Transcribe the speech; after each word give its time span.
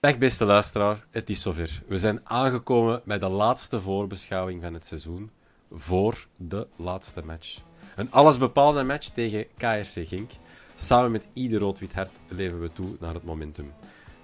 Dag 0.00 0.18
beste 0.18 0.44
luisteraar, 0.44 1.06
het 1.10 1.30
is 1.30 1.42
zover. 1.42 1.82
We 1.86 1.98
zijn 1.98 2.20
aangekomen 2.24 3.02
bij 3.04 3.18
de 3.18 3.28
laatste 3.28 3.80
voorbeschouwing 3.80 4.62
van 4.62 4.74
het 4.74 4.86
seizoen 4.86 5.30
voor 5.72 6.26
de 6.36 6.66
laatste 6.76 7.24
match. 7.24 7.58
Een 7.96 8.10
allesbepalende 8.12 8.82
match 8.82 9.08
tegen 9.08 9.46
KRC 9.56 10.08
Genk. 10.08 10.30
Samen 10.76 11.10
met 11.10 11.28
ieder 11.32 11.60
rood-wit 11.60 11.92
hart 11.92 12.10
leven 12.28 12.60
we 12.60 12.72
toe 12.72 12.96
naar 13.00 13.14
het 13.14 13.24
momentum. 13.24 13.72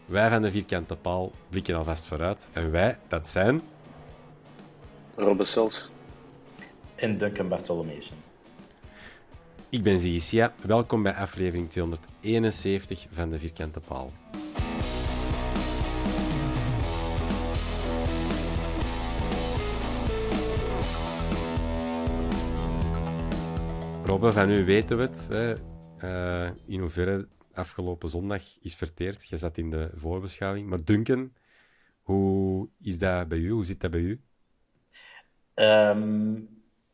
Wij 0.06 0.30
van 0.30 0.42
de 0.42 0.50
vierkante 0.50 0.96
paal 0.96 1.32
blikken 1.48 1.74
alvast 1.74 2.04
vooruit. 2.04 2.48
En 2.52 2.70
wij, 2.70 2.98
dat 3.08 3.28
zijn... 3.28 3.62
Robbe 5.14 5.44
Sels. 5.44 5.88
En 6.94 7.18
Duncan 7.18 7.48
Bartolomeusen. 7.48 8.16
Ik 9.68 9.82
ben 9.82 9.98
Zigisia. 9.98 10.52
Welkom 10.66 11.02
bij 11.02 11.14
aflevering 11.14 11.70
271 11.70 13.06
van 13.12 13.30
de 13.30 13.38
vierkante 13.38 13.80
paal. 13.80 14.12
Robbe, 24.04 24.32
van 24.32 24.50
u 24.50 24.64
weten 24.64 24.96
we 24.96 25.02
het. 25.02 25.28
Hè, 25.28 25.54
eh, 25.98 26.50
in 26.66 26.80
hoeverre 26.80 27.28
afgelopen 27.52 28.08
zondag 28.08 28.42
is 28.60 28.74
verteerd. 28.74 29.28
Je 29.28 29.36
zat 29.36 29.58
in 29.58 29.70
de 29.70 29.90
voorbeschouwing. 29.94 30.68
Maar 30.68 30.84
Duncan, 30.84 31.32
hoe 32.02 32.68
is 32.80 32.98
dat 32.98 33.28
bij 33.28 33.38
u? 33.38 33.50
Hoe 33.50 33.64
zit 33.64 33.80
dat 33.80 33.90
bij 33.90 34.00
u? 34.00 34.20
Ehm, 35.54 36.34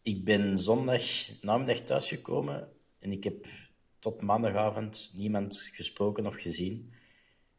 ik 0.02 0.24
ben 0.24 0.58
zondag 0.58 1.02
namiddag 1.40 1.80
thuisgekomen 1.80 2.68
en 2.98 3.12
ik 3.12 3.24
heb 3.24 3.46
tot 3.98 4.22
maandagavond 4.22 5.12
niemand 5.16 5.70
gesproken 5.72 6.26
of 6.26 6.34
gezien. 6.34 6.92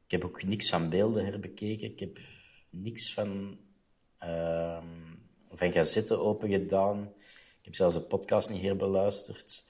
Ik 0.05 0.11
heb 0.11 0.25
ook 0.25 0.43
niks 0.43 0.69
van 0.69 0.89
beelden 0.89 1.25
herbekeken. 1.25 1.91
Ik 1.91 1.99
heb 1.99 2.19
niks 2.69 3.13
van, 3.13 3.59
ehm 4.17 5.11
van 5.51 5.71
gazetten 5.71 6.19
open 6.21 6.49
gedaan. 6.49 7.13
Ik 7.61 7.67
heb 7.67 7.75
zelfs 7.75 7.95
de 7.95 8.01
podcast 8.01 8.51
niet 8.51 8.61
herbeluisterd. 8.61 9.65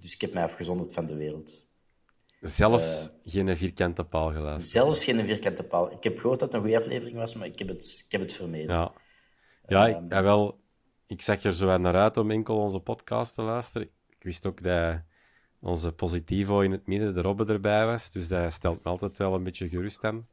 Dus 0.00 0.14
ik 0.14 0.20
heb 0.20 0.32
mij 0.32 0.42
afgezonderd 0.42 0.92
van 0.92 1.06
de 1.06 1.16
wereld. 1.16 1.66
Zelfs 2.40 3.10
geen 3.24 3.56
vierkante 3.56 4.04
paal 4.04 4.32
geluisterd. 4.32 4.72
Zelfs 4.72 5.04
geen 5.04 5.24
vierkante 5.24 5.62
paal. 5.62 5.92
Ik 5.92 6.02
heb 6.02 6.18
gehoord 6.18 6.40
dat 6.40 6.52
het 6.52 6.56
een 6.56 6.68
goede 6.68 6.84
aflevering 6.84 7.16
was, 7.16 7.34
maar 7.34 7.46
ik 7.46 7.58
heb 7.58 7.68
het, 7.68 8.02
ik 8.06 8.12
heb 8.12 8.20
het 8.20 8.32
vermeden. 8.32 8.74
Ja, 8.74 8.92
ja, 9.66 9.86
ik, 9.86 9.96
ja, 10.08 10.22
wel, 10.22 10.60
ik 11.06 11.22
zag 11.22 11.42
er 11.42 11.54
zo 11.54 11.76
naar 11.76 11.94
uit 11.94 12.16
om 12.16 12.30
enkel 12.30 12.56
onze 12.56 12.78
podcast 12.78 13.34
te 13.34 13.42
luisteren. 13.42 13.88
Ik 14.08 14.22
wist 14.22 14.46
ook 14.46 14.62
dat 14.62 15.00
onze 15.60 15.92
positivo 15.92 16.60
in 16.60 16.70
het 16.70 16.86
midden, 16.86 17.14
de 17.14 17.20
Robbe, 17.20 17.52
erbij 17.52 17.86
was. 17.86 18.12
Dus 18.12 18.28
dat 18.28 18.52
stelt 18.52 18.84
me 18.84 18.90
altijd 18.90 19.16
wel 19.16 19.34
een 19.34 19.42
beetje 19.42 19.68
gerust 19.68 20.04
aan. 20.04 20.28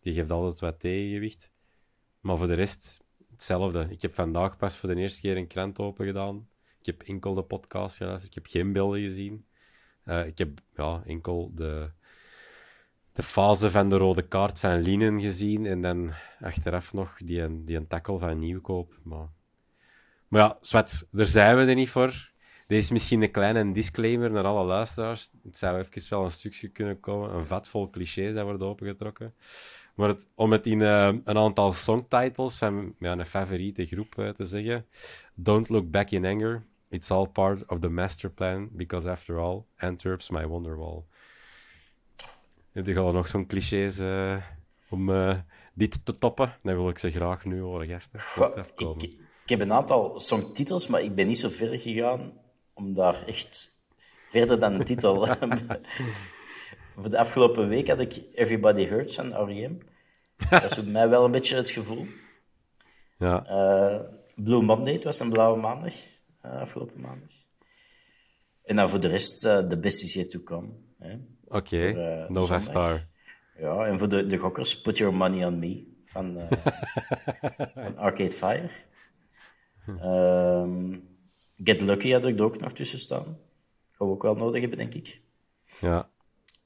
Die 0.00 0.14
geeft 0.14 0.30
altijd 0.30 0.60
wat 0.60 0.80
tegengewicht. 0.80 1.50
Maar 2.20 2.36
voor 2.36 2.46
de 2.46 2.54
rest, 2.54 3.01
hetzelfde. 3.42 3.86
Ik 3.90 4.02
heb 4.02 4.14
vandaag 4.14 4.56
pas 4.56 4.76
voor 4.76 4.88
de 4.88 5.00
eerste 5.00 5.20
keer 5.20 5.36
een 5.36 5.46
krant 5.46 5.78
open 5.78 6.06
gedaan. 6.06 6.48
Ik 6.80 6.86
heb 6.86 7.02
enkel 7.02 7.34
de 7.34 7.42
podcast 7.42 7.96
geluisterd. 7.96 8.36
Ik 8.36 8.42
heb 8.42 8.52
geen 8.52 8.72
beelden 8.72 9.00
gezien. 9.00 9.44
Eh, 10.04 10.26
ik 10.26 10.38
heb 10.38 10.60
ja, 10.76 11.02
enkel 11.06 11.52
de, 11.54 11.90
de 13.12 13.22
fase 13.22 13.70
van 13.70 13.88
de 13.88 13.96
rode 13.96 14.22
kaart 14.22 14.58
van 14.58 14.80
Lienen 14.80 15.20
gezien. 15.20 15.66
En 15.66 15.82
dan 15.82 16.12
achteraf 16.40 16.92
nog 16.92 17.16
die, 17.18 17.64
die 17.64 17.76
een 17.76 17.86
tackle 17.86 18.18
van 18.18 18.38
Nieuwkoop. 18.38 18.98
Maar, 19.02 19.28
maar 20.28 20.40
ja, 20.40 20.58
zwart, 20.60 21.06
daar 21.10 21.26
zijn 21.26 21.56
we 21.56 21.64
er 21.64 21.74
niet 21.74 21.90
voor. 21.90 22.30
Dit 22.66 22.78
is 22.78 22.90
misschien 22.90 23.22
een 23.22 23.30
kleine 23.30 23.72
disclaimer 23.72 24.30
naar 24.30 24.44
alle 24.44 24.64
luisteraars. 24.64 25.30
Het 25.44 25.56
zou 25.56 25.78
even 25.78 26.10
wel 26.10 26.24
een 26.24 26.30
stukje 26.30 26.68
kunnen 26.68 27.00
komen. 27.00 27.34
Een 27.34 27.46
vat 27.46 27.68
vol 27.68 27.90
clichés 27.90 28.34
dat 28.34 28.44
wordt 28.44 28.62
opengetrokken. 28.62 29.34
Maar 29.94 30.08
het- 30.08 30.26
om 30.34 30.52
het 30.52 30.66
in 30.66 30.82
eh, 30.82 31.12
een 31.24 31.38
aantal 31.38 31.72
songtitles 31.72 32.56
van 32.58 32.94
ja, 32.98 33.12
een 33.12 33.26
favoriete 33.26 33.86
groep 33.86 34.18
eh, 34.18 34.28
te 34.28 34.44
zeggen. 34.44 34.86
Don't 35.34 35.68
look 35.68 35.90
back 35.90 36.10
in 36.10 36.24
anger. 36.26 36.62
It's 36.88 37.10
all 37.10 37.26
part 37.26 37.66
of 37.66 37.80
the 37.80 37.88
master 37.88 38.30
plan. 38.30 38.68
Because 38.72 39.10
after 39.10 39.38
all, 39.38 39.62
Antwerp's 39.78 40.30
my 40.30 40.46
wonderwall. 40.46 41.02
Heb 42.72 42.86
je 42.86 42.98
al 42.98 43.12
nog 43.12 43.28
zo'n 43.28 43.46
clichés 43.46 43.98
eh, 43.98 44.36
om 44.90 45.10
dit 45.74 46.04
te 46.04 46.18
toppen? 46.18 46.54
Dan 46.62 46.74
wil 46.74 46.88
ik 46.88 46.98
ze 46.98 47.10
graag 47.10 47.44
nu 47.44 47.60
horen, 47.60 47.86
gasten. 47.86 48.20
Goh, 48.20 48.56
ik, 49.02 49.10
ik 49.42 49.48
heb 49.48 49.60
een 49.60 49.72
aantal 49.72 50.20
songtitels, 50.20 50.86
maar 50.86 51.02
ik 51.02 51.14
ben 51.14 51.26
niet 51.26 51.38
zo 51.38 51.48
ver 51.48 51.78
gegaan 51.78 52.32
om 52.74 52.94
daar 52.94 53.22
echt 53.26 53.82
verder 54.26 54.58
dan 54.58 54.74
een 54.74 54.84
titel. 54.84 55.26
Voor 56.96 57.10
de 57.10 57.18
afgelopen 57.18 57.68
week 57.68 57.88
had 57.88 58.00
ik 58.00 58.22
Everybody 58.32 58.84
Hurts 58.84 59.14
van 59.14 59.34
R.E.M. 59.44 59.78
Dat 60.50 60.64
is 60.64 60.78
op 60.78 60.86
mij 60.86 61.08
wel 61.08 61.24
een 61.24 61.30
beetje 61.30 61.56
het 61.56 61.70
gevoel. 61.70 62.06
Ja. 63.18 63.44
Eh, 63.46 64.00
Blue 64.34 64.62
Monday, 64.62 64.92
het 64.92 65.04
was 65.04 65.20
een 65.20 65.30
blauwe 65.30 65.60
maandag, 65.60 65.94
eh, 66.40 66.60
afgelopen 66.60 67.00
maandag. 67.00 67.30
En 68.64 68.76
dan 68.76 68.88
voor 68.88 69.00
de 69.00 69.08
rest, 69.08 69.44
eh 69.44 69.58
The 69.58 69.78
Best 69.78 70.02
Is 70.02 70.14
Yet 70.14 70.30
To 70.30 70.40
Come. 70.40 70.68
Oké, 71.48 71.86
eh, 71.86 72.28
Nova. 72.28 72.60
Star. 72.60 73.06
Ja, 73.58 73.86
en 73.86 73.98
voor 73.98 74.08
de, 74.08 74.26
de 74.26 74.36
gokkers, 74.36 74.80
Put 74.80 74.98
Your 74.98 75.14
Money 75.14 75.46
On 75.46 75.58
Me 75.58 75.86
van, 76.04 76.38
van 77.74 77.96
Arcade 77.96 78.30
Fire. 78.30 78.68
Ehm, 79.86 80.98
Get 81.54 81.80
Lucky 81.80 82.12
had 82.12 82.26
ik 82.26 82.38
er 82.38 82.44
ook 82.44 82.60
nog 82.60 82.72
tussen 82.72 82.98
staan. 82.98 83.38
Gaan 83.90 84.06
we 84.06 84.12
ook 84.12 84.22
wel 84.22 84.34
nodig 84.34 84.60
hebben, 84.60 84.78
denk 84.78 84.94
ik. 84.94 85.20
Ja, 85.80 86.10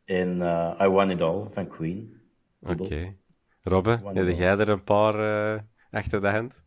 En 0.06 0.42
eh, 0.42 0.80
I 0.86 0.88
Want 0.88 1.10
It 1.10 1.20
All 1.22 1.46
van 1.50 1.66
Queen. 1.68 2.20
oké. 2.60 2.74
Dubbel. 2.74 3.14
Robbe, 3.62 4.00
heb 4.12 4.36
jij 4.38 4.58
er 4.58 4.68
een 4.68 4.84
paar 4.84 5.14
eh, 5.54 5.60
achter 5.90 6.20
de 6.20 6.28
hand? 6.28 6.62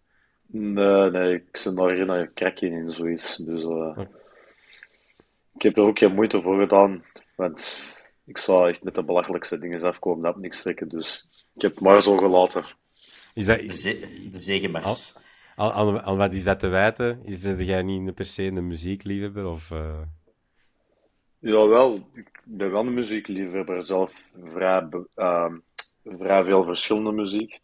Nee, 0.45 1.09
nee, 1.11 1.33
ik 1.33 1.57
zit 1.57 1.75
daar 1.75 1.95
geen 1.95 2.33
krakje 2.33 2.67
in 2.69 2.91
zoiets. 2.91 3.35
Dus 3.35 3.63
eh, 3.63 3.99
ik 5.55 5.61
heb 5.61 5.77
er 5.77 5.83
ook 5.83 5.97
geen 5.99 6.13
moeite 6.13 6.41
voor 6.41 6.59
gedaan. 6.59 7.03
Want 7.35 7.83
ik 8.25 8.37
zou 8.37 8.69
echt 8.69 8.83
met 8.83 8.95
de 8.95 9.03
belachelijkste 9.03 9.59
dingen 9.59 9.81
afkomen 9.83 10.23
dat 10.23 10.37
niks 10.37 10.61
trekken. 10.61 10.89
Dus 10.89 11.27
ik 11.55 11.61
heb 11.61 11.71
het 11.71 11.81
maar 11.81 12.01
zo 12.01 12.17
gelaten. 12.17 12.63
Is 13.33 13.45
dat, 13.45 13.59
De, 13.59 13.67
ze 13.73 14.27
de 14.31 14.37
zegenmars. 14.37 15.15
Aan, 15.55 15.71
aan, 15.71 16.01
aan 16.01 16.17
wat 16.17 16.33
is 16.33 16.43
dat 16.43 16.59
te 16.59 16.67
wijten? 16.67 17.19
Is 17.23 17.41
dat 17.41 17.59
jij 17.59 17.81
niet 17.83 18.15
per 18.15 18.25
se 18.25 18.43
een 18.43 18.67
muziekliefhebber? 18.67 19.45
Of, 19.45 19.71
eh, 19.71 20.01
Jawel, 21.39 22.09
ik 22.13 22.38
ben 22.57 22.71
wel 22.71 22.85
een 22.85 22.93
muziekliefhebber 22.93 23.83
zelf. 23.83 24.31
Vrij, 24.43 24.87
uh, 25.15 25.53
vrij 26.03 26.43
veel 26.43 26.63
verschillende 26.63 27.11
muziek. 27.11 27.59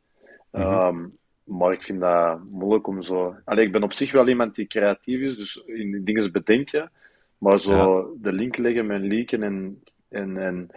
Mm 0.52 1.14
maar 1.46 1.72
ik 1.72 1.84
vind 1.84 2.00
dat 2.00 2.52
moeilijk 2.52 2.88
om 2.88 3.02
zo... 3.02 3.36
Allee, 3.44 3.66
ik 3.66 3.72
ben 3.72 3.84
op 3.84 3.94
zich 3.94 4.12
wel 4.12 4.28
iemand 4.28 4.56
die 4.56 4.68
creatief 4.68 5.20
is, 5.20 5.38
dus 5.38 5.64
in 5.66 6.04
dingen 6.04 6.32
bedenken. 6.32 6.92
Maar 7.38 7.60
zo 7.60 8.10
de 8.22 8.34
link 8.34 8.58
leggen 8.58 8.86
met 8.86 9.02
leaken 9.02 9.44
en, 9.44 9.84
en, 10.10 10.38
en 10.38 10.70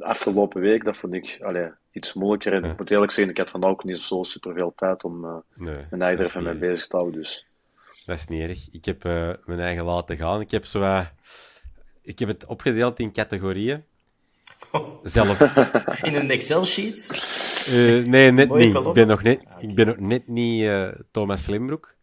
afgelopen 0.00 0.60
week, 0.60 0.84
dat 0.84 0.96
vond 0.96 1.14
ik 1.14 1.38
allee, 1.42 1.68
iets 1.92 2.12
moeilijker. 2.12 2.52
En 2.52 2.64
ik 2.64 2.78
moet 2.78 2.90
eerlijk 2.90 3.12
zeggen, 3.12 3.32
ik 3.32 3.38
had 3.38 3.50
vandaag 3.50 3.70
ook 3.70 3.84
niet 3.84 3.98
zo 3.98 4.22
super 4.22 4.54
veel 4.54 4.72
tijd 4.76 5.04
om 5.04 5.24
uh, 5.24 5.36
nee, 5.54 5.84
mijn 5.90 6.02
eigen 6.02 6.20
er 6.20 6.24
even 6.24 6.42
mee 6.42 6.54
bezig 6.54 6.86
te 6.86 6.96
houden. 6.96 7.20
Dus. 7.20 7.46
Dat 8.06 8.16
is 8.16 8.26
niet 8.26 8.48
erg. 8.48 8.68
Ik 8.72 8.84
heb 8.84 9.04
uh, 9.04 9.32
mijn 9.44 9.60
eigen 9.60 9.84
laten 9.84 10.16
gaan. 10.16 10.40
Ik 10.40 10.50
heb, 10.50 10.64
zo, 10.64 10.80
uh, 10.80 11.06
ik 12.08 12.18
heb 12.18 12.28
het 12.28 12.46
opgedeeld 12.46 12.98
in 12.98 13.12
categorieën. 13.12 13.84
Zelf. 15.02 15.40
In 16.02 16.14
een 16.14 16.30
Excel-sheet? 16.30 17.28
Uh, 17.68 18.06
nee, 18.06 18.32
net 18.32 18.54
niet. 18.54 18.74
Ik 18.74 18.92
ben 18.92 19.06
nog 19.06 19.22
net, 19.22 19.40
ik 19.58 19.74
ben 19.74 19.86
nog 19.86 19.98
net 19.98 20.28
niet 20.28 20.62
uh, 20.62 20.88
Thomas 21.10 21.42
Slimbroek. 21.42 21.94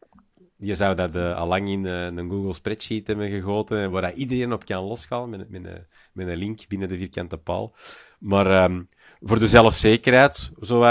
Je 0.58 0.76
zou 0.76 0.96
dat 0.96 1.16
uh, 1.16 1.38
al 1.38 1.48
lang 1.48 1.70
in 1.70 1.86
een 1.86 2.30
Google 2.30 2.54
spreadsheet 2.54 3.08
hebben 3.08 3.30
gegoten, 3.30 3.92
waar 3.92 4.14
iedereen 4.14 4.54
op 4.54 4.66
kan 4.66 4.84
losgaan 4.84 5.30
met, 5.30 5.50
met, 5.50 5.66
een, 5.66 5.86
met 6.14 6.28
een 6.28 6.38
link 6.38 6.68
binnen 6.68 6.90
de 6.90 6.98
vierkante 6.98 7.38
paal. 7.38 7.76
Maar 8.20 8.64
um, 8.64 8.90
voor 9.22 9.40
de 9.40 9.48
zelfzekerheid, 9.48 10.52
zo 10.62 10.84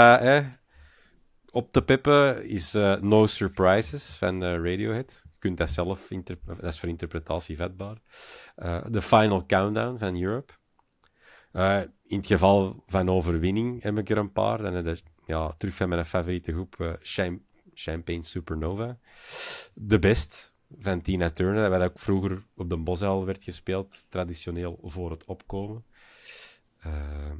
op 1.51 1.71
te 1.71 1.81
pippen, 1.81 2.49
is 2.49 2.73
No 3.01 3.25
Surprises 3.25 4.15
van 4.19 4.43
Radiohead. 4.43 5.24
Kunt 5.45 5.57
dat 5.57 5.69
zelf, 5.69 6.07
dat 6.45 6.63
is 6.63 6.79
voor 6.79 6.89
interpretatie 6.89 7.55
vetbaar. 7.55 7.97
The 8.91 9.01
Final 9.01 9.45
Countdown 9.45 9.97
van 9.97 10.21
Europe. 10.21 10.53
Uh, 11.53 11.81
in 12.07 12.17
het 12.17 12.25
geval 12.25 12.83
van 12.87 13.09
overwinning 13.09 13.83
heb 13.83 13.97
ik 13.97 14.09
er 14.09 14.17
een 14.17 14.31
paar. 14.31 14.57
Dan 14.61 14.73
heb 14.73 14.97
ja, 15.25 15.53
terug 15.57 15.75
van 15.75 15.89
mijn 15.89 16.05
favoriete 16.05 16.51
groep, 16.51 16.75
uh, 16.77 16.93
Champagne 17.73 18.23
Supernova. 18.23 18.97
De 19.73 19.99
Best 19.99 20.55
van 20.79 21.01
Tina 21.01 21.29
Turner, 21.29 21.69
dat 21.69 21.89
ook 21.89 21.99
vroeger 21.99 22.45
op 22.55 22.69
de 22.69 22.77
Bosuil 22.77 23.25
werd 23.25 23.43
gespeeld, 23.43 24.05
traditioneel 24.09 24.79
voor 24.83 25.11
het 25.11 25.25
opkomen. 25.25 25.85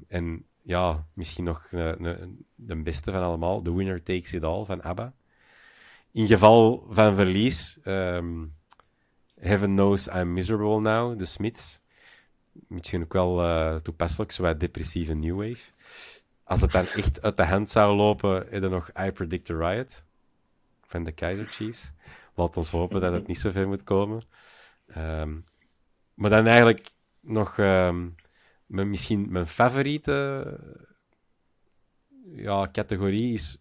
En 0.07 0.45
ja, 0.61 1.07
misschien 1.13 1.43
nog 1.43 1.67
de 2.55 2.81
beste 2.83 3.11
van 3.11 3.21
allemaal, 3.21 3.61
The 3.61 3.75
Winner 3.75 4.03
Takes 4.03 4.33
It 4.33 4.43
All 4.43 4.65
van 4.65 4.83
ABBA. 4.83 5.13
In 6.15 6.27
geval 6.27 6.85
van 6.89 7.15
verlies, 7.15 7.77
um, 7.85 8.53
Heaven 9.39 9.75
Knows 9.75 10.07
I'm 10.07 10.33
Miserable 10.33 10.79
Now, 10.79 11.17
The 11.17 11.25
Smiths 11.25 11.81
misschien 12.67 13.03
ook 13.03 13.13
wel 13.13 13.43
uh, 13.43 13.75
toepasselijk, 13.75 14.31
zo 14.31 14.57
depressieve 14.57 15.13
new 15.13 15.35
wave. 15.35 15.71
Als 16.43 16.61
het 16.61 16.71
dan 16.71 16.85
echt 16.85 17.21
uit 17.21 17.37
de 17.37 17.45
hand 17.45 17.69
zou 17.69 17.95
lopen, 17.95 18.51
is 18.51 18.61
er 18.61 18.69
nog 18.69 18.89
I 18.99 19.11
Predict 19.11 19.49
a 19.49 19.53
Riot 19.53 20.03
van 20.81 21.03
de 21.03 21.11
Kaiser 21.11 21.47
Chiefs. 21.47 21.91
Laat 22.33 22.57
ons 22.57 22.69
hopen 22.69 23.01
dat 23.01 23.13
het 23.13 23.27
niet 23.27 23.39
zo 23.39 23.51
ver 23.51 23.67
moet 23.67 23.83
komen. 23.83 24.23
Um, 24.97 25.43
maar 26.13 26.29
dan 26.29 26.45
eigenlijk 26.45 26.89
nog 27.19 27.57
um, 27.57 28.15
mijn, 28.65 28.89
misschien 28.89 29.31
mijn 29.31 29.47
favoriete 29.47 30.59
ja, 32.35 32.69
categorie 32.71 33.33
is 33.33 33.57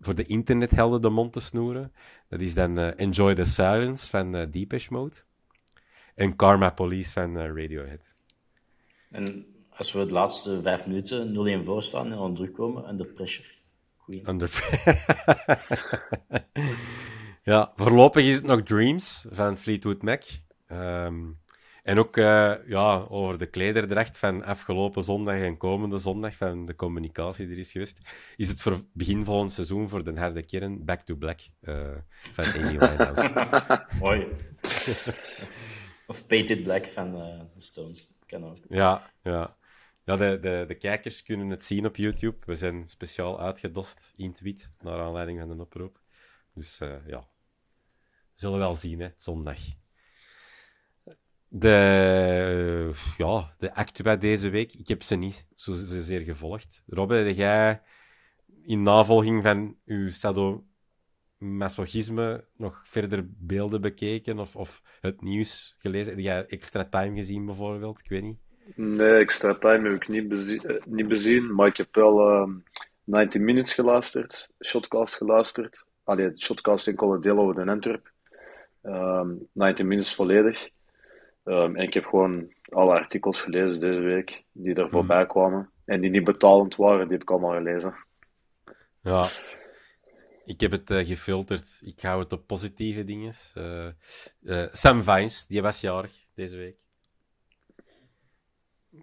voor 0.00 0.14
de 0.14 0.24
internethelden 0.26 1.02
de 1.02 1.08
mond 1.08 1.32
te 1.32 1.40
snoeren. 1.40 1.92
Dat 2.28 2.40
is 2.40 2.54
dan 2.54 2.78
uh, 2.78 2.90
Enjoy 2.96 3.34
the 3.34 3.44
Silence 3.44 4.08
van 4.10 4.34
uh, 4.36 4.46
Deepish 4.50 4.88
Mode. 4.88 5.16
En 6.14 6.36
Karma 6.36 6.70
Police 6.70 7.12
van 7.12 7.36
uh, 7.36 7.46
Radiohead. 7.46 8.14
En 9.08 9.46
als 9.70 9.92
we 9.92 10.06
de 10.06 10.12
laatste 10.12 10.62
vijf 10.62 10.86
minuten 10.86 11.60
0-1 11.62 11.64
voor 11.64 11.82
staan 11.82 12.04
en 12.04 12.18
dan 12.18 12.34
terugkomen, 12.34 12.88
under 12.88 13.06
pressure. 13.06 13.48
Queen. 14.04 14.28
Under 14.28 14.50
Ja, 17.42 17.72
voorlopig 17.76 18.24
is 18.24 18.34
het 18.36 18.44
nog 18.44 18.62
Dreams 18.62 19.26
van 19.30 19.58
Fleetwood 19.58 20.02
Mac. 20.02 20.22
Um, 20.72 21.38
en 21.88 21.98
ook 21.98 22.16
uh, 22.16 22.54
ja, 22.66 23.06
over 23.08 23.38
de 23.38 23.46
klederdracht 23.46 24.18
van 24.18 24.44
afgelopen 24.44 25.04
zondag 25.04 25.40
en 25.40 25.56
komende 25.56 25.98
zondag 25.98 26.34
van 26.34 26.66
de 26.66 26.74
communicatie 26.74 27.46
die 27.46 27.54
er 27.54 27.60
is 27.60 27.72
geweest, 27.72 28.00
is 28.36 28.48
het 28.48 28.62
voor 28.62 28.84
begin 28.92 29.24
volgend 29.24 29.52
seizoen 29.52 29.88
voor 29.88 30.04
de 30.04 30.18
harde 30.18 30.42
kern 30.42 30.84
Back 30.84 31.00
to 31.00 31.14
Black 31.14 31.40
uh, 31.62 31.96
van 32.10 32.44
Amy 32.44 32.78
Winehouse. 32.78 33.86
Mooi. 34.00 34.26
of 36.06 36.26
Painted 36.26 36.62
Black 36.62 36.86
van 36.86 37.14
uh, 37.14 37.40
The 37.54 37.60
Stones. 37.60 38.18
Kan 38.26 38.44
ook. 38.44 38.58
Ja, 38.68 39.10
ja. 39.22 39.56
Ja, 40.04 40.16
de, 40.16 40.38
de, 40.40 40.64
de 40.68 40.74
kijkers 40.74 41.22
kunnen 41.22 41.48
het 41.48 41.64
zien 41.64 41.86
op 41.86 41.96
YouTube. 41.96 42.36
We 42.46 42.56
zijn 42.56 42.86
speciaal 42.86 43.40
uitgedost 43.40 44.12
in 44.16 44.32
tweet, 44.32 44.70
naar 44.80 45.00
aanleiding 45.00 45.40
van 45.40 45.50
een 45.50 45.60
oproep. 45.60 46.00
Dus 46.54 46.80
uh, 46.80 47.06
ja, 47.06 47.18
we 47.18 48.34
zullen 48.34 48.58
wel 48.58 48.76
zien, 48.76 49.00
hè, 49.00 49.08
zondag. 49.16 49.58
De, 51.50 52.92
ja, 53.16 53.54
de 53.58 53.74
actua 53.74 54.16
deze 54.16 54.48
week, 54.48 54.74
ik 54.74 54.88
heb 54.88 55.02
ze 55.02 55.16
niet 55.16 55.46
zozeer 55.54 56.20
gevolgd. 56.20 56.82
Robbe, 56.86 57.14
heb 57.14 57.36
jij 57.36 57.82
in 58.62 58.82
navolging 58.82 59.42
van 59.42 59.76
uw 59.86 60.10
sadomasochisme 60.10 62.44
nog 62.56 62.82
verder 62.84 63.26
beelden 63.28 63.80
bekeken 63.80 64.38
of, 64.38 64.56
of 64.56 64.82
het 65.00 65.22
nieuws 65.22 65.74
gelezen? 65.78 66.12
Heb 66.12 66.22
jij 66.22 66.46
extra 66.46 66.84
time 66.84 67.16
gezien 67.16 67.46
bijvoorbeeld? 67.46 67.98
Ik 67.98 68.08
weet 68.08 68.22
niet. 68.22 68.38
Nee, 68.74 69.14
extra 69.14 69.54
time 69.54 69.88
heb 69.88 70.02
ik 70.02 70.08
niet, 70.08 70.28
bezien, 70.28 70.58
eh, 70.58 70.86
niet 70.86 71.08
bezien, 71.08 71.54
maar 71.54 71.66
ik 71.66 71.76
heb 71.76 71.94
wel 71.94 72.30
uh, 72.30 72.48
90 73.04 73.40
Minutes 73.40 73.72
geluisterd, 73.72 74.50
Shotcast 74.64 75.14
geluisterd. 75.14 75.86
Allee, 76.04 76.36
Shotcast 76.36 76.84
deel 77.22 77.38
over 77.38 77.64
de 77.64 77.70
Antwerp. 77.70 78.12
Um, 78.82 79.48
90 79.52 79.86
Minutes 79.86 80.14
volledig. 80.14 80.70
Um, 81.48 81.76
en 81.76 81.82
ik 81.82 81.94
heb 81.94 82.04
gewoon 82.04 82.52
alle 82.68 82.92
artikels 82.92 83.42
gelezen 83.42 83.80
deze 83.80 83.98
week 83.98 84.44
die 84.52 84.74
er 84.74 84.90
voorbij 84.90 85.22
mhm. 85.22 85.28
kwamen. 85.28 85.70
En 85.84 86.00
die 86.00 86.10
niet 86.10 86.24
betalend 86.24 86.76
waren, 86.76 87.02
die 87.02 87.12
heb 87.12 87.22
ik 87.22 87.30
allemaal 87.30 87.56
gelezen. 87.56 87.94
Ja, 89.00 89.26
ik 90.44 90.60
heb 90.60 90.70
het 90.70 90.90
uh, 90.90 91.06
gefilterd. 91.06 91.80
Ik 91.84 92.00
hou 92.00 92.22
het 92.22 92.32
op 92.32 92.46
positieve 92.46 93.04
dingen. 93.04 93.32
Uh, 93.54 93.86
uh, 94.42 94.66
Sam 94.72 95.02
Vines, 95.02 95.46
die 95.46 95.62
was 95.62 95.80
jarig 95.80 96.26
deze 96.34 96.56
week. 96.56 96.76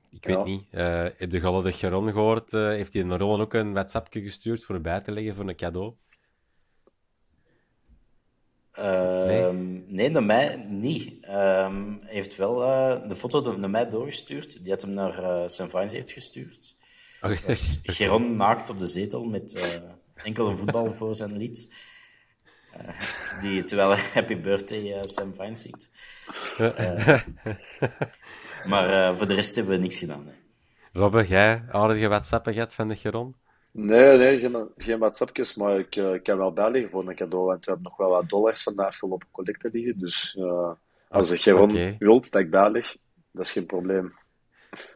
Ik 0.09 0.25
weet 0.25 0.44
niet. 0.44 0.65
heb 1.18 1.30
de 1.30 1.39
Galle 1.39 1.63
de 1.63 1.71
Geron 1.71 2.12
gehoord? 2.12 2.51
heeft 2.51 2.94
hij 2.94 3.01
een 3.01 3.18
Roland 3.18 3.41
ook 3.41 3.53
een 3.53 3.74
WhatsAppje 3.74 4.22
gestuurd 4.22 4.63
voor 4.63 4.81
bij 4.81 5.01
te 5.01 5.12
leggen 5.12 5.36
voor 5.36 5.48
een 5.48 5.55
cadeau? 5.55 5.93
Nee? 8.75 9.41
Ehm, 9.41 9.94
nee, 9.94 10.10
naar 10.10 10.24
mij 10.24 10.65
niet. 10.70 11.13
Um, 11.24 12.00
hij 12.01 12.13
heeft 12.13 12.36
wel 12.36 12.58
de 13.08 13.15
foto 13.15 13.58
naar 13.58 13.70
mij 13.70 13.89
doorgestuurd. 13.89 14.63
Die 14.63 14.72
had 14.72 14.82
hem 14.82 14.94
naar 14.94 15.20
uh, 15.20 15.44
Sam 15.46 15.70
Vines 15.70 15.91
heeft 15.91 16.12
gestuurd. 16.12 16.75
Okay. 17.22 17.39
Geron 17.98 18.36
naakt 18.36 18.70
op 18.70 18.79
de 18.79 18.88
zetel 18.88 19.24
met 19.24 19.60
enkel 20.25 20.48
een 20.48 20.58
voetbal 20.58 20.94
voor 20.94 21.15
zijn 21.15 21.38
lied. 21.38 21.74
Uh, 22.77 23.41
die, 23.41 23.63
terwijl 23.63 23.96
Happy 24.13 24.41
Birthday 24.41 24.98
uh, 24.98 25.03
Sam 25.03 25.34
Vine 25.34 25.55
ziet. 25.55 25.89
Uh, 26.58 27.22
maar 28.72 29.17
voor 29.17 29.27
de 29.27 29.34
rest 29.34 29.55
hebben 29.55 29.74
we 29.74 29.82
niks 29.82 30.00
gedaan. 30.00 30.24
Nee. 30.24 30.36
Robbe, 30.94 31.27
jij 31.27 31.63
aardige 31.72 32.08
WhatsAppen 32.08 32.53
gehad 32.53 32.74
van 32.74 32.88
de 32.88 32.96
Geron? 32.96 33.36
Nee, 33.77 34.17
nee, 34.17 34.39
geen, 34.39 34.70
geen 34.77 35.00
WhatsAppjes, 35.00 35.55
maar 35.55 35.79
ik, 35.79 35.96
ik 35.96 36.25
heb 36.25 36.38
wel 36.38 36.53
bijliggen 36.53 36.91
voor 36.91 37.08
een 37.08 37.15
cadeau. 37.15 37.51
En 37.51 37.60
we 37.60 37.65
hebben 37.65 37.84
nog 37.84 37.98
wel 37.98 38.10
wat 38.10 38.29
dollars 38.29 38.63
van 38.63 38.75
de 38.75 38.86
afgelopen 38.86 39.27
collecte 39.32 39.70
liggen. 39.72 40.00
Dus 40.00 40.38
als 41.10 41.29
de 41.29 41.38
Geron 41.38 41.72
okay. 41.72 41.96
wilt 42.00 42.32
dat 42.32 42.41
ik 42.41 42.50
bijlig, 42.50 42.98
dat 43.32 43.46
is 43.46 43.51
geen 43.51 43.65
probleem. 43.65 44.13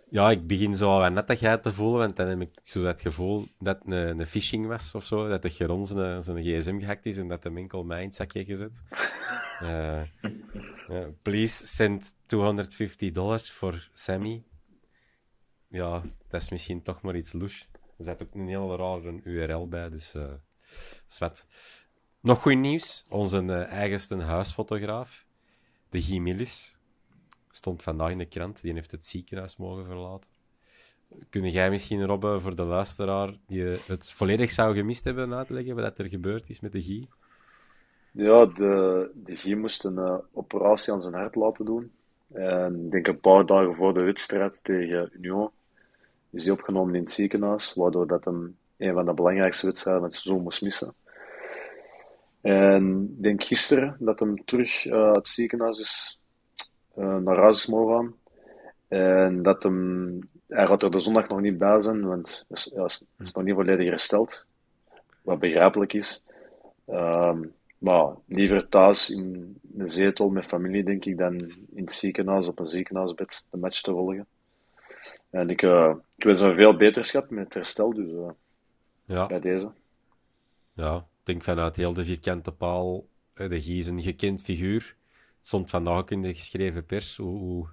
Ja, 0.10 0.30
ik 0.30 0.48
begin 0.48 0.76
zo 0.76 0.98
wat 0.98 1.12
nettigheid 1.12 1.64
te 1.64 1.74
voelen, 1.74 2.00
want 2.00 2.16
dan 2.16 2.28
heb 2.28 2.42
ik 2.42 2.50
zo 2.64 2.84
het 2.84 3.02
gevoel 3.02 3.44
dat 3.60 3.78
het 3.80 3.94
een, 3.94 4.20
een 4.20 4.28
phishing 4.28 4.68
was 4.68 4.96
of 4.96 5.04
zo, 5.04 5.28
dat 5.28 5.42
de 5.42 5.50
Geron 5.50 5.86
zijn, 5.86 6.24
zijn 6.24 6.44
gsm 6.44 6.80
gehackt 6.80 7.06
is 7.06 7.18
en 7.18 7.28
dat 7.28 7.44
de 7.44 7.50
enkel 7.50 7.84
mij 7.84 8.00
in 8.00 8.08
het 8.08 8.16
zakje 8.16 8.46
gezet. 8.46 8.82
uh, 9.64 10.02
uh, 10.90 11.06
please 11.22 11.68
send 11.68 12.14
250 12.26 13.12
dollars 13.12 13.52
voor 13.52 13.90
Sammy. 13.94 14.44
Ja, 15.68 16.02
dat 16.28 16.42
is 16.42 16.50
misschien 16.50 16.82
toch 16.82 17.02
maar 17.02 17.16
iets 17.16 17.34
louche. 17.34 17.66
Er 18.00 18.06
zit 18.06 18.22
ook 18.22 18.34
een 18.34 18.48
heel 18.48 18.76
rare 18.76 19.20
URL 19.24 19.68
bij, 19.68 19.90
dus 19.90 20.16
uh, 20.16 20.24
zwet. 21.08 21.46
Nog 22.20 22.42
goed 22.42 22.58
nieuws. 22.58 23.04
Onze 23.10 23.64
eigenste 23.64 24.16
huisfotograaf, 24.16 25.26
de 25.90 26.02
Gimilis, 26.02 26.80
Stond 27.52 27.84
vandaag 27.84 28.12
in 28.12 28.18
de 28.18 28.26
krant, 28.26 28.62
die 28.62 28.74
heeft 28.74 28.92
het 28.92 29.06
ziekenhuis 29.06 29.58
mogen 29.58 29.86
verlaten. 29.86 30.30
Kun 31.30 31.50
jij 31.50 31.70
misschien, 31.70 32.06
Robbe, 32.06 32.40
voor 32.40 32.56
de 32.56 32.64
luisteraar 32.64 33.34
die 33.48 33.64
het 33.64 34.12
volledig 34.12 34.52
zou 34.52 34.76
gemist 34.76 35.04
hebben, 35.04 35.34
uitleggen 35.34 35.76
wat 35.76 35.98
er 35.98 36.10
gebeurd 36.10 36.50
is 36.50 36.60
met 36.60 36.72
de 36.72 36.82
Guy? 36.82 37.08
Ja, 38.12 38.46
de, 38.46 39.12
de 39.16 39.36
Guy 39.36 39.54
moest 39.54 39.84
een 39.84 39.96
uh, 39.96 40.18
operatie 40.34 40.94
aan 40.94 41.02
zijn 41.02 41.14
hart 41.14 41.36
laten 41.36 41.66
doen. 41.66 41.92
En 42.34 42.86
ik 42.86 42.92
denk 42.92 43.08
een 43.08 43.20
paar 43.20 43.46
dagen 43.46 43.76
voor 43.76 43.94
de 43.94 44.02
wedstrijd 44.02 44.64
tegen 44.64 45.10
Union 45.14 45.50
is 46.32 46.44
hij 46.44 46.54
opgenomen 46.54 46.96
in 46.96 47.02
het 47.02 47.12
ziekenhuis, 47.12 47.74
waardoor 47.74 48.08
dat 48.08 48.26
hem 48.26 48.58
een 48.78 48.94
van 48.94 49.06
de 49.06 49.14
belangrijkste 49.14 49.66
wedstrijden 49.66 50.12
zo 50.12 50.40
moest 50.40 50.62
missen. 50.62 50.94
En 52.42 53.14
ik 53.18 53.24
denk 53.24 53.44
gisteren 53.44 53.96
dat 54.00 54.20
hem 54.20 54.46
terug 54.46 54.86
uh, 54.86 54.94
uit 54.94 55.16
het 55.16 55.28
ziekenhuis 55.28 55.80
is 55.80 56.20
uh, 56.98 57.18
naar 57.18 57.38
huis 57.38 57.58
is 57.58 57.66
mogen 57.66 57.96
gaan. 57.96 58.14
En 58.88 59.44
dat 59.44 59.64
hem, 59.64 60.20
hij 60.48 60.66
gaat 60.66 60.84
er 60.84 60.92
de 60.92 61.00
zondag 61.00 61.28
nog 61.28 61.40
niet 61.40 61.58
bij 61.58 61.82
zijn, 61.82 62.08
want 62.08 62.46
hij 62.48 62.84
is, 62.86 63.04
is, 63.18 63.32
nog 63.32 63.44
niet 63.44 63.56
volledig 63.56 63.90
hersteld. 63.90 64.46
Wat 65.22 65.40
begrijpelijk 65.40 65.94
is. 65.94 66.24
Um, 66.88 67.54
maar 67.78 68.14
liever 68.26 68.70
thuis 68.70 69.10
in 69.10 69.58
een 69.78 69.88
zetel 69.88 70.30
met 70.30 70.46
familie, 70.46 70.84
denk 70.84 71.06
ik, 71.06 71.18
dan 71.18 71.40
in 71.74 71.84
het 71.84 71.92
ziekenhuis 71.92 72.48
op 72.48 72.60
een 72.60 72.68
ziekenhuisbed 72.68 73.46
de 73.50 73.58
match 73.58 73.82
te 73.82 73.92
volgen. 73.92 74.28
En 75.30 75.50
ik, 75.50 75.62
uh, 75.62 75.96
ik 76.16 76.24
wens 76.24 76.42
een 76.42 76.56
veel 76.56 76.76
beter 76.76 77.06
schat 77.06 77.30
met 77.30 77.54
herstel, 77.54 77.94
dus 77.94 78.12
uh, 78.12 78.30
ja. 79.06 79.28
bij 79.28 79.40
deze. 79.40 79.72
Ja, 80.74 80.96
ik 80.98 81.04
denk 81.24 81.44
vanuit 81.44 81.76
heel 81.76 81.94
de 81.94 82.04
vierkante 82.04 82.52
paal, 82.52 83.08
de 83.34 83.62
Gies 83.62 83.86
een 83.86 84.02
gekend 84.02 84.42
figuur. 84.42 84.96
Het 85.38 85.48
stond 85.48 85.70
vandaag 85.70 85.98
ook 85.98 86.12
in 86.12 86.22
de 86.22 86.34
geschreven 86.34 86.86
pers 86.86 87.18
hoe, 87.18 87.40
hoe, 87.40 87.68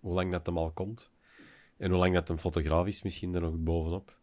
hoe 0.00 0.14
lang 0.14 0.32
dat 0.32 0.46
hem 0.46 0.58
al 0.58 0.70
komt. 0.70 1.10
En 1.76 1.90
hoe 1.90 1.98
lang 1.98 2.14
dat 2.14 2.28
een 2.28 2.38
fotograaf 2.38 2.86
is, 2.86 3.02
misschien 3.02 3.34
er 3.34 3.40
nog 3.40 3.54
bovenop. 3.56 4.16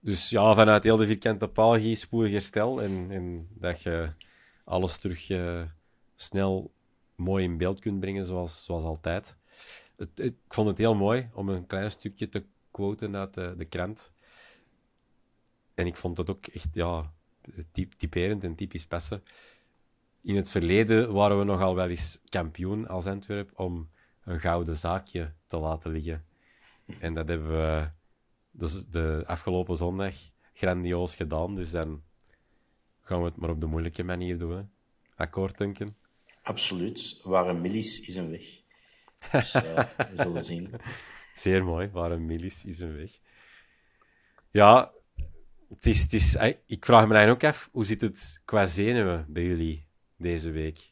Dus 0.00 0.30
ja, 0.30 0.54
vanuit 0.54 0.82
heel 0.82 0.96
de 0.96 1.06
vierkante 1.06 1.48
paal, 1.48 1.72
Gies, 1.72 2.00
spoedig 2.00 2.32
herstel. 2.32 2.82
En, 2.82 3.06
en 3.10 3.48
dat 3.54 3.82
je 3.82 4.10
alles 4.64 4.98
terug 4.98 5.28
uh, 5.28 5.62
snel 6.14 6.72
mooi 7.14 7.44
in 7.44 7.56
beeld 7.56 7.80
kunt 7.80 8.00
brengen, 8.00 8.24
zoals, 8.24 8.64
zoals 8.64 8.84
altijd. 8.84 9.36
Het, 10.02 10.18
ik 10.18 10.36
vond 10.48 10.68
het 10.68 10.78
heel 10.78 10.94
mooi 10.94 11.28
om 11.34 11.48
een 11.48 11.66
klein 11.66 11.90
stukje 11.90 12.28
te 12.28 12.44
quoten 12.70 13.16
uit 13.16 13.34
de, 13.34 13.54
de 13.56 13.64
krant. 13.64 14.12
En 15.74 15.86
ik 15.86 15.96
vond 15.96 16.16
het 16.16 16.30
ook 16.30 16.46
echt 16.46 16.74
ja, 16.74 17.12
typerend 17.96 18.44
en 18.44 18.54
typisch 18.54 18.86
passen. 18.86 19.22
In 20.22 20.36
het 20.36 20.48
verleden 20.48 21.12
waren 21.12 21.38
we 21.38 21.44
nogal 21.44 21.74
wel 21.74 21.88
eens 21.88 22.20
kampioen 22.28 22.88
als 22.88 23.06
Antwerp 23.06 23.50
om 23.54 23.90
een 24.24 24.40
gouden 24.40 24.76
zaakje 24.76 25.32
te 25.46 25.56
laten 25.56 25.90
liggen. 25.90 26.24
En 27.00 27.14
dat 27.14 27.28
hebben 27.28 27.48
we 27.48 27.90
dus 28.50 28.86
de 28.86 29.22
afgelopen 29.26 29.76
zondag 29.76 30.14
grandioos 30.52 31.16
gedaan. 31.16 31.54
Dus 31.54 31.70
dan 31.70 32.02
gaan 33.00 33.18
we 33.18 33.24
het 33.24 33.36
maar 33.36 33.50
op 33.50 33.60
de 33.60 33.66
moeilijke 33.66 34.02
manier 34.02 34.38
doen. 34.38 34.56
Hè. 34.56 34.62
Akkoord, 35.14 35.58
denken? 35.58 35.96
Absoluut. 36.42 37.20
Waar 37.22 37.48
een 37.48 37.60
millis 37.60 38.00
is 38.00 38.14
een 38.14 38.30
weg. 38.30 38.61
Dus 39.32 39.54
uh, 39.54 39.62
we 39.96 40.12
zullen 40.16 40.44
zien. 40.44 40.68
Zeer 41.34 41.64
mooi. 41.64 41.88
Waar 41.92 42.10
een 42.10 42.26
millis 42.26 42.64
is 42.64 42.78
een 42.78 42.96
weg. 42.96 43.10
Ja, 44.50 44.92
het 45.68 45.86
is, 45.86 46.02
het 46.02 46.12
is, 46.12 46.36
ik 46.66 46.84
vraag 46.84 47.06
me 47.06 47.14
eigenlijk 47.14 47.44
ook 47.44 47.50
af, 47.50 47.68
hoe 47.72 47.84
zit 47.84 48.00
het 48.00 48.40
qua 48.44 48.64
zenuwen 48.64 49.26
bij 49.28 49.42
jullie 49.42 49.86
deze 50.16 50.50
week? 50.50 50.90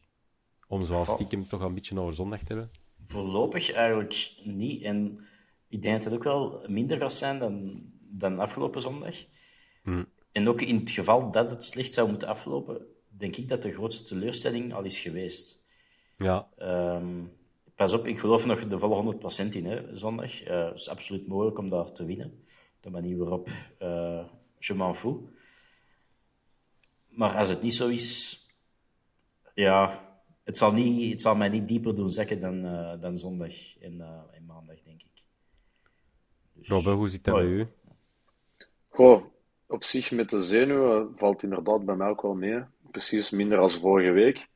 Om 0.67 0.87
zoals 0.87 1.11
stiekem 1.11 1.49
toch 1.49 1.61
een 1.61 1.75
beetje 1.75 2.01
over 2.01 2.15
zondag 2.15 2.39
te 2.39 2.47
hebben? 2.47 2.71
Voorlopig 3.03 3.73
eigenlijk 3.73 4.33
niet. 4.45 4.83
En 4.83 5.21
ik 5.69 5.83
denk 5.83 5.95
dat 5.95 6.05
het 6.05 6.15
ook 6.15 6.25
wel 6.25 6.65
minder 6.69 6.99
gaat 6.99 7.13
zijn 7.13 7.39
dan, 7.39 7.83
dan 8.01 8.39
afgelopen 8.39 8.81
zondag. 8.81 9.15
Hmm. 9.83 10.07
En 10.33 10.49
ook 10.49 10.61
in 10.61 10.77
het 10.77 10.91
geval 10.91 11.31
dat 11.31 11.51
het 11.51 11.65
slecht 11.65 11.93
zou 11.93 12.09
moeten 12.09 12.29
aflopen, 12.29 12.87
denk 13.09 13.37
ik 13.37 13.49
dat 13.49 13.63
de 13.63 13.73
grootste 13.73 14.05
teleurstelling 14.05 14.75
al 14.75 14.83
is 14.83 14.99
geweest. 15.01 15.63
Ja. 16.17 16.49
Um, 16.59 17.33
pas 17.81 17.93
op, 17.93 18.07
ik 18.07 18.19
geloof 18.19 18.47
nog 18.47 18.67
de 18.67 18.79
volle 18.79 19.15
100% 19.47 19.49
in, 19.49 19.65
hè, 19.65 19.97
zondag. 19.97 20.45
Uh, 20.45 20.65
het 20.65 20.79
is 20.79 20.89
absoluut 20.89 21.27
mogelijk 21.27 21.59
om 21.59 21.71
daar 21.71 21.93
te 21.93 22.05
winnen. 22.05 22.45
De 22.81 22.91
manier 22.91 23.17
waarop 23.17 23.49
uh, 23.83 24.25
je 24.59 24.75
m'en 24.75 24.95
fous. 24.95 25.17
Maar 27.09 27.37
als 27.37 27.49
het 27.49 27.63
niet 27.63 27.75
zo 27.75 27.89
is, 27.89 28.39
ja, 29.55 30.05
het 30.45 30.57
zal, 30.59 30.73
niet, 30.73 31.11
het 31.11 31.21
zal 31.21 31.35
mij 31.35 31.49
niet 31.49 31.69
dieper 31.69 31.95
doen 31.95 32.11
zakken 32.11 32.41
dan, 32.41 32.65
uh, 32.65 33.01
dan 33.01 33.17
zondag 33.17 33.79
en, 33.79 34.01
en 34.33 34.45
maandag, 34.47 34.81
denk 34.81 35.03
ik. 35.03 35.23
Dus, 36.53 36.69
Robbe, 36.69 36.91
hoe 36.91 37.09
zit 37.09 37.25
dat 37.25 37.35
bij 37.35 37.45
u? 37.45 37.67
Goh, 38.89 39.25
op 39.67 39.85
zich 39.85 40.11
met 40.11 40.31
de 40.31 40.41
zenuwen 40.41 41.13
valt 41.15 41.43
inderdaad 41.43 41.85
bij 41.85 41.97
mij 41.97 42.09
ook 42.09 42.23
wel 42.23 42.35
mee. 42.35 42.63
Precies 42.91 43.31
minder 43.31 43.59
als 43.59 43.77
vorige 43.77 44.11
week. 44.11 44.49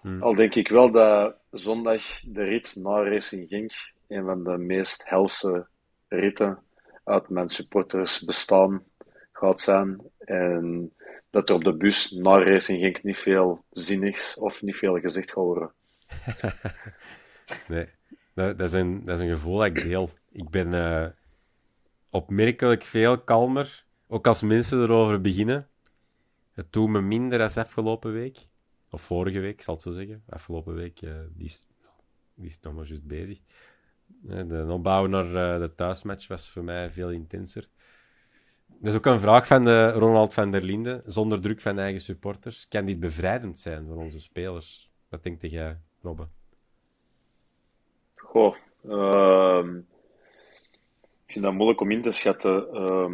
Hmm. 0.00 0.22
Al 0.22 0.34
denk 0.34 0.54
ik 0.54 0.68
wel 0.68 0.90
dat 0.90 1.41
zondag 1.52 2.02
de 2.20 2.42
rit 2.42 2.76
naar 2.76 3.12
Racing 3.12 3.48
Genk 3.48 3.72
een 4.08 4.24
van 4.24 4.44
de 4.44 4.58
meest 4.58 5.08
helse 5.08 5.66
ritten 6.08 6.58
uit 7.04 7.28
mijn 7.28 7.48
supporters 7.48 8.24
bestaan 8.24 8.82
gaat 9.32 9.60
zijn. 9.60 10.00
En 10.18 10.92
dat 11.30 11.48
er 11.48 11.54
op 11.54 11.64
de 11.64 11.76
bus 11.76 12.10
naar 12.10 12.48
Racing 12.48 12.80
Genk 12.80 13.02
niet 13.02 13.18
veel 13.18 13.64
zinnigs 13.70 14.38
of 14.38 14.62
niet 14.62 14.76
veel 14.76 15.00
gezegd 15.00 15.28
gaat 15.28 15.44
worden. 15.44 15.72
nee, 17.68 17.88
dat, 18.34 18.60
is 18.60 18.72
een, 18.72 19.04
dat 19.04 19.18
is 19.18 19.24
een 19.24 19.34
gevoel 19.34 19.56
dat 19.56 19.66
ik 19.66 19.82
deel. 19.82 20.10
Ik 20.32 20.50
ben 20.50 20.72
uh, 20.72 21.06
opmerkelijk 22.10 22.84
veel 22.84 23.20
kalmer 23.20 23.84
ook 24.12 24.26
als 24.26 24.42
mensen 24.42 24.82
erover 24.82 25.20
beginnen, 25.20 25.66
het 26.52 26.72
doet 26.72 26.88
me 26.88 27.00
minder 27.00 27.38
dan 27.38 27.54
afgelopen 27.54 28.12
week. 28.12 28.38
Of 28.94 29.02
vorige 29.02 29.40
week, 29.40 29.62
zal 29.62 29.74
ik 29.74 29.80
zo 29.80 29.92
zeggen. 29.92 30.22
Afgelopen 30.28 30.74
week, 30.74 31.02
uh, 31.02 31.14
die, 31.34 31.44
is, 31.44 31.66
die 32.34 32.56
nog 32.62 32.74
maar 32.74 32.86
juist 32.86 33.06
bezig. 33.06 33.38
Eh, 34.28 34.48
de 34.48 34.66
opbouw 34.68 35.06
naar 35.06 35.26
uh, 35.26 35.58
de 35.58 35.74
thuismatch 35.74 36.28
was 36.28 36.50
voor 36.50 36.64
mij 36.64 36.90
veel 36.90 37.10
intenser. 37.10 37.68
Er 38.82 38.88
is 38.88 38.94
ook 38.94 39.06
een 39.06 39.20
vraag 39.20 39.46
van 39.46 39.64
de 39.64 39.90
Ronald 39.90 40.34
van 40.34 40.50
der 40.50 40.62
Linde. 40.62 41.02
Zonder 41.06 41.40
druk 41.40 41.60
van 41.60 41.78
eigen 41.78 42.00
supporters. 42.00 42.68
Kan 42.68 42.84
dit 42.84 43.00
bevrijdend 43.00 43.58
zijn 43.58 43.86
voor 43.86 43.96
onze 43.96 44.20
spelers? 44.20 44.90
Wat 45.08 45.22
denkt 45.22 45.50
jij, 45.50 45.78
Robbe? 46.02 46.28
Goh, 48.14 48.56
uh, 48.84 49.64
ik 51.26 51.32
vind 51.32 51.44
dat 51.44 51.54
moeilijk 51.54 51.80
om 51.80 51.90
in 51.90 52.02
te 52.02 52.10
schatten. 52.10 52.66
Uh, 52.74 53.10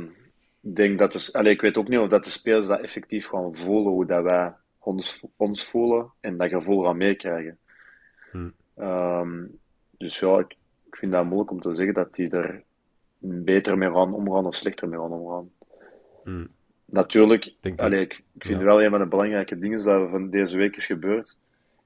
ik 0.61 0.77
denk 0.77 0.99
dat 0.99 1.15
is, 1.15 1.33
allez, 1.33 1.53
ik 1.53 1.61
weet 1.61 1.79
ook 1.79 1.89
niet 1.89 1.99
of 1.99 2.09
dat 2.09 2.25
de 2.25 2.31
spelers 2.31 2.67
dat 2.67 2.81
effectief 2.81 3.29
gaan 3.29 3.55
voelen, 3.55 3.93
hoe 3.93 4.07
dat 4.07 4.23
wij 4.23 4.55
ons, 4.89 5.25
ons 5.37 5.65
voelen 5.65 6.13
en 6.21 6.37
dat 6.37 6.49
gevoel 6.49 6.85
gaan 6.85 6.97
meekrijgen. 6.97 7.59
Hmm. 8.31 8.53
Um, 8.77 9.59
dus 9.91 10.19
ja, 10.19 10.39
ik, 10.39 10.57
ik, 10.87 10.97
vind 10.97 11.13
dat 11.13 11.25
moeilijk 11.25 11.51
om 11.51 11.61
te 11.61 11.75
zeggen 11.75 11.95
dat 11.95 12.15
die 12.15 12.31
er 12.31 12.63
beter 13.19 13.79
mee 13.79 13.91
gaan 13.91 14.15
omgaan 14.15 14.47
of 14.47 14.55
slechter 14.55 14.89
mee 14.89 14.99
gaan 14.99 15.13
omgaan. 15.13 15.51
Hmm. 16.25 16.49
Natuurlijk, 16.85 17.55
denk 17.61 17.81
ik, 17.81 18.13
ik 18.35 18.45
vind 18.45 18.59
ja. 18.59 18.65
wel 18.65 18.83
een 18.83 18.91
van 18.91 19.01
de 19.01 19.07
belangrijke 19.07 19.59
dingen 19.59 19.85
dat 19.85 20.11
van 20.11 20.31
deze 20.31 20.57
week 20.57 20.77
is 20.77 20.87
gebeurd, 20.87 21.39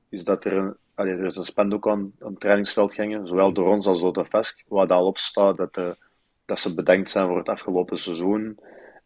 is 0.08 0.24
dat 0.24 0.44
er 0.44 0.52
een, 0.52 0.74
allez, 0.94 1.18
er 1.18 1.24
is 1.24 1.36
een 1.36 1.44
spandoek 1.44 1.88
aan, 1.88 2.12
aan 2.20 2.30
het 2.30 2.40
trainingsveld 2.40 2.94
gangen, 2.94 3.26
zowel 3.26 3.52
door 3.52 3.68
ons 3.68 3.86
als 3.86 4.00
door 4.00 4.12
de 4.12 4.24
FESC, 4.24 4.62
waar 4.68 4.86
dat 4.86 4.98
al 4.98 5.06
op 5.06 5.18
staat 5.18 5.56
dat 5.56 5.74
de 5.74 5.96
dat 6.44 6.60
ze 6.60 6.74
bedankt 6.74 7.10
zijn 7.10 7.26
voor 7.26 7.38
het 7.38 7.48
afgelopen 7.48 7.98
seizoen. 7.98 8.58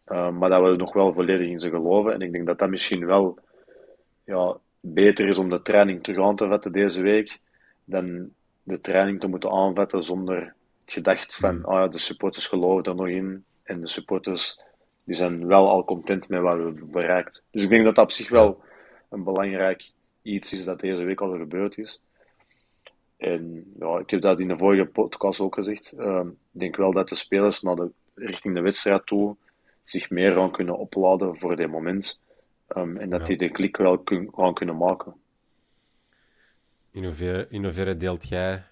Uh, 0.07 0.31
maar 0.31 0.51
dat 0.51 0.63
we 0.63 0.77
nog 0.77 0.93
wel 0.93 1.13
volledig 1.13 1.49
in 1.49 1.61
ze 1.61 1.71
geloven. 1.71 2.13
En 2.13 2.21
ik 2.21 2.33
denk 2.33 2.47
dat 2.47 2.59
dat 2.59 2.69
misschien 2.69 3.07
wel 3.07 3.39
ja, 4.27 4.57
beter 4.81 5.29
is 5.29 5.39
om 5.39 5.51
de 5.51 5.63
training 5.63 6.03
terug 6.03 6.25
aan 6.25 6.37
te 6.37 6.49
vetten 6.49 6.73
deze 6.73 7.03
week. 7.03 7.39
Dan 7.85 8.31
de 8.63 8.81
training 8.81 9.21
te 9.21 9.27
moeten 9.27 9.51
aanvetten 9.51 10.03
zonder 10.03 10.37
het 10.85 10.95
gedacht 10.95 11.37
van 11.37 11.67
oh 11.67 11.73
ja, 11.73 11.89
de 11.89 11.99
supporters 11.99 12.47
geloven 12.47 12.85
er 12.85 12.95
nog 12.95 13.09
in. 13.09 13.45
En 13.63 13.81
de 13.81 13.89
supporters 13.89 14.61
die 15.05 15.15
zijn 15.15 15.47
wel 15.47 15.69
al 15.69 15.85
content 15.85 16.29
met 16.29 16.41
wat 16.41 16.57
we 16.57 16.63
hebben 16.63 16.91
bereikt. 16.91 17.43
Dus 17.51 17.63
ik 17.63 17.69
denk 17.69 17.85
dat 17.85 17.95
dat 17.95 18.05
op 18.05 18.11
zich 18.11 18.29
wel 18.29 18.63
een 19.09 19.25
belangrijk 19.25 19.91
iets 20.23 20.53
is 20.53 20.65
dat 20.65 20.81
deze 20.81 21.05
week 21.05 21.21
al 21.21 21.39
gebeurd 21.39 21.79
is. 21.79 22.03
En 23.17 23.73
ja, 23.79 23.99
ik 23.99 24.11
heb 24.11 24.21
dat 24.21 24.41
in 24.41 24.49
de 24.49 24.57
vorige 24.57 24.85
podcast 24.85 25.41
ook 25.41 25.55
gezegd. 25.55 25.95
Uh, 25.99 26.21
ik 26.53 26.61
denk 26.61 26.77
wel 26.77 26.93
dat 26.93 27.09
de 27.09 27.15
spelers 27.15 27.63
naar 27.63 27.77
de, 27.77 27.91
richting 28.15 28.55
de 28.55 28.61
wedstrijd 28.61 29.07
toe 29.07 29.37
zich 29.85 30.11
meer 30.11 30.33
gaan 30.33 30.53
kunnen 30.53 30.79
opladen 30.79 31.37
voor 31.37 31.57
dit 31.57 31.71
moment. 31.71 32.21
Um, 32.77 32.97
en 32.97 33.11
dat 33.11 33.21
ja. 33.21 33.27
die 33.27 33.37
de 33.37 33.51
klik 33.51 33.77
wel 33.77 33.99
kun, 33.99 34.31
gaan 34.35 34.55
kunnen 34.55 34.77
maken. 34.77 35.15
In 36.91 37.05
hoeverre, 37.05 37.47
in 37.49 37.65
hoeverre 37.65 37.97
deelt 37.97 38.29
jij 38.29 38.65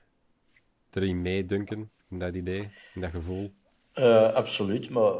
erin 0.90 1.22
mee, 1.22 1.46
Duncan, 1.46 1.90
in 2.10 2.18
dat 2.18 2.34
idee, 2.34 2.68
in 2.94 3.00
dat 3.00 3.10
gevoel? 3.10 3.52
Uh, 3.94 4.32
absoluut, 4.32 4.90
maar 4.90 5.12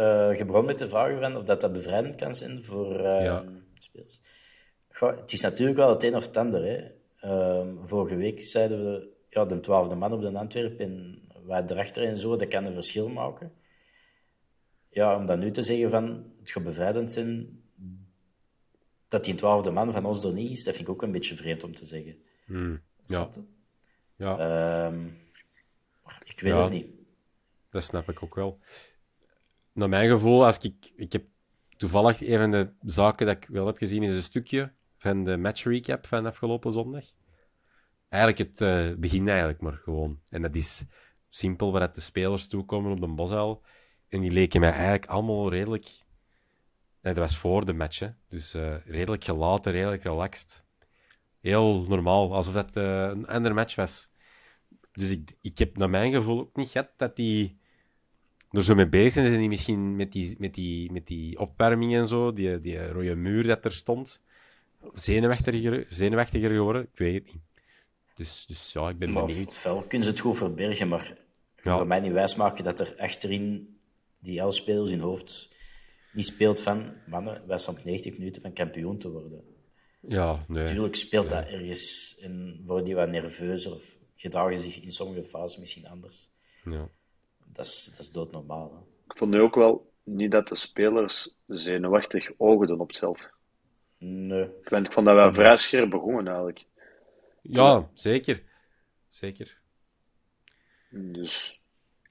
uh, 0.00 0.38
je 0.38 0.44
begon 0.46 0.64
met 0.64 0.78
de 0.78 0.88
vraag 0.88 1.20
van 1.20 1.36
of 1.36 1.44
dat, 1.44 1.60
dat 1.60 1.72
bevrijdend 1.72 2.14
kan 2.14 2.34
zijn 2.34 2.62
voor 2.62 3.00
uh, 3.00 3.24
ja. 3.24 3.44
spelers. 3.74 4.20
Goh, 4.90 5.16
het 5.16 5.32
is 5.32 5.42
natuurlijk 5.42 5.78
wel 5.78 5.90
het 5.90 6.04
een 6.04 6.16
of 6.16 6.26
het 6.26 6.36
ander. 6.36 6.64
Hè. 6.64 7.00
Um, 7.58 7.86
vorige 7.86 8.16
week 8.16 8.42
zeiden 8.42 8.84
we, 8.84 9.08
ja, 9.28 9.44
de 9.44 9.60
twaalfde 9.60 9.94
man 9.94 10.12
op 10.12 10.20
de 10.20 10.38
Antwerpen 10.38 10.78
en 10.78 11.22
wij 11.46 11.62
erachter 11.66 12.04
en 12.04 12.18
zo, 12.18 12.36
dat 12.36 12.48
kan 12.48 12.66
een 12.66 12.72
verschil 12.72 13.08
maken. 13.08 13.52
Ja, 14.88 15.16
om 15.16 15.26
dan 15.26 15.38
nu 15.38 15.50
te 15.50 15.62
zeggen 15.62 15.90
van, 15.90 16.32
het 16.38 16.50
gaat 16.50 16.64
bevrijdend 16.64 17.12
zijn 17.12 17.61
dat 19.12 19.24
die 19.24 19.34
twaalfde 19.34 19.70
man 19.70 19.92
van 19.92 20.04
ons 20.04 20.24
er 20.24 20.32
niet 20.32 20.50
is, 20.50 20.64
dat 20.64 20.74
vind 20.74 20.88
ik 20.88 20.94
ook 20.94 21.02
een 21.02 21.12
beetje 21.12 21.36
vreemd 21.36 21.64
om 21.64 21.74
te 21.74 21.84
zeggen. 21.84 22.16
Mm, 22.46 22.80
ja. 23.06 23.28
Ja. 24.16 24.38
Ehm, 24.38 25.06
ik 26.24 26.40
weet 26.40 26.52
Ja. 26.52 26.62
het 26.62 26.72
niet. 26.72 26.86
Dat 27.70 27.84
snap 27.84 28.08
ik 28.08 28.22
ook 28.22 28.34
wel. 28.34 28.58
Naar 29.72 29.88
mijn 29.88 30.10
gevoel, 30.10 30.44
als 30.44 30.58
ik, 30.58 30.92
ik 30.96 31.12
heb 31.12 31.24
toevallig 31.76 32.22
een 32.22 32.38
van 32.38 32.50
de 32.50 32.72
zaken 32.80 33.26
dat 33.26 33.36
ik 33.36 33.46
wel 33.48 33.66
heb 33.66 33.76
gezien, 33.76 34.02
is 34.02 34.10
een 34.10 34.22
stukje 34.22 34.72
van 34.96 35.24
de 35.24 35.36
match 35.36 35.64
recap 35.64 36.06
van 36.06 36.26
afgelopen 36.26 36.72
zondag. 36.72 37.04
Eigenlijk 38.08 38.50
het 38.50 38.60
eh, 38.60 38.98
begin 38.98 39.28
eigenlijk 39.28 39.60
maar 39.60 39.72
gewoon. 39.82 40.20
En 40.28 40.42
dat 40.42 40.54
is 40.54 40.84
simpel, 41.28 41.72
waar 41.72 41.92
de 41.92 42.00
spelers 42.00 42.48
toekomen 42.48 42.92
op 42.92 43.00
de 43.00 43.06
bosuil. 43.06 43.62
En 44.08 44.20
die 44.20 44.30
leken 44.30 44.60
mij 44.60 44.72
eigenlijk 44.72 45.06
allemaal 45.06 45.50
redelijk... 45.50 45.88
Nee, 47.02 47.14
dat 47.14 47.22
was 47.28 47.36
voor 47.36 47.64
de 47.64 47.72
match, 47.72 47.98
hè. 47.98 48.08
Dus 48.28 48.54
eh, 48.54 48.74
redelijk 48.86 49.24
gelaten, 49.24 49.72
redelijk 49.72 50.02
relaxed. 50.02 50.64
Heel 51.40 51.84
normaal, 51.88 52.34
alsof 52.34 52.54
het 52.54 52.76
eh, 52.76 52.84
een 53.10 53.26
andere 53.26 53.54
match 53.54 53.74
was. 53.74 54.10
Dus 54.92 55.10
ik, 55.10 55.30
ik 55.40 55.58
heb 55.58 55.76
naar 55.76 55.90
mijn 55.90 56.12
gevoel 56.12 56.40
ook 56.40 56.56
niet 56.56 56.68
gehad 56.68 56.88
dat 56.96 57.16
die 57.16 57.58
er 58.50 58.62
zo 58.64 58.74
mee 58.74 58.88
bezig 58.88 59.12
zijn. 59.12 59.26
Zijn 59.26 59.38
die 59.40 59.48
misschien 59.48 59.96
met 59.96 60.12
die, 60.12 60.36
met 60.38 60.54
die, 60.54 60.92
met 60.92 61.06
die 61.06 61.38
opwarming 61.38 61.94
en 61.94 62.08
zo, 62.08 62.32
die, 62.32 62.58
die 62.58 62.86
rode 62.88 63.14
muur 63.14 63.46
dat 63.46 63.64
er 63.64 63.72
stond, 63.72 64.22
zenuwachtiger, 64.94 65.86
zenuwachtiger 65.88 66.50
geworden? 66.50 66.82
Ik 66.82 66.98
weet 66.98 67.14
het 67.14 67.32
niet. 67.34 67.42
Dus, 68.14 68.44
dus 68.46 68.72
ja, 68.72 68.88
ik 68.88 68.98
ben 68.98 69.12
Maar 69.12 69.24
benieuwd. 69.26 69.46
ofwel 69.46 69.82
kunnen 69.82 70.06
ze 70.06 70.12
het 70.12 70.20
goed 70.22 70.36
verbergen, 70.36 70.88
maar 70.88 71.16
Ja. 71.62 71.76
voor 71.76 71.86
mij 71.86 72.00
niet 72.00 72.12
wijsmaken 72.12 72.64
dat 72.64 72.80
er 72.80 72.94
achterin 72.98 73.76
die 74.18 74.38
elf 74.40 74.54
spelers 74.54 74.90
in 74.90 74.98
hoofd 74.98 75.50
niet 76.12 76.24
speelt 76.24 76.60
van, 76.60 76.92
mannen, 77.06 77.46
wij 77.46 77.58
staan 77.58 77.76
op 77.76 77.84
90 77.84 78.18
minuten 78.18 78.42
van 78.42 78.52
kampioen 78.52 78.98
te 78.98 79.10
worden. 79.10 79.44
Ja, 80.00 80.44
nee. 80.48 80.62
Natuurlijk 80.62 80.94
speelt 80.94 81.30
dat 81.30 81.46
ergens 81.46 82.16
en 82.20 82.62
worden 82.66 82.84
die 82.84 82.94
wat 82.94 83.08
nerveuzer 83.08 83.72
of 83.72 83.96
gedragen 84.14 84.58
zich 84.58 84.82
in 84.82 84.92
sommige 84.92 85.22
fases 85.22 85.58
misschien 85.58 85.86
anders. 85.86 86.30
Ja. 86.64 86.88
Dat 87.44 87.64
is, 87.64 87.88
dat 87.90 87.98
is 87.98 88.10
doodnormaal. 88.10 88.72
Hè. 88.72 88.78
Ik 89.04 89.16
vond 89.16 89.30
nu 89.30 89.40
ook 89.40 89.54
wel 89.54 89.92
niet 90.04 90.30
dat 90.30 90.48
de 90.48 90.54
spelers 90.54 91.38
zenuwachtig 91.46 92.30
oogden 92.36 92.80
op 92.80 92.88
het 92.88 92.98
veld. 92.98 93.30
Nee. 93.98 94.42
Ik, 94.42 94.70
ik 94.70 94.92
vond 94.92 95.06
dat 95.06 95.14
wel 95.14 95.34
vrij 95.34 95.56
scherp 95.56 95.90
begonnen 95.90 96.26
eigenlijk. 96.26 96.66
ja, 97.42 97.90
zeker. 97.94 98.42
Zeker. 99.08 99.60
Dus 100.90 101.61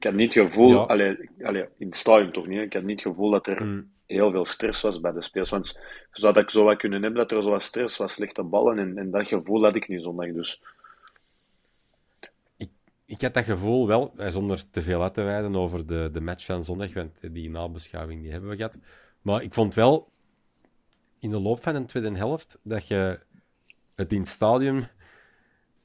ik 0.01 0.08
had 0.08 0.13
niet 0.15 0.34
het 0.34 0.43
gevoel, 0.43 0.70
Ja. 0.70 0.77
allee, 0.77 1.29
allee, 1.43 1.65
in 1.77 1.86
het 1.88 1.96
stadion 1.96 2.31
toch 2.31 2.48
niet, 2.48 2.60
ik 2.60 2.74
had 2.74 2.84
niet 2.84 3.03
het 3.03 3.08
gevoel 3.13 3.29
dat 3.31 3.48
er 3.48 3.63
Mm. 3.63 3.91
heel 4.05 4.31
veel 4.31 4.46
stress 4.46 4.81
was 4.81 5.00
bij 5.00 5.12
de 5.12 5.22
spelers. 5.22 5.50
Want 5.50 5.81
zou 6.12 6.34
dat 6.34 6.51
zo 6.51 6.63
wat 6.63 6.77
kunnen 6.77 7.01
hebben 7.01 7.20
dat 7.20 7.31
er 7.31 7.43
zo 7.43 7.50
wat 7.50 7.63
stress 7.63 7.98
was, 7.98 8.13
slechte 8.13 8.43
ballen 8.43 8.79
en, 8.79 8.98
en 8.98 9.12
dat 9.12 9.27
gevoel 9.27 9.63
had 9.63 9.75
ik 9.75 9.88
niet 9.88 10.03
zondag. 10.03 10.31
Dus 10.34 10.62
Ik 13.05 13.22
had 13.22 13.34
dat 13.34 13.43
gevoel 13.43 13.88
wel, 13.88 14.13
eh, 14.17 14.29
zonder 14.29 14.70
te 14.70 14.81
veel 14.81 15.01
uit 15.03 15.13
te 15.13 15.22
wijden 15.22 15.55
over 15.55 15.86
de, 15.86 16.10
de 16.13 16.22
match 16.22 16.46
van 16.46 16.63
zondag, 16.63 16.93
want 16.93 17.20
die 17.34 17.50
nabeschouwing 17.50 18.22
die 18.22 18.31
hebben 18.31 18.50
we 18.50 18.55
gehad. 18.55 18.77
Maar 19.22 19.43
ik 19.43 19.53
vond 19.53 19.74
wel, 19.75 20.10
in 21.20 21.29
de 21.29 21.39
loop 21.39 21.63
van 21.63 21.74
de 21.74 21.86
tweede 21.86 22.17
helft, 22.17 22.60
dat 22.63 22.88
je 22.88 23.20
het 23.96 24.12
in 24.13 24.20
het 24.20 24.29
stadion, 24.29 24.88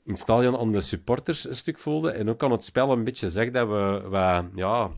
in 0.06 0.12
het 0.12 0.20
stadion 0.20 0.56
aan 0.56 0.72
de 0.72 0.80
supporters 0.80 1.48
een 1.48 1.56
stuk 1.56 1.78
voelde. 1.78 2.10
En 2.10 2.28
ook 2.28 2.42
aan 2.42 2.50
het 2.50 2.64
spel 2.64 2.92
een 2.92 3.04
beetje 3.04 3.30
zegt 3.30 3.52
dat 3.52 3.68
we, 3.68 4.02
wat, 4.08 4.44
ja, 4.54 4.90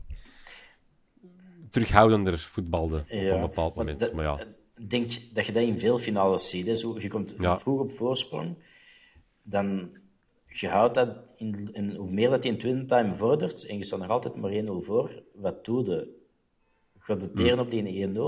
terughoudender 1.69 2.39
voetbalden 2.39 2.99
op 3.01 3.09
een 3.11 3.41
bepaald 3.41 3.75
moment. 3.75 4.13
maar 4.13 4.23
ja, 4.25 4.39
Ik 4.75 4.89
denk 4.89 5.09
dat 5.33 5.45
je 5.45 5.51
dat 5.51 5.63
in 5.67 5.79
veel 5.79 5.97
finales 5.97 6.49
ziet. 6.49 6.67
Hè. 6.67 6.75
Zo, 6.75 6.95
je 6.99 7.07
komt 7.07 7.35
Ja. 7.39 7.57
vroeg 7.57 7.79
op 7.79 7.91
voorsprong, 7.91 8.55
dan 9.43 9.97
je 10.45 10.67
houdt 10.67 10.95
dat 10.95 11.17
in, 11.35 11.69
in, 11.73 11.95
hoe 11.95 12.11
meer 12.11 12.29
dat 12.29 12.43
je 12.43 12.49
in 12.49 12.57
twin 12.57 12.87
time 12.87 13.13
vordert 13.13 13.65
en 13.65 13.77
je 13.77 13.83
staat 13.83 13.99
nog 13.99 14.09
altijd 14.09 14.35
maar 14.35 14.51
1-0 14.51 14.65
voor, 14.65 15.23
wat 15.33 15.65
doe 15.65 15.85
je? 15.85 16.17
Gaat 16.95 17.21
het 17.21 17.35
teren 17.35 17.59
op 17.59 17.71
die 17.71 18.07
1-0 18.07 18.19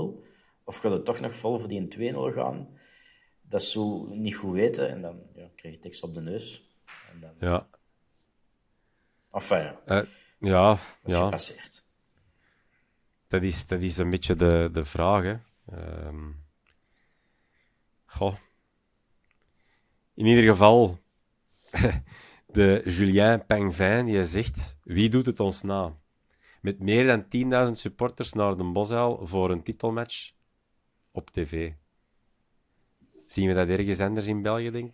of 0.64 0.76
gaat 0.76 0.92
het 0.92 1.04
toch 1.04 1.20
nog 1.20 1.32
vol 1.34 1.58
voor 1.58 1.68
die 1.68 2.12
2-0 2.14 2.14
gaan? 2.34 2.68
Dat 3.48 3.60
is 3.60 3.72
zo 3.72 4.06
niet 4.06 4.34
goed 4.36 4.52
weten 4.52 4.88
en 4.88 5.00
dan 5.00 5.18
ja, 5.34 5.48
krijg 5.56 5.74
je 5.74 5.80
tekst 5.80 6.02
op 6.02 6.14
de 6.14 6.20
neus. 6.20 6.71
En 7.12 7.20
dan, 7.20 7.34
ja, 7.38 7.66
enfin, 9.32 9.62
ja, 9.62 9.80
Eh, 9.86 10.02
ja, 10.38 10.68
dat 10.68 10.78
is 11.04 11.14
ja. 11.14 11.24
gepasseerd. 11.24 11.84
Dat 13.28 13.42
is, 13.42 13.66
dat 13.66 13.80
is 13.80 13.98
een 13.98 14.10
beetje 14.10 14.36
de, 14.36 14.68
de 14.72 14.84
vraag. 14.84 15.22
Hè. 15.22 15.36
Ehm, 15.66 16.30
goh. 18.06 18.36
In 20.14 20.26
ieder 20.26 20.44
geval, 20.44 20.98
de 22.46 22.82
Julien 22.84 23.46
Pangvin 23.46 24.06
die 24.06 24.26
zegt: 24.26 24.76
Wie 24.82 25.08
doet 25.08 25.26
het 25.26 25.40
ons 25.40 25.62
na? 25.62 25.96
Met 26.60 26.78
meer 26.78 27.06
dan 27.06 27.66
10.000 27.66 27.72
supporters 27.72 28.32
naar 28.32 28.56
de 28.56 28.64
Bosuil 28.64 29.26
voor 29.26 29.50
een 29.50 29.62
titelmatch 29.62 30.32
op 31.10 31.30
tv. 31.30 31.72
Zien 33.26 33.48
we 33.48 33.54
dat 33.54 33.68
ergens 33.68 34.00
anders 34.00 34.26
in 34.26 34.42
België, 34.42 34.70
u? 34.70 34.90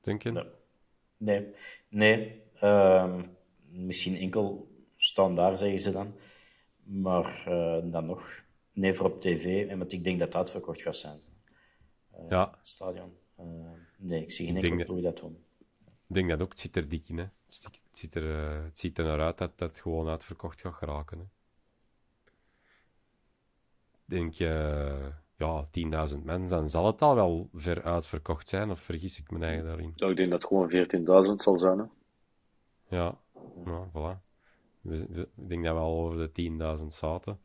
Duncan? 0.00 0.32
Nee. 0.32 0.55
Nee, 1.16 1.54
nee. 1.88 2.42
Ehm, 2.60 3.22
misschien 3.68 4.16
enkel 4.16 4.70
standaard 4.96 5.58
zeggen 5.58 5.80
ze 5.80 5.90
dan. 5.90 6.14
Maar 6.82 7.44
eh, 7.46 7.90
dan 7.92 8.06
nog. 8.06 8.44
Nee, 8.72 8.92
voor 8.92 9.06
op 9.06 9.20
tv. 9.20 9.68
En 9.68 9.78
want 9.78 9.92
ik 9.92 10.04
denk 10.04 10.18
dat 10.18 10.32
dat 10.32 10.40
uitverkocht 10.40 10.82
gaat 10.82 10.96
zijn. 10.96 11.20
Ja, 12.28 12.50
Het 12.58 12.68
stadion. 12.68 13.16
Eh, 13.36 13.44
nee, 13.98 14.22
ik 14.22 14.32
zie 14.32 14.46
geen 14.46 14.56
enkel 14.56 14.84
ploeg 14.84 15.02
dat 15.02 15.16
doen. 15.18 15.44
ik 16.08 16.14
denk 16.14 16.28
dat 16.28 16.40
ook. 16.40 16.50
Het 16.50 16.60
zit 16.60 16.76
er 16.76 16.88
dik 16.88 17.08
in. 17.08 17.18
Hè. 17.18 17.26
Het, 17.46 17.70
ziet 17.92 18.14
er, 18.14 18.30
eh, 18.30 18.64
het 18.64 18.78
ziet 18.78 18.98
er 18.98 19.04
naar 19.04 19.20
uit 19.20 19.38
dat 19.38 19.58
dat 19.58 19.80
gewoon 19.80 20.08
uitverkocht 20.08 20.60
gaat 20.60 20.74
geraken. 20.74 21.18
Hè. 21.18 21.24
Denk 24.04 24.32
je, 24.32 25.12
ja, 25.36 25.66
10.000 26.10 26.22
mensen, 26.22 26.48
dan 26.56 26.68
zal 26.68 26.86
het 26.86 27.02
al 27.02 27.14
wel 27.14 27.48
ver 27.54 27.82
uitverkocht 27.82 28.48
zijn, 28.48 28.70
of 28.70 28.80
vergis 28.80 29.18
ik 29.18 29.30
me 29.30 29.46
eigen 29.46 29.64
daarin? 29.64 29.92
ja, 29.96 30.08
ik 30.08 30.16
denk 30.16 30.30
dat 30.30 30.42
het 30.42 30.48
gewoon 30.50 30.70
14.000 31.30 31.34
zal 31.42 31.58
zijn. 31.58 31.78
Hè. 31.78 31.84
Ja, 32.96 33.18
ja 33.64 33.88
voilà. 33.90 34.24
Ik 34.90 35.48
denk 35.48 35.64
dat 35.64 35.74
we 35.74 35.80
al 35.80 35.98
over 36.04 36.32
de 36.32 36.76
10.000 36.80 36.84
zaten. 36.86 37.38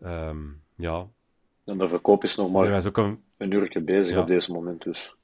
Ehm, 0.00 0.44
ja, 0.76 1.08
En 1.64 1.78
de 1.78 1.88
verkoop 1.88 2.22
is 2.22 2.36
nog 2.36 2.50
maar 2.50 2.86
ook 2.86 2.96
een, 2.96 3.22
een 3.36 3.50
uurtje 3.50 3.80
bezig 3.80 4.14
Ja. 4.14 4.20
op 4.20 4.26
deze 4.26 4.52
moment, 4.52 4.82
dus 4.82 5.16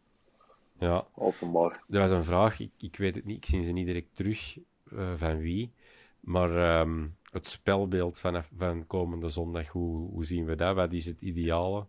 ja, 0.79 1.07
openbaar. 1.15 1.83
Er 1.91 2.01
was 2.01 2.11
een 2.11 2.25
vraag, 2.25 2.61
ik, 2.61 2.71
ik 2.79 2.97
weet 2.97 3.15
het 3.15 3.25
niet, 3.25 3.37
ik 3.37 3.45
zie 3.45 3.63
ze 3.63 3.71
niet 3.71 3.87
direct 3.87 4.17
terug 4.17 4.59
eh, 4.91 5.13
van 5.17 5.39
wie. 5.39 5.73
Maar 6.21 6.57
ehm, 6.57 7.07
het 7.33 7.47
spelbeeld 7.47 8.19
vanaf 8.19 8.51
van 8.57 8.87
komende 8.87 9.29
zondag, 9.29 9.69
hoe, 9.69 10.11
hoe 10.11 10.25
zien 10.25 10.45
we 10.45 10.55
dat? 10.55 10.75
Wat 10.75 10.93
is 10.93 11.05
het 11.07 11.21
ideale? 11.21 11.87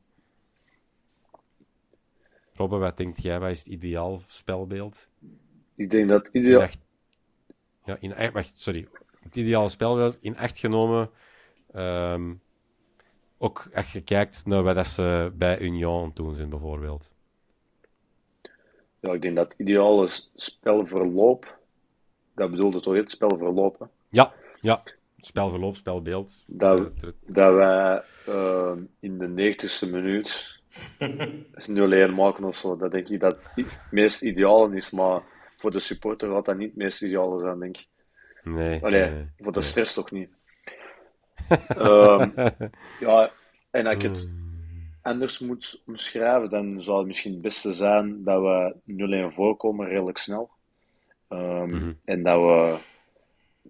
Robbe, 2.54 2.78
wat 2.78 2.98
denkt 2.98 3.22
jij? 3.22 3.40
Wat 3.40 3.50
is 3.50 3.60
het 3.60 3.68
ideaal 3.68 4.22
spelbeeld? 4.28 5.10
Ik 5.76 5.90
denk 5.90 6.10
dat 6.10 6.28
In 6.32 6.42
ideaal... 6.42 6.62
acht, 6.62 6.80
ja, 7.86 7.98
in 8.00 8.16
acht, 8.16 8.32
wacht, 8.32 8.54
sorry. 8.56 8.88
Het 9.20 9.36
ideale 9.36 9.70
spelbeeld 9.70 10.18
in 10.22 10.38
acht 10.38 10.60
genomen. 10.60 11.10
ehm, 11.72 12.34
ook 13.38 13.70
als 13.74 13.92
je 13.92 14.02
kijkt 14.02 14.46
naar 14.46 14.64
wat 14.64 14.88
ze 14.88 15.32
bij 15.36 15.60
Union 15.60 16.12
doen 16.14 16.36
zijn, 16.36 16.50
bijvoorbeeld. 16.50 17.10
Ja, 19.00 19.14
ik 19.14 19.22
denk 19.22 19.36
dat 19.36 19.52
het 19.52 19.60
ideale 19.62 20.08
spelverloop, 20.36 21.58
dat 22.36 22.52
bedoelde 22.52 22.80
toch 22.80 22.96
het 22.96 23.12
spelverloop, 23.12 23.80
hè? 23.80 23.86
Ja, 24.10 24.34
ja. 24.62 24.84
Spelverloop, 25.26 25.76
spelbeeld. 25.76 26.42
Dat, 26.52 26.80
Eh, 26.80 27.10
dat 27.26 27.54
wij 27.54 28.04
eh, 28.26 28.72
in 29.00 29.18
de 29.18 29.28
90ste 29.28 29.90
minuut 29.92 30.60
0-1 31.68 32.14
maken 32.16 32.44
of 32.44 32.56
zo. 32.56 32.78
Dat 32.78 32.92
denk 32.92 33.08
ik 33.08 33.20
dat 33.20 33.38
het 33.56 33.82
meest 33.92 34.22
ideale 34.22 34.76
is, 34.76 34.92
maar 34.92 35.22
voor 35.58 35.72
de 35.72 35.80
supporter 35.80 36.30
gaat 36.32 36.46
dat 36.46 36.58
niet 36.58 36.68
het 36.68 36.78
meest 36.78 37.02
ideale 37.02 37.40
zijn, 37.40 37.60
denk 37.60 37.78
ik. 37.78 37.88
Nee. 38.44 38.84
Allee, 38.84 39.10
nee, 39.10 39.26
voor 39.38 39.52
de 39.52 39.60
nee. 39.60 39.68
stress 39.68 39.94
toch 39.94 40.12
niet. 40.12 40.30
Ehm, 41.68 42.30
ja, 43.00 43.32
en 43.72 43.86
als 43.86 43.96
ik 43.96 44.02
het 44.02 44.34
anders 45.02 45.40
moet 45.40 45.84
omschrijven, 45.86 46.50
dan 46.50 46.82
zou 46.82 46.98
het 46.98 47.08
misschien 47.08 47.32
het 47.32 47.42
beste 47.42 47.74
zijn 47.74 48.24
dat 48.24 48.42
we 48.42 48.76
0-1 49.32 49.34
voorkomen 49.34 49.88
redelijk 49.88 50.18
snel. 50.18 50.50
Ehm, 51.28 51.94
En 52.06 52.24
dat 52.24 52.40
we 52.40 52.80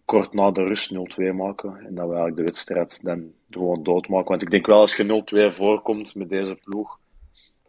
kort 0.05 0.33
na 0.33 0.51
de 0.51 0.63
rust 0.63 0.93
0-2 0.95 0.97
maken. 1.33 1.77
En 1.77 1.95
dat 1.95 2.07
we 2.07 2.13
eigenlijk 2.13 2.35
de 2.35 2.43
wedstrijd 2.43 3.03
dan 3.03 3.33
gewoon 3.49 3.83
doodmaken. 3.83 4.29
Want 4.29 4.41
ik 4.41 4.51
denk 4.51 4.65
wel, 4.65 4.79
als 4.79 4.95
je 4.95 5.49
0-2 5.51 5.53
voorkomt 5.55 6.15
met 6.15 6.29
deze 6.29 6.55
ploeg, 6.55 6.99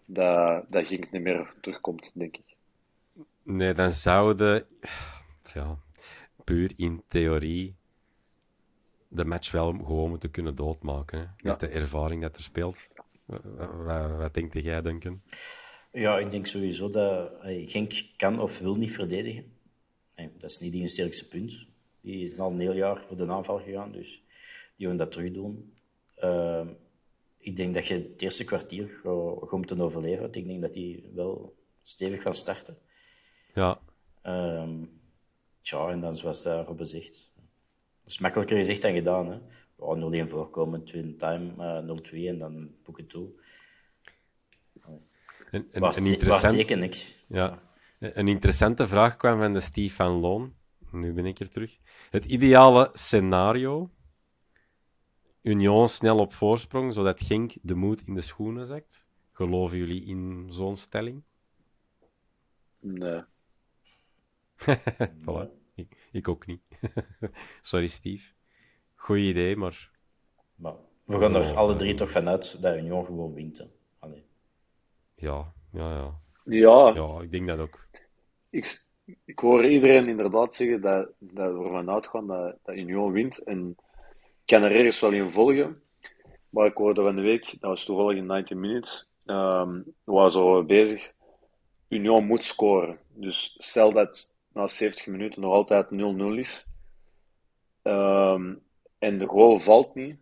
dat, 0.04 0.64
dat 0.68 0.90
niet 0.90 1.10
meer 1.12 1.54
terugkomt, 1.60 2.12
denk 2.14 2.36
ik. 2.36 2.54
Nee, 3.42 3.74
dan 3.74 3.92
zouden, 3.92 4.66
ja, 5.54 5.78
puur 6.44 6.72
in 6.76 7.02
theorie, 7.08 7.74
de 9.08 9.24
match 9.24 9.50
wel 9.50 9.72
gewoon 9.72 10.08
moeten 10.08 10.30
kunnen 10.30 10.54
doodmaken. 10.54 11.18
Hè? 11.18 11.48
Met 11.48 11.60
de 11.60 11.68
ervaring 11.68 12.22
dat 12.22 12.36
er 12.36 12.42
speelt. 12.42 12.88
Wat, 13.24 13.40
wat, 13.76 14.16
wat 14.16 14.34
denk 14.34 14.54
jij, 14.54 14.82
Duncan? 14.82 15.22
Ja, 15.92 16.18
ik 16.18 16.30
denk 16.30 16.46
sowieso 16.46 16.90
dat 16.90 17.32
eh, 17.42 17.68
Genk 17.68 17.92
kan 18.16 18.40
of 18.40 18.58
wil 18.58 18.74
niet 18.74 18.92
verdedigen. 18.92 19.52
nee, 20.16 20.30
dat 20.38 20.50
is 20.50 20.58
niet 20.58 20.74
hun 20.74 20.88
sterkste 20.88 21.28
punt. 21.28 21.66
Die 22.04 22.22
is 22.22 22.38
al 22.38 22.50
een 22.50 22.60
heel 22.60 22.74
jaar 22.74 22.98
voor 23.06 23.16
de 23.16 23.26
aanval 23.26 23.58
gegaan, 23.58 23.92
dus 23.92 24.22
die 24.76 24.86
gaan 24.86 24.96
dat 24.96 25.12
terug 25.12 25.30
doen. 25.30 25.72
Ehm, 26.14 26.68
ik 27.38 27.56
denk 27.56 27.74
dat 27.74 27.86
je 27.86 27.94
het 27.94 28.22
eerste 28.22 28.44
kwartier 28.44 28.88
gaat, 28.88 29.50
moeten 29.50 29.80
overleven. 29.80 30.32
Ik 30.32 30.46
denk 30.46 30.62
dat 30.62 30.72
die 30.72 31.10
wel 31.14 31.56
stevig 31.82 32.22
gaan 32.22 32.34
starten. 32.34 32.78
Ja. 33.54 33.80
Um, 34.26 35.00
tja, 35.60 35.88
en 35.88 36.00
dan 36.00 36.16
zoals 36.16 36.42
daar 36.42 36.68
op 36.68 36.78
zegt. 36.82 37.32
Dat 38.02 38.12
is 38.12 38.18
makkelijker 38.18 38.56
gezegd 38.56 38.82
dan 38.82 38.94
gedaan. 38.94 39.26
Hè? 39.26 39.38
Ja, 39.78 40.24
0-1 40.24 40.28
voorkomen, 40.28 40.84
twin 40.84 41.16
time, 41.16 41.52
uh, 41.58 41.96
0-2 42.22 42.28
en 42.28 42.38
dan 42.38 42.74
boeken 42.82 43.06
toe. 43.06 43.28
Een, 45.50 45.68
een, 45.72 45.80
waar, 45.80 45.96
een 45.96 46.06
interessant... 46.06 46.54
teken 46.54 46.82
ik? 46.82 47.16
Ja. 47.28 47.62
Een 48.00 48.28
interessante 48.28 48.86
vraag 48.86 49.16
kwam 49.16 49.38
van 49.38 49.52
de 49.52 49.60
Steve 49.60 49.94
van 49.94 50.12
Loon. 50.12 50.54
Nu 50.90 51.12
ben 51.12 51.26
ik 51.26 51.40
er 51.40 51.48
terug. 51.48 51.78
Het 52.14 52.24
ideale 52.24 52.90
scenario. 52.92 53.90
Union 55.42 55.88
snel 55.88 56.18
op 56.18 56.32
voorsprong, 56.32 56.92
zodat 56.92 57.20
Genk 57.20 57.54
de 57.62 57.74
moed 57.74 58.06
in 58.06 58.14
de 58.14 58.20
schoenen 58.20 58.66
zakt. 58.66 59.06
Geloven 59.32 59.76
jullie 59.78 60.04
in 60.04 60.46
zo'n 60.50 60.76
stelling? 60.76 61.22
Nee. 62.78 63.22
voilà. 65.24 65.48
Ik, 65.74 66.08
ik, 66.12 66.28
ook 66.28 66.46
niet. 66.46 66.62
Sorry, 67.62 67.86
Steve. 67.86 68.32
Goeie 68.94 69.28
idee, 69.28 69.56
maar... 69.56 69.90
maar 70.54 70.74
we 71.04 71.18
gaan 71.18 71.34
er 71.34 71.54
alle 71.54 71.76
drie 71.76 71.94
toch 71.94 72.10
vanuit 72.10 72.62
dat 72.62 72.76
Union 72.76 73.04
gewoon 73.04 73.34
wint. 73.34 73.68
Allee. 73.98 74.24
Ja, 75.14 75.52
ja, 75.72 75.90
ja. 75.90 76.20
Ja. 76.44 76.94
Ja, 76.94 77.20
ik 77.20 77.30
denk 77.30 77.46
dat 77.46 77.58
ook. 77.58 77.88
Ik, 78.50 78.86
ik 79.24 79.38
hoor 79.38 79.64
iedereen 79.64 80.08
inderdaad 80.08 80.54
zeggen 80.54 80.80
dat, 80.80 81.08
dat 81.18 81.52
we 81.52 81.64
ervan 81.64 81.90
uitgaan 81.90 82.26
dat, 82.26 82.56
dat 82.62 82.76
Union 82.76 83.12
wint. 83.12 83.38
En 83.38 83.76
ik 84.10 84.46
kan 84.46 84.62
er 84.62 84.76
ergens 84.76 85.00
wel 85.00 85.12
in 85.12 85.30
volgen. 85.30 85.82
Maar 86.50 86.66
ik 86.66 86.76
hoorde 86.76 87.02
van 87.02 87.16
de 87.16 87.22
week, 87.22 87.50
dat 87.50 87.60
was 87.60 87.84
toevallig 87.84 88.16
in 88.16 88.26
90 88.26 88.56
minutes, 88.56 89.10
um, 89.26 89.84
was 90.04 90.32
zo 90.32 90.64
bezig. 90.64 91.12
Union 91.88 92.26
moet 92.26 92.44
scoren. 92.44 92.98
Dus 93.08 93.54
stel 93.58 93.92
dat 93.92 94.38
na 94.52 94.66
70 94.66 95.06
minuten 95.06 95.40
nog 95.40 95.52
altijd 95.52 95.86
0-0 95.90 96.38
is. 96.38 96.68
Um, 97.82 98.62
en 98.98 99.18
de 99.18 99.26
goal 99.26 99.58
valt 99.58 99.94
niet. 99.94 100.16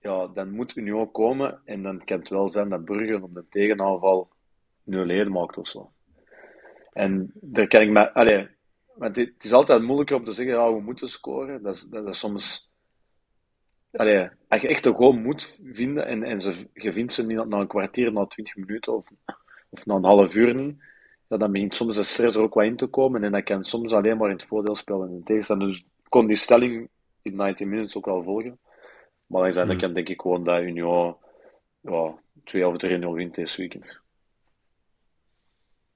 Ja, 0.00 0.26
dan 0.26 0.50
moet 0.50 0.76
Union 0.76 1.10
komen. 1.10 1.60
En 1.64 1.82
dan 1.82 2.04
kan 2.04 2.18
het 2.18 2.28
wel 2.28 2.48
zijn 2.48 2.68
dat 2.68 2.84
Brugge 2.84 3.22
op 3.22 3.34
de 3.34 3.48
tegenaanval 3.48 4.28
0-1 4.90 5.28
maakt 5.28 5.58
of 5.58 5.66
zo. 5.66 5.90
En 6.92 7.30
daar 7.34 7.66
kan 7.66 7.80
ik 7.80 7.90
me. 7.90 8.12
Allee, 8.12 8.48
het, 8.98 9.16
het 9.16 9.44
is 9.44 9.52
altijd 9.52 9.82
moeilijker 9.82 10.16
om 10.16 10.24
te 10.24 10.32
zeggen, 10.32 10.54
ja, 10.54 10.72
we 10.72 10.80
moeten 10.80 11.08
scoren. 11.08 11.62
Dat 11.62 11.74
is, 11.74 11.82
dat 11.82 12.08
is 12.08 12.18
soms. 12.18 12.70
Allee, 13.92 14.28
als 14.48 14.60
je 14.60 14.68
echt 14.68 14.86
een 14.86 14.94
goal 14.94 15.12
moet 15.12 15.58
vinden 15.64 16.06
en, 16.06 16.22
en 16.22 16.40
ze, 16.40 16.68
je 16.72 16.92
vindt 16.92 17.12
ze 17.12 17.26
niet 17.26 17.46
na 17.46 17.58
een 17.58 17.66
kwartier, 17.66 18.12
na 18.12 18.26
20 18.26 18.56
minuten 18.56 18.96
of, 18.96 19.10
of 19.70 19.86
na 19.86 19.94
een 19.94 20.04
half 20.04 20.34
uur 20.34 20.54
niet, 20.54 20.82
ja, 21.28 21.36
dan 21.36 21.52
begint 21.52 21.74
soms 21.74 21.96
de 21.96 22.02
stress 22.02 22.36
er 22.36 22.42
ook 22.42 22.54
wat 22.54 22.64
in 22.64 22.76
te 22.76 22.86
komen 22.86 23.24
en 23.24 23.32
dat 23.32 23.42
kan 23.42 23.64
soms 23.64 23.92
alleen 23.92 24.16
maar 24.16 24.30
in 24.30 24.36
het 24.36 24.44
voordeel 24.44 24.74
spelen. 24.74 25.08
En 25.08 25.22
tegenstander 25.24 25.68
dus 25.68 25.84
kon 26.08 26.26
die 26.26 26.36
stelling 26.36 26.88
in 27.22 27.36
90 27.36 27.66
minutes 27.66 27.96
ook 27.96 28.04
wel 28.04 28.22
volgen. 28.22 28.58
Maar 29.26 29.42
uiteindelijk 29.42 29.84
hmm. 29.84 29.94
denk 29.94 30.08
ik 30.08 30.20
gewoon 30.20 30.44
dat 30.44 30.62
Union 30.62 31.16
ja, 31.80 32.18
2 32.44 32.68
of 32.68 32.74
3-0 32.86 32.98
wint 33.14 33.34
deze 33.34 33.56
weekend. 33.56 34.00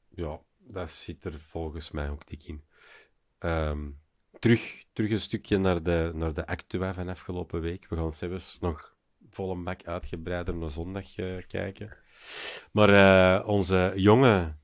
Ja, 0.08 0.40
dat 0.66 0.90
zit 0.90 1.24
er 1.24 1.40
volgens 1.40 1.90
mij 1.90 2.10
ook 2.10 2.26
dik 2.26 2.44
in. 2.44 2.64
Um, 3.38 4.00
terug, 4.38 4.84
terug 4.92 5.10
een 5.10 5.20
stukje 5.20 5.58
naar 5.58 5.82
de, 5.82 6.10
naar 6.14 6.34
de 6.34 6.46
Actua 6.46 6.94
van 6.94 7.08
afgelopen 7.08 7.60
week. 7.60 7.88
We 7.88 7.96
gaan 7.96 8.12
zelfs 8.12 8.58
nog 8.60 8.94
vol 9.30 9.50
een 9.50 9.64
bak 9.64 9.84
uitgebreider 9.84 10.54
naar 10.54 10.70
zondag 10.70 11.18
uh, 11.18 11.42
kijken. 11.46 11.96
Maar 12.70 12.90
uh, 12.90 13.48
onze 13.48 13.92
jonge 13.96 14.54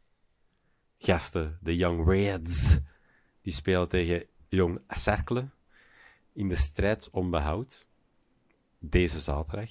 gasten, 0.98 1.58
de 1.60 1.76
Young 1.76 2.08
Reds, 2.08 2.78
die 3.40 3.52
spelen 3.52 3.88
tegen 3.88 4.26
Jong 4.48 4.80
Cercle 4.88 5.48
in 6.32 6.48
de 6.48 6.56
strijd 6.56 7.10
om 7.10 7.30
behoud. 7.30 7.88
Deze 8.78 9.20
zaterdag. 9.20 9.70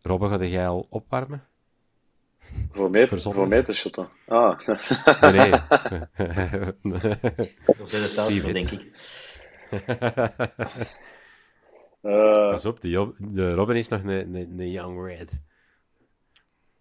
Robbe, 0.00 0.28
ga 0.28 0.44
jij 0.44 0.68
al 0.68 0.86
opwarmen? 0.90 1.49
Voor 2.72 2.90
mij, 2.90 3.08
voor 3.08 3.48
mij 3.48 3.62
te 3.62 3.72
shotten. 3.72 4.08
Ah. 4.26 4.58
Nee. 5.20 5.50
Daar 7.70 7.86
zijn 7.86 8.02
het 8.02 8.14
thuis 8.14 8.40
voor, 8.40 8.52
denk 8.52 8.70
ik. 8.70 8.90
uh, 12.02 12.50
Pas 12.50 12.64
op, 12.64 12.80
de, 12.80 13.14
de 13.18 13.54
Robin 13.54 13.76
is 13.76 13.88
nog 13.88 14.02
een, 14.02 14.34
een, 14.34 14.60
een 14.60 14.70
young 14.70 15.06
red. 15.06 15.30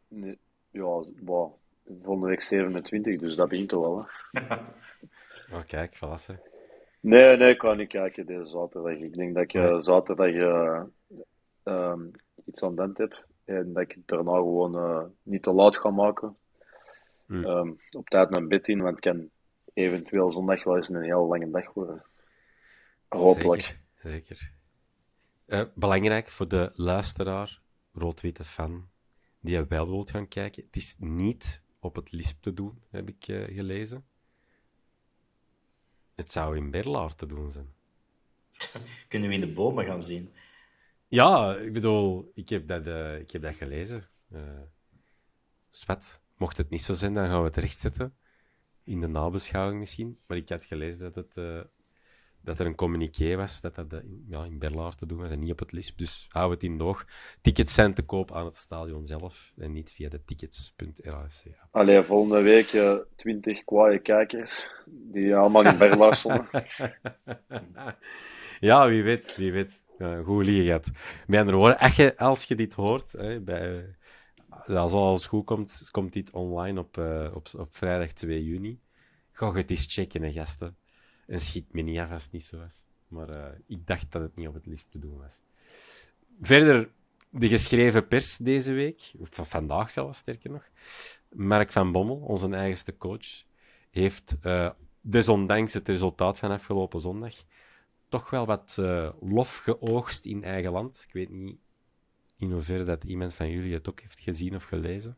Nee, 0.07 0.37
ja, 0.71 1.03
wow. 1.21 1.53
volgende 2.01 2.27
week 2.27 2.41
27, 2.41 3.19
dus 3.19 3.35
dat 3.35 3.49
begint 3.49 3.69
toch 3.69 3.81
wel. 3.81 4.07
Hè. 4.31 4.55
oh, 5.55 5.65
kijk, 5.67 5.95
voilà. 5.95 6.39
Nee, 7.01 7.37
nee, 7.37 7.49
ik 7.49 7.57
kan 7.57 7.77
niet 7.77 7.87
kijken 7.87 8.25
deze 8.25 8.43
zaterdag. 8.43 8.97
Ik 8.97 9.13
denk 9.13 9.33
dat 9.33 9.43
ik 9.43 9.53
uh, 9.53 9.79
zaterdag 9.79 10.27
uh, 10.27 10.81
um, 11.63 12.11
iets 12.45 12.63
aan 12.63 12.75
den 12.75 12.93
heb. 12.95 13.27
En 13.49 13.73
dat 13.73 13.83
ik 13.83 13.91
het 13.91 14.07
daarna 14.07 14.31
gewoon 14.31 14.75
uh, 14.75 15.05
niet 15.23 15.43
te 15.43 15.51
laat 15.51 15.77
ga 15.77 15.89
maken. 15.89 16.37
Hmm. 17.25 17.45
Um, 17.45 17.77
op 17.91 18.09
tijd 18.09 18.29
mijn 18.29 18.47
bed 18.47 18.67
in, 18.67 18.81
want 18.81 18.95
het 18.95 19.03
kan 19.03 19.29
eventueel 19.73 20.31
zondag 20.31 20.63
wel 20.63 20.75
eens 20.75 20.89
een 20.89 21.03
heel 21.03 21.27
lange 21.27 21.49
dag 21.49 21.73
worden. 21.73 22.05
Hopelijk. 23.07 23.79
Zeker. 24.01 24.53
zeker. 25.47 25.71
belangrijk 25.75 26.29
voor 26.29 26.47
de 26.47 26.71
luisteraar, 26.73 27.61
rood-witte 27.93 28.43
fan, 28.43 28.89
die 29.39 29.55
je 29.55 29.65
wel 29.67 29.89
wilt 29.89 30.09
gaan 30.09 30.27
kijken. 30.27 30.63
Het 30.63 30.75
is 30.75 30.95
niet 30.97 31.63
op 31.79 31.95
het 31.95 32.11
LISP 32.11 32.41
te 32.41 32.53
doen, 32.53 32.83
heb 32.89 33.09
ik 33.09 33.25
gelezen. 33.25 34.05
Het 36.15 36.31
zou 36.31 36.57
in 36.57 36.71
Berlaar 36.71 37.15
te 37.15 37.25
doen 37.25 37.51
zijn. 37.51 37.73
Kunnen 39.09 39.29
we 39.29 39.35
in 39.35 39.41
de 39.41 39.53
bomen 39.53 39.85
gaan 39.85 40.01
zien? 40.01 40.31
Ja, 41.09 41.55
ik 41.55 41.73
bedoel, 41.73 42.31
ik 42.33 42.49
heb 42.49 42.67
dat, 42.67 42.87
uh, 42.87 43.19
ik 43.19 43.31
heb 43.31 43.41
dat 43.41 43.55
gelezen. 43.55 44.03
Uh, 44.33 44.39
mocht 46.37 46.57
het 46.57 46.69
niet 46.69 46.81
zo 46.81 46.93
zijn, 46.93 47.13
dan 47.13 47.27
gaan 47.27 47.39
we 47.39 47.47
het 47.47 47.57
rechtzetten. 47.57 48.15
In 48.83 48.99
de 49.01 49.07
nabeschouwing 49.07 49.79
misschien. 49.79 50.19
Maar 50.27 50.37
ik 50.37 50.49
had 50.49 50.63
gelezen 50.63 51.13
dat, 51.13 51.15
het, 51.15 51.37
uh, 51.37 51.61
dat 52.41 52.59
er 52.59 52.65
een 52.65 52.75
communiqué 52.75 53.35
was 53.35 53.61
dat 53.61 53.75
dat 53.75 54.01
ja, 54.27 54.45
in 54.45 54.59
Berlaar 54.59 54.95
te 54.95 55.05
doen 55.05 55.17
was 55.17 55.29
en 55.29 55.39
niet 55.39 55.51
op 55.51 55.59
het 55.59 55.71
LISP. 55.71 55.97
Dus 55.97 56.27
hou 56.29 56.51
het 56.51 56.63
in 56.63 56.77
de 56.77 56.83
oog. 56.83 57.05
Tickets 57.41 57.73
zijn 57.73 57.93
te 57.93 58.01
koop 58.01 58.31
aan 58.31 58.45
het 58.45 58.55
stadion 58.55 59.05
zelf 59.05 59.53
en 59.57 59.71
niet 59.71 59.91
via 59.91 60.09
de 60.09 60.23
tickets.rafc. 60.23 61.43
Allee, 61.71 62.03
volgende 62.03 62.41
week 62.41 62.67
20 63.15 63.63
kwaaie 63.63 63.99
kijkers 63.99 64.71
die 64.85 65.35
allemaal 65.35 65.65
in 65.65 65.77
Berlaar 65.77 66.15
stonden. 66.15 66.65
ja, 68.59 68.87
wie 68.87 69.03
weet, 69.03 69.35
wie 69.35 69.51
weet. 69.51 69.87
Uh, 69.99 70.25
goed 70.25 70.45
liegen 70.45 70.81
Met 71.27 71.39
andere 71.39 71.57
woorden, 71.57 72.15
als 72.17 72.43
je, 72.43 72.55
dit 72.55 72.73
hoort, 72.73 73.11
hè, 73.11 73.39
bij, 73.39 73.95
als 74.67 74.93
alles 74.93 75.25
goed 75.25 75.45
komt, 75.45 75.87
komt 75.91 76.13
dit 76.13 76.31
online 76.31 76.79
op, 76.79 76.97
uh, 76.97 77.31
op, 77.33 77.49
op 77.57 77.75
vrijdag 77.75 78.11
2 78.11 78.43
juni. 78.43 78.79
Ga 79.31 79.53
het 79.53 79.69
eens 79.69 79.93
checken, 79.93 80.21
hè, 80.21 80.31
gasten. 80.31 80.75
En 81.27 81.39
schiet 81.39 81.73
me 81.73 81.81
niet 81.81 81.99
af 81.99 82.11
als 82.11 82.23
het 82.23 82.31
niet 82.31 82.43
zo 82.43 82.57
was. 82.57 82.85
Maar 83.07 83.57
ik 83.67 83.87
dacht 83.87 84.11
dat 84.11 84.21
het 84.21 84.35
niet 84.35 84.47
op 84.47 84.53
het 84.53 84.65
liefst 84.65 84.91
te 84.91 84.99
doen 84.99 85.17
was. 85.17 85.41
Verder, 86.41 86.89
de 87.29 87.47
geschreven 87.47 88.07
pers 88.07 88.37
deze 88.37 88.73
week, 88.73 89.11
of 89.17 89.29
vandaag 89.31 89.91
zelfs, 89.91 90.19
sterker 90.19 90.51
nog. 90.51 90.63
Mark 91.29 91.71
van 91.71 91.91
Bommel, 91.91 92.17
onze 92.17 92.49
eigenste 92.49 92.97
coach, 92.97 93.43
heeft 93.91 94.35
desondanks 95.01 95.73
het 95.73 95.87
resultaat 95.87 96.39
van 96.39 96.51
afgelopen 96.51 97.01
zondag 97.01 97.33
toch 98.09 98.29
wel 98.29 98.45
wat 98.45 98.77
uh, 98.79 99.09
lof 99.21 99.57
geoogst 99.57 100.25
in 100.25 100.43
eigen 100.43 100.71
land. 100.71 101.03
Ik 101.07 101.13
weet 101.13 101.29
niet 101.29 101.57
in 102.37 102.51
hoeverre 102.51 102.83
dat 102.83 103.03
iemand 103.03 103.33
van 103.33 103.49
jullie 103.49 103.73
het 103.73 103.89
ook 103.89 104.01
heeft 104.01 104.19
gezien 104.19 104.55
of 104.55 104.63
gelezen. 104.63 105.17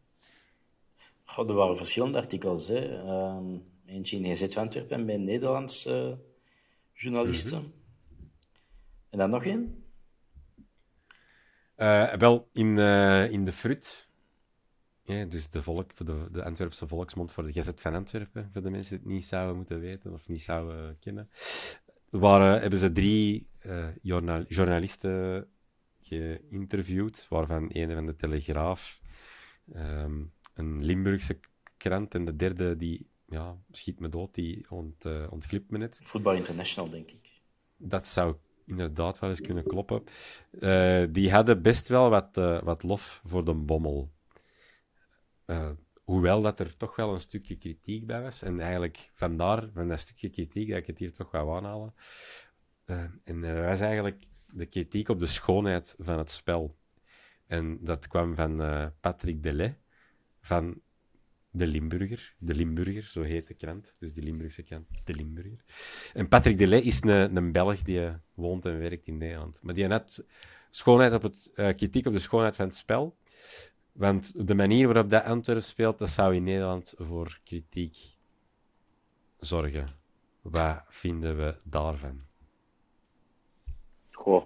Goh, 1.24 1.50
er 1.50 1.56
waren 1.56 1.78
verschillende 1.78 2.18
artikels. 2.18 2.68
Hè. 2.68 3.04
Uh, 3.04 3.38
eentje 3.86 4.18
in 4.18 4.36
GZ 4.36 4.58
Antwerpen 4.58 5.06
bij 5.06 5.18
Nederlandse 5.18 6.18
journalisten. 6.94 7.58
Mm 7.58 7.64
-hmm. 7.64 7.80
En 9.10 9.18
dan 9.18 9.30
nog 9.30 9.46
één? 9.46 9.84
Uh, 11.78 12.14
wel, 12.14 12.48
in, 12.52 12.78
uh, 12.78 13.32
in 13.32 13.46
de 13.46 13.52
Frut. 13.52 14.10
Ja, 15.04 15.26
dus 15.26 15.50
de, 15.50 15.64
volk, 15.64 15.98
de, 15.98 16.28
de 16.32 16.44
Antwerpse 16.44 16.88
volksmond 16.88 17.32
voor 17.32 17.44
de 17.44 17.52
GZ 17.52 17.70
van 17.76 17.96
Antwerpen, 17.96 18.50
voor 18.54 18.62
de 18.62 18.70
mensen 18.70 18.90
die 18.90 19.00
het 19.00 19.14
niet 19.16 19.26
zouden 19.26 19.56
moeten 19.56 19.80
weten 19.80 20.14
of 20.14 20.28
niet 20.28 20.42
zouden 20.42 21.00
kennen 21.00 21.30
waren, 22.12 22.62
hebben 22.62 22.80
ze 22.80 22.92
drie 22.92 23.48
uh, 23.66 23.88
journal 24.02 24.44
journalisten 24.48 25.48
geïnterviewd, 26.02 27.26
waarvan 27.30 27.70
een 27.70 27.94
van 27.94 28.06
de 28.06 28.16
Telegraaf, 28.16 29.02
um, 29.76 30.34
een 30.54 30.84
Limburgse 30.84 31.40
krant 31.78 32.16
en 32.16 32.26
de 32.26 32.36
derde 32.36 32.78
die 32.78 33.10
ja, 33.26 33.58
schiet 33.72 34.00
me 34.00 34.10
dood, 34.10 34.34
die 34.34 34.66
ont, 34.70 35.06
uh, 35.06 35.32
ontglipt 35.32 35.72
me 35.72 35.78
net. 35.78 35.98
Voetbal 36.02 36.34
International, 36.34 36.90
denk 36.90 37.12
ik. 37.12 37.42
Dat 37.78 38.08
zou 38.08 38.36
inderdaad 38.66 39.20
wel 39.20 39.30
eens 39.30 39.42
kunnen 39.42 39.64
kloppen. 39.64 40.04
Uh, 40.52 41.06
die 41.10 41.32
hadden 41.32 41.62
best 41.62 41.88
wel 41.88 42.10
wat, 42.10 42.36
wat 42.64 42.84
lof 42.84 43.22
voor 43.26 43.46
de 43.46 43.54
bommel. 43.54 44.12
Hoewel 46.12 46.42
dat 46.42 46.60
er 46.60 46.78
toch 46.78 46.96
wel 46.96 47.14
een 47.14 47.20
stukje 47.20 47.56
kritiek 47.56 48.06
bij 48.06 48.22
was. 48.22 48.42
En 48.42 48.60
eigenlijk 48.60 49.12
vandaar, 49.14 49.70
van 49.74 49.88
dat 49.88 50.00
stukje 50.00 50.30
kritiek, 50.30 50.70
dat 50.70 50.78
ik 50.78 50.88
het 50.88 51.00
hier 51.00 51.14
toch 51.14 51.32
wel 51.32 51.56
aanhalen. 51.56 51.94
en 53.24 53.42
dat 53.42 53.66
was 53.66 53.80
eigenlijk 53.80 54.24
de 54.54 54.66
kritiek 54.66 55.10
op 55.10 55.20
de 55.20 55.26
schoonheid 55.26 55.96
van 56.00 56.18
het 56.18 56.32
spel. 56.32 56.76
En 57.48 57.78
dat 57.82 58.08
kwam 58.08 58.36
van 58.36 58.58
Patrick 59.00 59.44
Delay, 59.44 59.78
van 60.42 60.82
de 61.50 61.68
Limburger. 61.68 62.36
De 62.38 62.54
Limburger, 62.54 63.04
zo 63.04 63.22
heet 63.22 63.48
de 63.48 63.54
krant. 63.54 63.96
Dus 64.00 64.14
de 64.14 64.22
Limburgse 64.22 64.64
krant, 64.64 64.88
De 65.04 65.14
Limburger. 65.14 65.64
En 66.14 66.28
Patrick 66.28 66.58
Delay 66.58 66.80
is 66.80 67.04
een, 67.04 67.36
een 67.36 67.52
Belg 67.52 67.82
die 67.82 68.10
woont 68.34 68.66
en 68.66 68.80
werkt 68.80 69.08
in 69.08 69.18
Nederland. 69.18 69.60
Maar 69.62 69.74
die 69.74 69.88
had 69.88 70.26
schoonheid 70.70 71.14
op 71.14 71.22
het, 71.22 71.52
uh, 71.56 71.76
kritiek 71.76 72.06
op 72.06 72.14
de 72.14 72.20
schoonheid 72.20 72.56
van 72.56 72.66
het 72.66 72.76
spel. 72.76 73.18
Want 73.92 74.48
de 74.48 74.56
manier 74.56 74.86
waarop 74.86 75.10
dat 75.10 75.24
Antwerpen 75.24 75.64
speelt, 75.64 76.00
dat 76.00 76.10
zou 76.10 76.36
in 76.36 76.44
Nederland 76.44 76.94
voor 76.98 77.40
kritiek 77.44 77.98
zorgen. 79.40 79.90
Wat 80.42 80.82
vinden 80.88 81.38
we 81.38 81.56
daarvan? 81.64 82.22
Goh. 84.12 84.44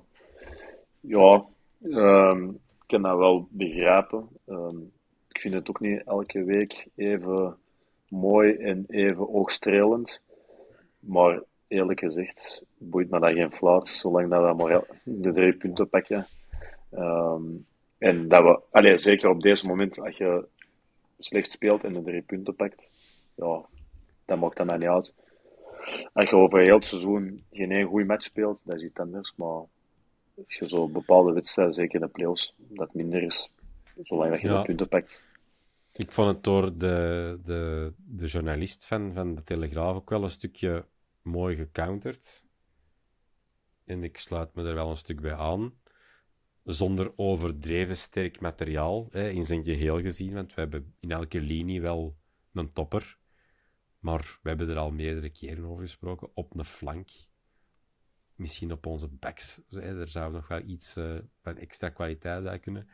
Ja, 1.00 1.46
um, 1.82 2.50
ik 2.50 2.84
kan 2.86 3.02
dat 3.02 3.18
wel 3.18 3.48
begrijpen. 3.52 4.28
Um, 4.46 4.92
ik 5.28 5.42
vind 5.42 5.54
het 5.54 5.70
ook 5.70 5.80
niet 5.80 6.04
elke 6.04 6.44
week 6.44 6.88
even 6.96 7.58
mooi 8.10 8.54
en 8.54 8.86
even 8.88 9.34
oogstrelend. 9.34 10.22
Maar 11.00 11.42
eerlijk 11.68 12.00
gezegd, 12.00 12.64
boeit 12.78 13.10
me 13.10 13.20
dat 13.20 13.34
geen 13.34 13.52
fluit, 13.52 13.88
zolang 13.88 14.30
dat 14.30 14.58
we 14.58 14.64
maar 14.64 14.84
de 15.04 15.32
drie 15.32 15.54
punten 15.54 15.90
pakken. 15.90 16.26
Um, 16.94 17.66
en 18.06 18.28
dat 18.28 18.44
we, 18.44 18.60
allez, 18.72 19.04
zeker 19.04 19.30
op 19.30 19.42
deze 19.42 19.68
moment, 19.68 20.00
als 20.00 20.18
je 20.18 20.48
slecht 21.20 21.52
speelt 21.52 21.84
en 21.84 21.94
de 21.94 22.04
drie 22.04 22.22
punten 22.22 22.56
pakt, 22.56 22.90
ja, 23.36 23.66
dan 24.26 24.40
maakt 24.40 24.58
dat 24.58 24.66
mij 24.66 24.78
niet 24.78 24.88
uit. 24.88 25.14
Als 26.14 26.30
je 26.30 26.36
over 26.36 26.60
heel 26.60 26.76
het 26.76 26.86
seizoen 26.86 27.44
geen 27.52 27.72
één 27.72 27.88
goede 27.88 28.06
match 28.06 28.24
speelt, 28.24 28.62
dat 28.66 28.76
is 28.76 28.84
iets 28.84 29.00
anders. 29.00 29.34
Maar 29.36 29.64
als 30.36 30.56
je 30.60 30.68
zo 30.68 30.88
bepaalde 30.88 31.34
wedstrijden, 31.34 31.74
zeker 31.74 31.96
in 31.96 32.06
de 32.06 32.12
playoffs, 32.12 32.54
dat 32.58 32.94
minder 32.94 33.24
is, 33.24 33.52
zolang 34.04 34.32
dat 34.32 34.42
je 34.42 34.48
de 34.48 34.62
punten 34.62 34.88
pakt. 34.88 35.22
Ik 35.94 36.12
vond 36.12 36.28
het 36.28 36.44
door 36.44 36.78
de, 36.78 37.40
de, 37.44 37.94
de 37.98 38.26
journalist 38.26 38.86
van, 38.86 39.14
van 39.14 39.36
de 39.36 39.44
Telegraaf 39.44 39.96
ook 39.96 40.10
wel 40.10 40.24
een 40.24 40.30
stukje 40.30 40.86
mooi 41.22 41.56
gecounterd. 41.56 42.44
En 43.86 44.04
ik 44.04 44.18
sluit 44.18 44.56
me 44.56 44.64
er 44.64 44.76
wel 44.76 44.90
een 44.90 44.98
stuk 44.98 45.22
bij 45.22 45.36
aan. 45.36 45.74
Zonder 46.66 47.14
overdreven 47.16 47.98
sterk 47.98 48.40
materiaal 48.40 49.08
hè, 49.12 49.30
in 49.30 49.46
zijn 49.46 49.64
geheel 49.64 50.02
gezien. 50.02 50.34
Want 50.34 50.54
we 50.54 50.62
hebben 50.62 50.94
in 51.00 51.12
elke 51.12 51.42
linie 51.42 51.82
wel 51.82 52.18
een 52.54 52.74
topper. 52.74 53.18
Maar 54.00 54.40
we 54.42 54.50
hebben 54.50 54.70
er 54.70 54.78
al 54.78 54.92
meerdere 54.92 55.30
keren 55.30 55.66
over 55.66 55.84
gesproken. 55.84 56.30
Op 56.34 56.58
een 56.58 56.66
flank. 56.66 57.10
Misschien 58.36 58.72
op 58.72 58.86
onze 58.86 59.08
backs. 59.08 59.62
Er 59.70 60.08
zou 60.08 60.32
nog 60.32 60.48
wel 60.48 60.62
iets 60.62 60.94
van 61.42 61.58
extra 61.58 61.90
kwaliteit 61.90 62.44
bij 62.44 62.60
kunnen. 62.60 62.88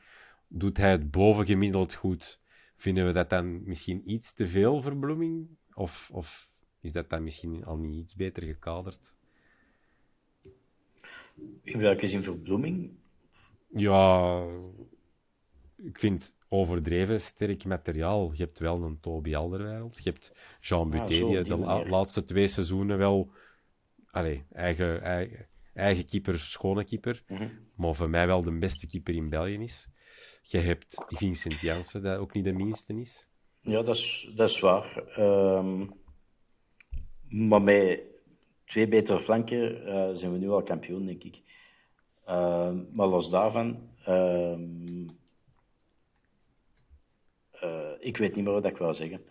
Doet 0.48 0.78
hij 0.78 0.92
het 0.92 1.12
bovengemiddeld 1.12 1.94
goed? 1.94 2.42
Vinden 2.76 3.06
we 3.06 3.12
dat 3.12 3.30
dan 3.30 3.64
misschien 3.64 4.12
iets 4.12 4.34
te 4.34 4.48
veel 4.48 4.82
verbloeming? 4.82 5.48
Of, 5.74 6.10
of 6.12 6.52
is 6.80 6.92
dat 6.92 7.10
dan 7.10 7.24
misschien 7.24 7.66
al 7.66 7.78
niet 7.78 8.02
iets 8.02 8.16
beter 8.16 8.44
gekaderd? 8.44 9.14
In 11.62 11.80
welke 11.80 12.08
zin 12.08 12.24
verbloeming? 12.24 13.00
Ja, 13.74 14.44
ik 15.78 16.00
vind 16.00 16.36
overdreven 16.50 17.22
sterk 17.22 17.66
materiaal. 17.66 18.32
Je 18.34 18.44
hebt 18.44 18.60
wel 18.60 18.84
een 18.84 19.00
Toby 19.00 19.36
Alderweireld. 19.36 20.04
Je 20.04 20.10
hebt 20.10 20.34
Jean 20.62 20.94
ah, 20.94 21.08
Buté, 21.08 21.26
die 21.26 21.44
de 21.44 21.86
laatste 21.90 22.24
twee 22.24 22.48
seizoenen 22.48 22.98
wel... 22.98 23.32
Allee, 24.12 24.44
eigen, 24.52 25.02
eigen, 25.02 25.48
eigen 25.74 26.06
keeper, 26.06 26.40
schone 26.40 26.84
keeper. 26.84 27.24
Mhm. 27.28 27.48
Maar 27.76 27.96
voor 27.96 28.10
mij 28.10 28.28
wel 28.28 28.44
de 28.44 28.58
beste 28.58 28.88
keeper 28.88 29.16
in 29.16 29.30
België 29.30 29.58
is. 29.58 29.88
Je 30.42 30.58
hebt 30.58 31.04
Vincent 31.08 31.60
Janssen, 31.60 32.02
dat 32.02 32.18
ook 32.18 32.34
niet 32.34 32.44
de 32.44 32.54
minste 32.54 33.00
is. 33.00 33.28
Ja, 33.62 33.82
dat 33.82 33.96
is, 33.96 34.32
dat 34.36 34.50
is 34.50 34.60
waar. 34.60 35.04
Um, 35.20 35.94
maar 37.28 37.62
met 37.62 38.02
twee 38.66 38.88
betere 38.88 39.20
flanken 39.20 39.88
uh, 39.88 40.10
zijn 40.12 40.32
we 40.32 40.38
nu 40.38 40.50
al 40.50 40.64
kampioen, 40.64 41.06
denk 41.06 41.24
ik. 41.24 41.42
Uh, 42.32 42.72
maar 42.91 43.08
los 43.08 43.30
daarvan... 43.30 43.89
Uh, 44.08 44.60
ik 48.00 48.17
weet 48.17 48.36
niet 48.36 48.44
meer 48.44 48.54
wat 48.54 48.65
ik 48.65 48.78
wou 48.78 48.94
zeggen. 48.94 49.22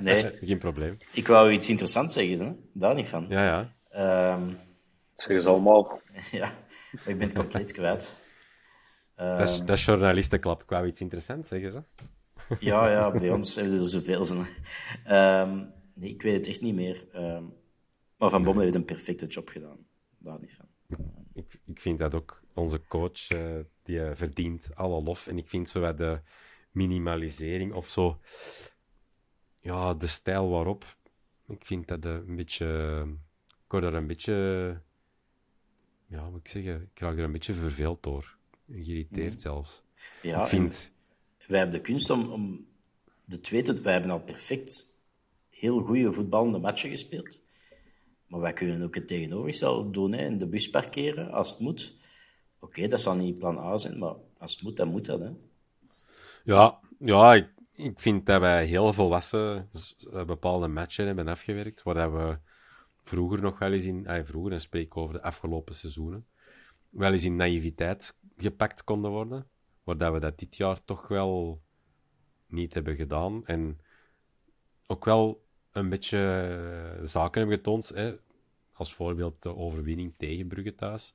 nee. 0.00 0.38
Geen 0.48 0.58
probleem. 0.58 0.98
Ik 1.12 1.26
wou 1.26 1.50
iets 1.50 1.68
interessants 1.68 2.14
zeggen, 2.14 2.38
hè? 2.38 2.52
daar 2.72 2.94
niet 2.94 3.08
van. 3.08 3.26
Ja, 3.28 3.70
ja. 3.92 4.34
Um, 4.34 4.56
zeg 5.16 5.36
het 5.36 5.46
allemaal. 5.46 6.00
ja, 6.30 6.52
ik 6.92 7.18
ben 7.18 7.20
het 7.20 7.34
compleet 7.34 7.72
kwijt. 7.72 8.22
Um, 9.16 9.38
dat, 9.38 9.48
is, 9.48 9.58
dat 9.58 9.76
is 9.76 9.84
journalistenklap. 9.84 10.62
Ik 10.62 10.68
wou 10.68 10.86
iets 10.86 11.00
interessants 11.00 11.48
zeggen 11.48 11.72
ze. 11.72 11.82
ja, 12.70 12.90
ja, 12.90 13.10
bij 13.10 13.30
ons 13.30 13.56
hebben 13.56 13.78
er 13.78 13.88
zoveel. 13.88 14.26
Um, 15.08 15.72
nee, 15.94 16.10
ik 16.10 16.22
weet 16.22 16.36
het 16.36 16.46
echt 16.46 16.60
niet 16.60 16.74
meer. 16.74 17.04
Um, 17.14 17.54
maar 18.18 18.30
Van 18.30 18.44
Bommel 18.44 18.62
heeft 18.62 18.74
een 18.74 18.84
perfecte 18.84 19.26
job 19.26 19.48
gedaan. 19.48 19.86
Daar 20.18 20.40
niet 20.40 20.56
van. 20.56 20.66
Ik, 21.32 21.60
ik 21.64 21.80
vind 21.80 21.98
dat 21.98 22.14
ook 22.14 22.42
onze 22.54 22.80
coach, 22.88 23.32
uh, 23.32 23.60
die 23.82 23.96
uh, 23.96 24.10
verdient 24.14 24.74
alle 24.74 25.02
lof. 25.02 25.26
En 25.26 25.38
ik 25.38 25.48
vind 25.48 25.70
zo 25.70 25.94
de 25.94 26.20
minimalisering 26.70 27.72
of 27.72 27.88
zo, 27.88 28.20
ja, 29.60 29.94
de 29.94 30.06
stijl 30.06 30.48
waarop, 30.48 30.96
ik 31.46 31.64
vind 31.64 31.88
dat 31.88 32.04
een 32.04 32.36
beetje, 32.36 32.66
ik 33.46 33.70
word 33.70 33.84
er 33.84 33.94
een 33.94 34.06
beetje, 34.06 34.32
ja, 36.06 36.30
moet 36.30 36.40
ik 36.40 36.48
zeggen, 36.48 36.90
ik 36.94 37.00
raak 37.00 37.18
er 37.18 37.24
een 37.24 37.32
beetje 37.32 37.54
verveeld 37.54 38.02
door. 38.02 38.36
Geïrriteerd 38.70 39.32
mm. 39.32 39.38
zelfs. 39.38 39.82
Ja, 40.22 40.42
ik 40.42 40.48
vind... 40.48 40.92
wij 41.46 41.58
hebben 41.58 41.76
de 41.76 41.82
kunst 41.84 42.10
om, 42.10 42.30
om 42.30 42.66
de 43.24 43.40
twee 43.40 43.62
te... 43.62 43.80
Wij 43.80 43.92
hebben 43.92 44.10
al 44.10 44.22
perfect 44.22 45.00
heel 45.50 45.82
goede 45.82 46.12
voetballende 46.12 46.58
matchen 46.58 46.90
gespeeld. 46.90 47.43
Maar 48.26 48.40
wij 48.40 48.52
kunnen 48.52 48.82
ook 48.82 48.94
het 48.94 49.08
tegenovergestelde 49.08 49.90
doen. 49.90 50.12
Hè. 50.12 50.24
In 50.24 50.38
de 50.38 50.46
bus 50.46 50.70
parkeren, 50.70 51.30
als 51.30 51.50
het 51.50 51.60
moet. 51.60 51.96
Oké, 52.58 52.86
dat 52.86 53.00
zal 53.00 53.14
niet 53.14 53.38
plan 53.38 53.58
A 53.58 53.76
zijn, 53.76 53.98
maar 53.98 54.14
als 54.38 54.52
het 54.52 54.62
moet, 54.62 54.76
dan 54.76 54.88
moet 54.88 55.06
dat. 55.06 55.20
Hè. 55.20 55.30
Ja, 56.44 56.80
ja 56.98 57.34
ik, 57.34 57.48
ik 57.72 58.00
vind 58.00 58.26
dat 58.26 58.40
wij 58.40 58.66
heel 58.66 58.92
volwassen 58.92 59.70
eh, 60.12 60.24
bepaalde 60.24 60.68
matchen 60.68 61.06
hebben 61.06 61.28
afgewerkt, 61.28 61.82
waar 61.82 62.12
we 62.12 62.38
vroeger 63.00 63.40
nog 63.40 63.58
wel 63.58 63.72
eens 63.72 63.84
in... 63.84 64.06
Ah, 64.06 64.24
vroeger, 64.24 64.52
en 64.52 64.60
spreek 64.60 64.96
over 64.96 65.14
de 65.14 65.22
afgelopen 65.22 65.74
seizoenen, 65.74 66.26
wel 66.88 67.12
eens 67.12 67.24
in 67.24 67.36
naïviteit 67.36 68.14
gepakt 68.36 68.84
konden 68.84 69.10
worden. 69.10 69.48
Waar 69.84 70.12
we 70.12 70.20
dat 70.20 70.38
dit 70.38 70.56
jaar 70.56 70.84
toch 70.84 71.08
wel 71.08 71.62
niet 72.46 72.74
hebben 72.74 72.96
gedaan. 72.96 73.46
En 73.46 73.80
ook 74.86 75.04
wel 75.04 75.43
een 75.74 75.88
beetje 75.88 76.18
eh, 76.18 77.04
zaken 77.06 77.40
hebben 77.40 77.56
getoond. 77.56 77.88
Hè. 77.88 78.14
Als 78.72 78.94
voorbeeld 78.94 79.42
de 79.42 79.56
overwinning 79.56 80.14
tegen 80.16 80.46
Brugge 80.46 80.74
thuis. 80.74 81.14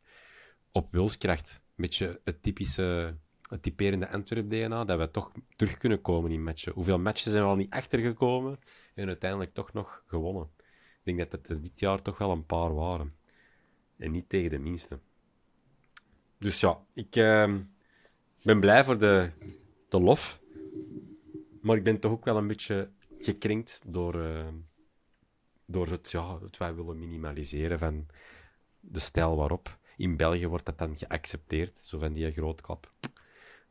Op 0.72 0.91
wilskracht. 0.91 1.62
Een 1.63 1.84
beetje 1.84 2.19
het 2.24 2.43
typische, 2.43 3.15
het 3.50 3.62
typerende 3.62 4.10
Antwerp-DNA. 4.10 4.86
Dat 4.86 5.00
we 5.00 5.12
toch 5.12 5.32
terug 5.56 5.78
kunnen 5.78 6.02
komen 6.02 6.32
in 6.32 6.43
matchen. 6.43 6.74
Hoeveel 6.74 7.00
matches 7.00 7.32
zijn 7.32 7.43
we 7.43 7.50
al 7.50 7.56
niet 7.56 7.72
achtergekomen 7.72 8.60
en 8.93 9.08
uiteindelijk 9.08 9.54
toch 9.54 9.74
nog 9.74 10.04
gewonnen. 10.08 10.50
Ik 11.04 11.17
denk 11.17 11.17
dat 11.17 11.32
het 11.32 11.50
er 11.50 11.62
dit 11.62 11.80
jaar 11.80 12.02
toch 12.02 12.17
wel 12.17 12.32
een 12.32 12.45
paar 12.45 12.74
waren. 12.74 13.15
En 13.98 14.12
niet 14.12 14.30
tegen 14.30 14.50
de 14.50 14.60
minste. 14.60 15.00
Dus 16.38 16.60
ja, 16.60 16.80
ik 16.93 17.15
uh, 17.15 17.56
ben 18.43 18.60
blij 18.60 18.84
voor 18.84 18.98
de, 18.98 19.30
de 19.89 20.00
lof. 20.00 20.41
Maar 21.62 21.76
ik 21.76 21.84
ben 21.84 22.00
toch 22.00 22.12
ook 22.12 22.26
wel 22.26 22.38
een 22.38 22.48
beetje 22.48 22.89
gekrenkt 23.20 23.82
door, 23.86 24.16
uh, 24.16 24.48
door 25.66 25.88
het, 25.88 26.12
ja, 26.12 26.40
het 26.42 26.58
wij 26.58 26.76
willen 26.76 27.00
minimaliseren 27.00 27.80
van 27.80 28.08
de 28.80 29.00
stijl 29.00 29.36
waarop. 29.36 29.78
In 29.98 30.18
België 30.18 30.48
wordt 30.48 30.66
dat 30.66 30.78
dan 30.78 30.96
geaccepteerd, 30.96 31.78
zo 31.82 32.00
van 32.00 32.14
die 32.14 32.32
grootklap. 32.32 32.92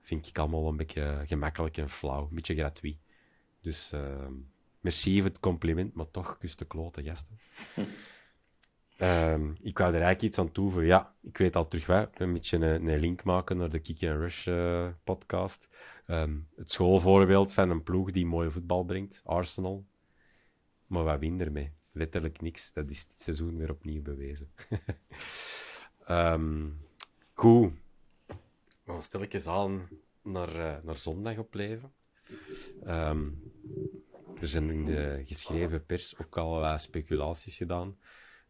Vind 0.01 0.27
ik 0.27 0.39
allemaal 0.39 0.69
een 0.69 0.77
beetje 0.77 1.23
gemakkelijk 1.27 1.77
en 1.77 1.89
flauw, 1.89 2.23
een 2.23 2.35
beetje 2.35 2.55
gratuit. 2.55 2.97
Dus 3.61 3.91
uh, 3.95 4.27
merci 4.81 5.21
voor 5.21 5.29
het 5.29 5.41
compliment, 5.41 5.95
maar 5.95 6.11
toch 6.11 6.39
kus 6.39 6.57
de 6.57 6.65
klote 6.65 7.03
gasten. 7.03 7.37
Um, 8.99 9.57
ik 9.71 9.79
wou 9.79 9.95
er 9.95 10.01
eigenlijk 10.01 10.23
iets 10.23 10.39
aan 10.39 10.53
toevoegen. 10.53 10.87
Ja, 10.87 11.15
ik 11.23 11.39
weet 11.39 11.57
al 11.57 11.69
terug 11.69 11.87
wel. 11.87 12.07
Een 12.15 12.33
beetje 12.33 12.57
een, 12.57 12.89
een 12.89 12.99
link 12.99 13.25
maken 13.25 13.57
naar 13.57 13.71
de 13.71 13.79
Kick 13.79 14.03
and 14.03 14.21
Rush 14.21 14.47
uh, 14.47 14.89
podcast. 15.05 15.69
Ehm, 16.09 16.38
het 16.57 16.71
schoolvoorbeeld 16.71 17.53
van 17.53 17.71
een 17.71 17.83
ploeg 17.83 18.11
die 18.11 18.27
mooi 18.27 18.51
voetbal 18.51 18.85
brengt, 18.85 19.21
Arsenal. 19.25 19.87
Maar 20.87 21.05
wat 21.05 21.18
wint 21.18 21.40
ermee? 21.40 21.73
Letterlijk 21.92 22.40
niks. 22.40 22.73
Dat 22.73 22.90
is 22.90 23.07
dit 23.07 23.21
seizoen 23.21 23.57
weer 23.57 23.71
opnieuw 23.71 24.03
bewezen. 24.03 24.53
um, 26.09 26.79
goed. 27.33 27.73
Dan 28.85 29.03
stel 29.03 29.23
ik 29.23 29.47
aan 29.47 29.88
naar, 30.23 30.55
uh, 30.57 30.77
naar 30.83 30.97
zondag 30.97 31.38
op 31.38 31.55
leven. 31.55 31.92
Um, 32.87 33.53
er 34.40 34.49
zijn 34.49 34.71
in 34.71 34.85
de 34.85 35.23
geschreven 35.25 35.87
pers 35.87 36.18
ook 36.18 36.37
al 36.37 36.79
speculaties 36.79 37.57
gedaan. 37.57 37.99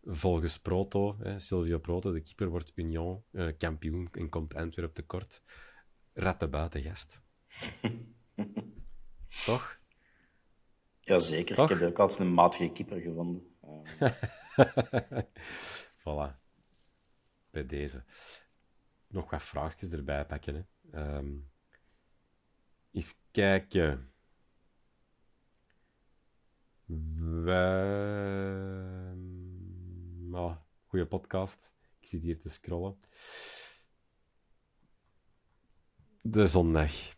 Volgens 0.04 0.58
Proto, 0.58 1.16
Silvio 1.36 1.78
Proto, 1.78 2.12
de 2.12 2.20
keeper, 2.20 2.48
wordt 2.48 2.72
Union 2.74 3.22
uh, 3.30 3.52
kampioen 3.56 4.08
en 4.12 4.28
komt 4.28 4.54
Antwerp 4.54 4.94
tekort. 4.94 5.42
Rat 6.12 6.40
de 6.40 6.48
buitengast. 6.48 7.26
Toch? 9.46 9.80
Jazeker, 11.00 11.56
Toch? 11.56 11.70
ik 11.70 11.78
heb 11.78 11.88
ook 11.88 11.98
altijd 11.98 12.18
een 12.18 12.34
matige 12.34 12.72
keeper 12.72 13.00
gevonden. 13.00 13.56
Voilà. 15.98 16.36
Bij 17.50 17.66
deze. 17.66 18.04
Nog 19.06 19.30
wat 19.30 19.42
vraagjes 19.42 19.90
erbij 19.90 20.26
pakken. 20.26 20.68
Hè. 20.90 21.16
Um, 21.16 21.50
eens 22.92 23.14
kijken. 23.30 24.12
Oh, 30.32 30.56
goede 30.86 31.06
podcast. 31.06 31.72
Ik 32.00 32.08
zit 32.08 32.22
hier 32.22 32.40
te 32.40 32.48
scrollen. 32.48 33.00
De 36.22 36.46
zondag. 36.46 37.17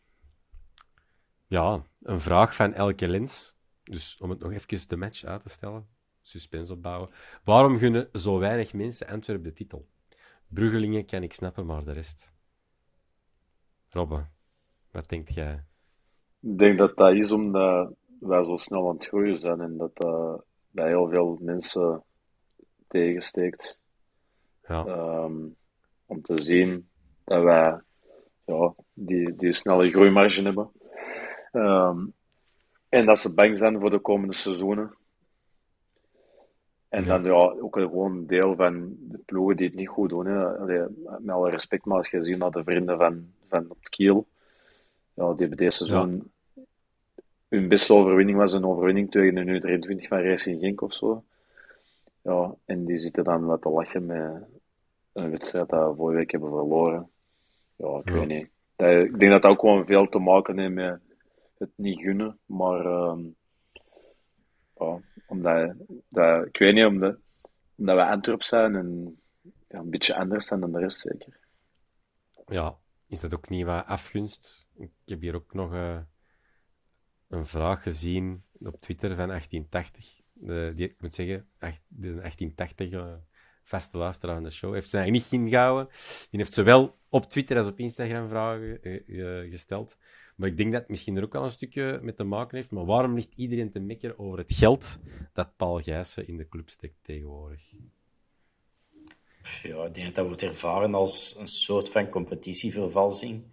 Ja, 1.51 1.83
een 2.03 2.21
vraag 2.21 2.55
van 2.55 2.73
Elke 2.73 3.09
Lens. 3.09 3.57
Dus 3.83 4.19
om 4.21 4.31
het 4.31 4.39
nog 4.39 4.53
even 4.53 4.89
de 4.89 4.97
match 4.97 5.25
uit 5.25 5.43
te 5.43 5.49
stellen, 5.49 5.89
suspense 6.23 6.73
opbouwen. 6.73 7.11
Waarom 7.45 7.79
gunnen 7.79 8.09
zo 8.13 8.39
weinig 8.39 8.73
mensen 8.73 9.07
Antwerpen 9.07 9.45
de 9.45 9.53
titel? 9.53 9.87
Bruggelingen 10.49 11.07
kan 11.07 11.23
ik 11.23 11.33
snappen, 11.33 11.67
maar 11.67 11.85
de 11.85 11.93
rest. 11.93 12.33
Robbe, 13.89 14.27
wat 14.91 15.09
denkt 15.09 15.35
jij? 15.35 15.65
Ik 16.41 16.59
denk 16.59 16.79
dat 16.79 16.97
dat 16.97 17.15
is 17.15 17.33
omdat 17.33 17.95
wij 18.21 18.45
zo 18.45 18.57
snel 18.57 18.89
aan 18.89 18.95
het 18.95 19.07
groeien 19.07 19.41
zijn 19.41 19.61
en 19.61 19.77
dat 19.77 19.97
dat 19.97 20.45
bij 20.71 20.89
heel 20.89 21.09
veel 21.09 21.39
mensen 21.41 22.03
tegensteekt. 22.89 23.81
Ja. 24.69 24.87
Um, 25.25 25.57
om 26.07 26.23
te 26.23 26.41
zien 26.41 26.89
dat 27.25 27.43
wij 27.43 27.81
ja, 28.45 28.75
die, 28.93 29.35
die 29.37 29.53
snelle 29.53 29.91
groeimarge 29.91 30.43
hebben. 30.43 30.71
Um, 31.53 32.13
en 32.89 33.07
dat 33.07 33.19
ze 33.19 33.35
bang 33.35 33.59
zijn 33.59 33.81
voor 33.81 33.91
de 33.91 33.99
komende 33.99 34.35
seizoenen. 34.35 34.95
En 36.89 37.05
dan 37.05 37.25
ja, 37.25 37.55
ook 37.61 37.75
gewoon 37.75 38.13
een 38.13 38.27
deel 38.27 38.55
van 38.55 38.97
de 38.99 39.19
ploegen 39.19 39.57
die 39.57 39.67
het 39.67 39.77
niet 39.77 39.89
goed 39.89 40.09
doen. 40.09 40.27
Hè. 40.27 40.59
Allee, 40.59 40.83
met 41.19 41.35
alle 41.35 41.51
respect, 41.51 41.85
maar 41.85 41.97
als 41.97 42.11
je 42.11 42.25
ziet 42.25 42.39
naar 42.39 42.51
de 42.51 42.65
vrienden 42.65 42.99
van, 42.99 43.33
van 43.49 43.65
op 43.69 43.79
Kiel, 43.83 44.27
ja, 45.15 45.29
die 45.29 45.37
hebben 45.37 45.57
deze 45.57 45.77
seizoen 45.77 46.31
ja. 46.55 46.63
hun 47.49 47.69
beste 47.69 47.95
overwinning 47.95 48.39
was 48.39 48.53
een 48.53 48.65
overwinning 48.65 49.11
tegen 49.11 49.35
de 49.35 49.79
U23 50.03 50.09
van 50.09 50.19
Racing 50.19 50.61
Genk 50.61 50.81
of 50.81 50.93
zo. 50.93 51.25
Ja, 52.23 52.55
en 52.65 52.85
die 52.85 52.99
zitten 52.99 53.25
dan 53.25 53.45
wat 53.45 53.63
te 53.63 53.69
lachen 53.69 54.07
met 54.07 54.43
een 55.13 55.31
wedstrijd 55.31 55.69
dat 55.69 55.89
we 55.89 55.95
vorige 55.97 56.19
week 56.19 56.31
hebben 56.31 56.51
verloren. 56.51 57.11
Ja, 57.77 57.99
ik 58.05 58.09
ja. 58.09 58.13
weet 58.13 58.29
niet. 58.29 58.49
Dat, 58.77 59.05
ik 59.05 59.19
denk 59.19 59.31
dat 59.31 59.43
dat 59.43 59.51
ook 59.51 59.61
gewoon 59.61 59.87
veel 59.87 60.09
te 60.09 60.19
maken 60.19 60.59
heeft 60.59 60.73
met 60.73 61.01
het 61.61 61.73
niet 61.77 62.01
gunnen, 62.01 62.39
maar 62.47 62.85
ja, 64.75 65.01
omdat, 65.27 65.75
dat, 66.09 66.47
ik 66.47 66.59
weet 66.59 66.75
niet, 66.75 66.85
omdat, 66.85 67.17
we 67.75 68.05
Antwerp 68.05 68.43
zijn 68.43 68.75
en 68.75 69.21
een 69.69 69.91
beetje 69.91 70.17
anders 70.17 70.47
zijn 70.47 70.61
dan 70.61 70.73
de 70.73 70.79
rest 70.79 71.01
zeker. 71.01 71.39
Ja, 72.47 72.79
is 73.07 73.21
dat 73.21 73.35
ook 73.35 73.49
niet 73.49 73.65
wat 73.65 73.87
afgunst? 73.87 74.67
Ik 74.77 74.91
heb 75.05 75.21
hier 75.21 75.35
ook 75.35 75.55
nog 75.55 75.73
uh, 75.73 75.99
een 77.29 77.47
vraag 77.47 77.83
gezien 77.83 78.45
op 78.59 78.81
Twitter 78.81 79.09
van 79.09 79.29
1880. 79.29 80.21
De, 80.33 80.73
die, 80.75 80.89
ik 80.89 81.01
moet 81.01 81.15
zeggen, 81.15 81.49
de 81.87 82.15
1880 82.15 82.91
uh, 82.91 83.15
vaste 83.63 83.99
luisteraar 83.99 84.37
aan 84.37 84.43
de 84.43 84.51
show, 84.51 84.75
heeft 84.75 84.91
ze 84.91 84.97
eigenlijk 84.97 85.31
niet 85.31 85.41
ingehouden. 85.41 85.89
Die 86.31 86.41
heeft 86.41 86.53
zowel 86.53 86.99
op 87.09 87.25
Twitter 87.25 87.59
als 87.59 87.67
op 87.67 87.79
Instagram 87.79 88.29
vragen 88.29 88.81
uh, 89.07 89.51
gesteld. 89.51 89.99
Maar 90.41 90.49
ik 90.49 90.57
denk 90.57 90.73
dat 90.73 90.81
het 90.81 90.91
misschien 90.91 91.17
er 91.17 91.23
ook 91.23 91.33
wel 91.33 91.45
een 91.45 91.51
stukje 91.51 91.99
mee 92.03 92.15
te 92.15 92.25
maken 92.25 92.57
heeft. 92.57 92.71
Maar 92.71 92.85
waarom 92.85 93.15
ligt 93.15 93.33
iedereen 93.35 93.71
te 93.71 93.79
mekkeren 93.79 94.19
over 94.19 94.39
het 94.39 94.53
geld 94.53 94.99
dat 95.33 95.57
Paul 95.57 95.81
Gijssen 95.81 96.29
in 96.29 96.37
de 96.37 96.49
club 96.49 96.69
steekt 96.69 96.99
tegenwoordig? 97.03 97.61
Ja, 99.63 99.85
ik 99.85 99.95
denk 99.95 100.07
dat 100.07 100.15
dat 100.15 100.27
wordt 100.27 100.43
ervaren 100.43 100.95
als 100.95 101.37
een 101.39 101.47
soort 101.47 101.91
van 101.91 102.09
competitievervalsing. 102.09 103.45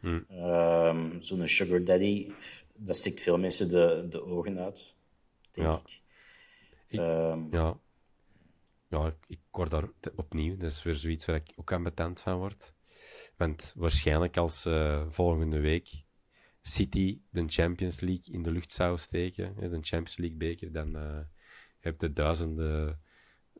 Hmm. 0.00 0.26
Um, 0.30 1.22
Zo'n 1.22 1.48
sugar 1.48 1.84
daddy, 1.84 2.32
dat 2.74 2.96
stikt 2.96 3.20
veel 3.20 3.38
mensen 3.38 3.68
de, 3.68 4.06
de 4.08 4.24
ogen 4.24 4.58
uit, 4.58 4.94
denk 5.50 5.72
ja. 5.72 5.78
ik. 5.84 6.00
ik 6.86 6.98
um, 6.98 7.48
ja. 7.50 7.78
ja, 8.88 9.06
ik, 9.06 9.16
ik 9.26 9.40
word 9.50 9.70
daar 9.70 9.88
opnieuw. 10.16 10.56
Dat 10.56 10.70
is 10.70 10.82
weer 10.82 10.94
zoiets 10.94 11.24
waar 11.24 11.36
ik 11.36 11.52
ook 11.56 11.72
aan 11.72 11.82
betend 11.82 12.20
van 12.20 12.38
word. 12.38 12.72
Want 13.36 13.72
waarschijnlijk 13.76 14.36
als 14.36 14.66
uh, 14.66 15.06
volgende 15.10 15.60
week 15.60 16.03
City 16.66 17.20
de 17.30 17.44
Champions 17.46 18.00
League 18.00 18.34
in 18.34 18.42
de 18.42 18.50
lucht 18.50 18.72
zou 18.72 18.98
steken, 18.98 19.54
de 19.56 19.68
Champions 19.68 20.16
League 20.16 20.36
beker, 20.36 20.72
dan 20.72 20.96
uh, 20.96 21.18
heb 21.78 22.00
je 22.00 22.12
duizenden 22.12 23.00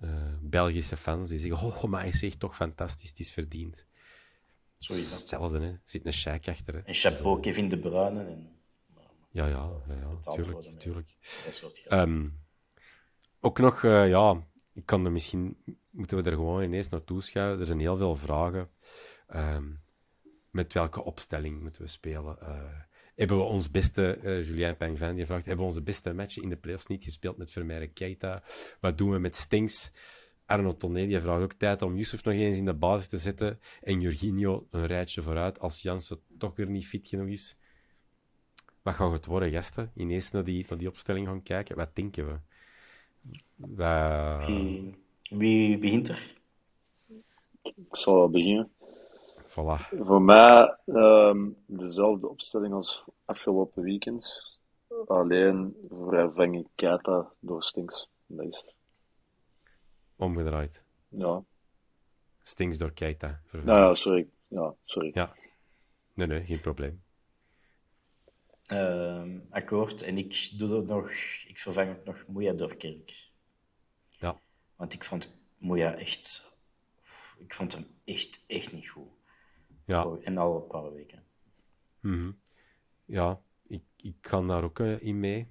uh, 0.01 0.33
Belgische 0.41 0.97
fans 0.97 1.29
die 1.29 1.39
zeggen: 1.39 1.59
Oh, 1.59 1.85
maar 1.85 2.01
hij 2.01 2.13
zegt 2.13 2.41
toch 2.41 2.57
fantastisch, 2.57 3.09
het 3.09 3.19
is 3.19 3.31
verdiend. 3.31 3.87
Zo 4.73 4.93
is 4.95 5.11
dat. 5.11 5.19
Hetzelfde, 5.19 5.61
hè? 5.61 5.75
zit 5.85 6.07
een 6.07 6.13
sheik 6.13 6.49
achter. 6.49 6.75
Hè? 6.75 6.81
En 6.81 6.95
chapeau 6.95 7.41
Kevin 7.41 7.69
De 7.69 7.79
Bruyne. 7.79 8.25
En... 8.25 8.49
Ja, 9.31 9.47
ja, 9.47 9.71
ja, 9.89 9.95
ja 9.95 10.33
tuurlijk. 10.33 10.79
tuurlijk. 10.79 11.17
Um, 11.91 12.41
ook 13.41 13.59
nog, 13.59 13.83
uh, 13.83 14.09
ja, 14.09 14.47
ik 14.73 14.87
kan 14.87 15.05
er 15.05 15.13
misschien, 15.13 15.57
moeten 15.91 16.23
we 16.23 16.31
er 16.31 16.37
gewoon 16.37 16.63
ineens 16.63 16.89
naartoe 16.89 17.23
schuiven. 17.23 17.61
Er 17.61 17.67
zijn 17.67 17.81
heel 17.81 17.97
veel 17.97 18.17
vragen. 18.17 18.71
Um, 19.35 19.83
met 20.51 20.73
welke 20.73 21.03
opstelling 21.03 21.61
moeten 21.63 21.83
we 21.83 21.89
spelen? 21.89 22.39
Uh, 22.43 22.49
hebben 23.15 23.37
we 23.37 23.43
ons 23.43 23.71
beste, 23.71 24.19
uh, 24.23 24.47
Julien 24.47 24.77
Pengvin 24.77 25.15
die 25.15 25.27
vraagt, 25.27 25.45
hebben 25.45 25.65
we 25.65 25.71
onze 25.71 25.83
beste 25.83 26.13
matchen 26.13 26.43
in 26.43 26.49
de 26.49 26.57
playoffs 26.57 26.87
niet 26.87 27.03
gespeeld 27.03 27.37
met 27.37 27.51
Vermeire 27.51 27.87
Keita? 27.87 28.43
Wat 28.81 28.99
doen 28.99 29.11
we 29.11 29.19
met 29.19 29.37
Stinks? 29.37 29.93
Arno 30.47 30.77
Tonné 30.77 31.07
die 31.07 31.21
vraagt 31.21 31.43
ook 31.43 31.53
tijd 31.53 31.83
om 31.83 31.97
Yusuf 31.97 32.25
nog 32.25 32.35
eens 32.35 32.57
in 32.57 32.65
de 32.65 32.75
basis 32.75 33.09
te 33.09 33.19
zetten 33.19 33.61
en 33.83 34.01
Jorginho 34.01 34.67
een 34.71 34.87
rijtje 34.87 35.23
vooruit 35.23 35.59
als 35.59 35.83
Jansen 35.83 36.21
toch 36.39 36.57
weer 36.57 36.69
niet 36.69 36.87
fit 36.87 37.09
genoeg 37.09 37.29
is. 37.29 37.57
Wat 38.83 38.95
gaat 38.95 39.13
het 39.13 39.27
worden, 39.27 39.51
gasten? 39.51 39.91
Ineens 39.95 40.31
naar 40.31 40.45
die, 40.45 40.67
naar 40.69 40.79
die 40.79 40.89
opstelling 40.89 41.27
gaan 41.27 41.43
kijken. 41.43 41.77
Wat 41.77 41.97
denken 41.97 42.27
we? 42.27 42.39
Wie, 44.47 44.95
wie 45.29 45.79
begint 45.79 46.09
er? 46.09 46.35
Ik 47.63 47.97
zal 47.97 48.29
beginnen. 48.31 48.71
Voilà. 49.55 49.89
Voor 50.05 50.23
mij 50.23 50.79
um, 50.87 51.57
dezelfde 51.67 52.29
opstelling 52.29 52.75
als 52.75 53.09
afgelopen 53.25 53.83
weekend. 53.83 54.43
Alleen 55.07 55.77
vervang 55.89 56.59
ik 56.59 56.67
Keita 56.75 57.33
door 57.41 57.63
Stinks. 57.63 58.11
Dat 58.27 58.47
is 58.47 58.57
het. 58.57 58.75
Omgedraaid. 60.17 60.85
Ja. 61.09 61.45
Stinks 62.43 62.79
door 62.79 62.93
Keita. 62.93 63.41
Nou 63.51 63.79
ja, 63.81 63.95
sorry. 63.95 64.29
Ja, 64.49 64.75
sorry. 64.85 65.11
Ja. 65.15 65.33
Nee, 66.15 66.27
nee, 66.27 66.45
geen 66.45 66.61
probleem. 66.61 67.03
Uh, 68.73 69.25
akkoord. 69.51 70.03
En 70.03 70.19
ik 70.19 70.59
doe 70.59 70.77
het 70.77 70.87
nog... 70.87 71.11
Ik 71.47 71.59
vervang 71.59 71.89
het 71.89 72.05
nog 72.05 72.27
Moeja 72.27 72.53
door 72.53 72.77
Kerk. 72.77 73.31
Ja. 74.11 74.41
Want 74.77 74.93
ik 74.93 75.05
vond 75.05 75.39
Moeja 75.59 75.95
echt... 75.95 76.53
Ik 77.39 77.55
vond 77.55 77.73
hem 77.73 77.87
echt, 78.05 78.45
echt 78.47 78.73
niet 78.73 78.89
goed. 78.89 79.09
Ja. 79.85 80.17
en 80.23 80.39
al 80.39 80.57
een 80.57 80.67
paar 80.67 80.93
weken. 80.93 81.23
Mm 82.01 82.39
Ja, 83.05 83.41
ik, 83.67 83.83
ik 83.97 84.17
kan 84.21 84.49
daar 84.49 84.65
ook 84.65 84.79
uh, 84.79 85.03
in 85.03 85.21
mee. 85.21 85.49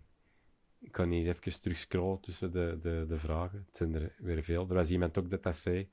Ik 0.80 0.92
kan 0.92 1.10
hier 1.10 1.28
even 1.28 1.62
terug 1.62 1.78
scrollen 1.78 2.20
tussen 2.20 2.52
de, 2.52 2.78
de, 2.82 3.06
de 3.08 3.20
vragen. 3.20 3.64
Het 3.68 3.78
zijn 3.78 3.96
er 3.96 4.16
weer 4.18 4.44
veel. 4.44 4.68
Er 4.68 4.76
was 4.76 4.90
iemand 4.90 5.18
ook 5.18 5.30
dat 5.30 5.44
dat 5.44 5.56
zei. 5.56 5.90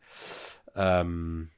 Um, 0.75 1.51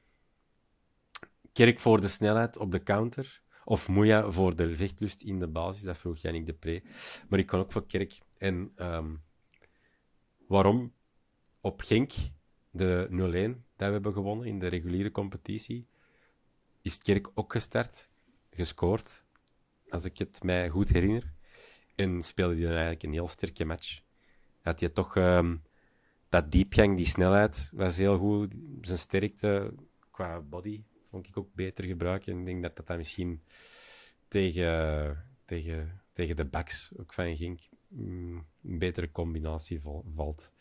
Kerk 1.53 1.79
voor 1.79 2.01
de 2.01 2.07
snelheid 2.07 2.57
op 2.57 2.71
de 2.71 2.83
counter. 2.83 3.41
Of 3.65 3.87
Moeja 3.87 4.31
voor 4.31 4.55
de 4.55 4.75
vechtlust 4.75 5.21
in 5.21 5.39
de 5.39 5.47
basis. 5.47 5.83
Dat 5.83 5.97
vroeg 5.97 6.17
Jannik 6.17 6.45
de 6.45 6.53
Pre. 6.53 6.83
Maar 7.29 7.39
ik 7.39 7.45
kan 7.45 7.59
ook 7.59 7.71
voor 7.71 7.85
Kerk. 7.85 8.19
En 8.37 8.73
um, 8.77 9.21
waarom 10.47 10.93
op 11.61 11.81
Genk 11.81 12.11
de 12.71 13.07
0-1 13.09 13.13
dat 13.75 13.87
we 13.87 13.93
hebben 13.93 14.13
gewonnen 14.13 14.47
in 14.47 14.59
de 14.59 14.67
reguliere 14.67 15.11
competitie 15.11 15.87
is 16.83 16.97
Kerk 16.97 17.29
ook 17.33 17.51
gestart, 17.51 18.09
gescoord 18.51 19.25
als 19.89 20.05
ik 20.05 20.17
het 20.17 20.43
mij 20.43 20.69
goed 20.69 20.89
herinner. 20.89 21.33
En 21.95 22.23
speelde 22.23 22.55
hij 22.55 22.67
eigenlijk 22.69 23.03
een 23.03 23.11
heel 23.11 23.27
sterke 23.27 23.65
match. 23.65 24.01
Had 24.61 24.79
hij 24.79 24.89
toch 24.89 25.15
um, 25.15 25.63
dat 26.29 26.51
diepgang, 26.51 26.97
die 26.97 27.05
snelheid, 27.05 27.69
was 27.73 27.97
heel 27.97 28.17
goed. 28.17 28.53
Zijn 28.81 28.97
sterkte 28.97 29.73
qua 30.11 30.39
body 30.39 30.83
vond 31.09 31.27
ik 31.27 31.37
ook 31.37 31.53
beter 31.53 31.83
gebruiken. 31.83 32.33
En 32.33 32.39
ik 32.39 32.45
denk 32.45 32.61
dat 32.61 32.75
dat, 32.75 32.87
dat 32.87 32.97
misschien 32.97 33.43
tegen, 34.27 35.25
tegen, 35.45 36.01
tegen 36.13 36.35
de 36.35 36.45
backs 36.45 36.91
ook 36.99 37.13
van 37.13 37.35
Gink 37.35 37.59
mm, 37.87 38.45
een 38.63 38.79
betere 38.79 39.11
combinatie 39.11 39.81
valt. 40.15 40.51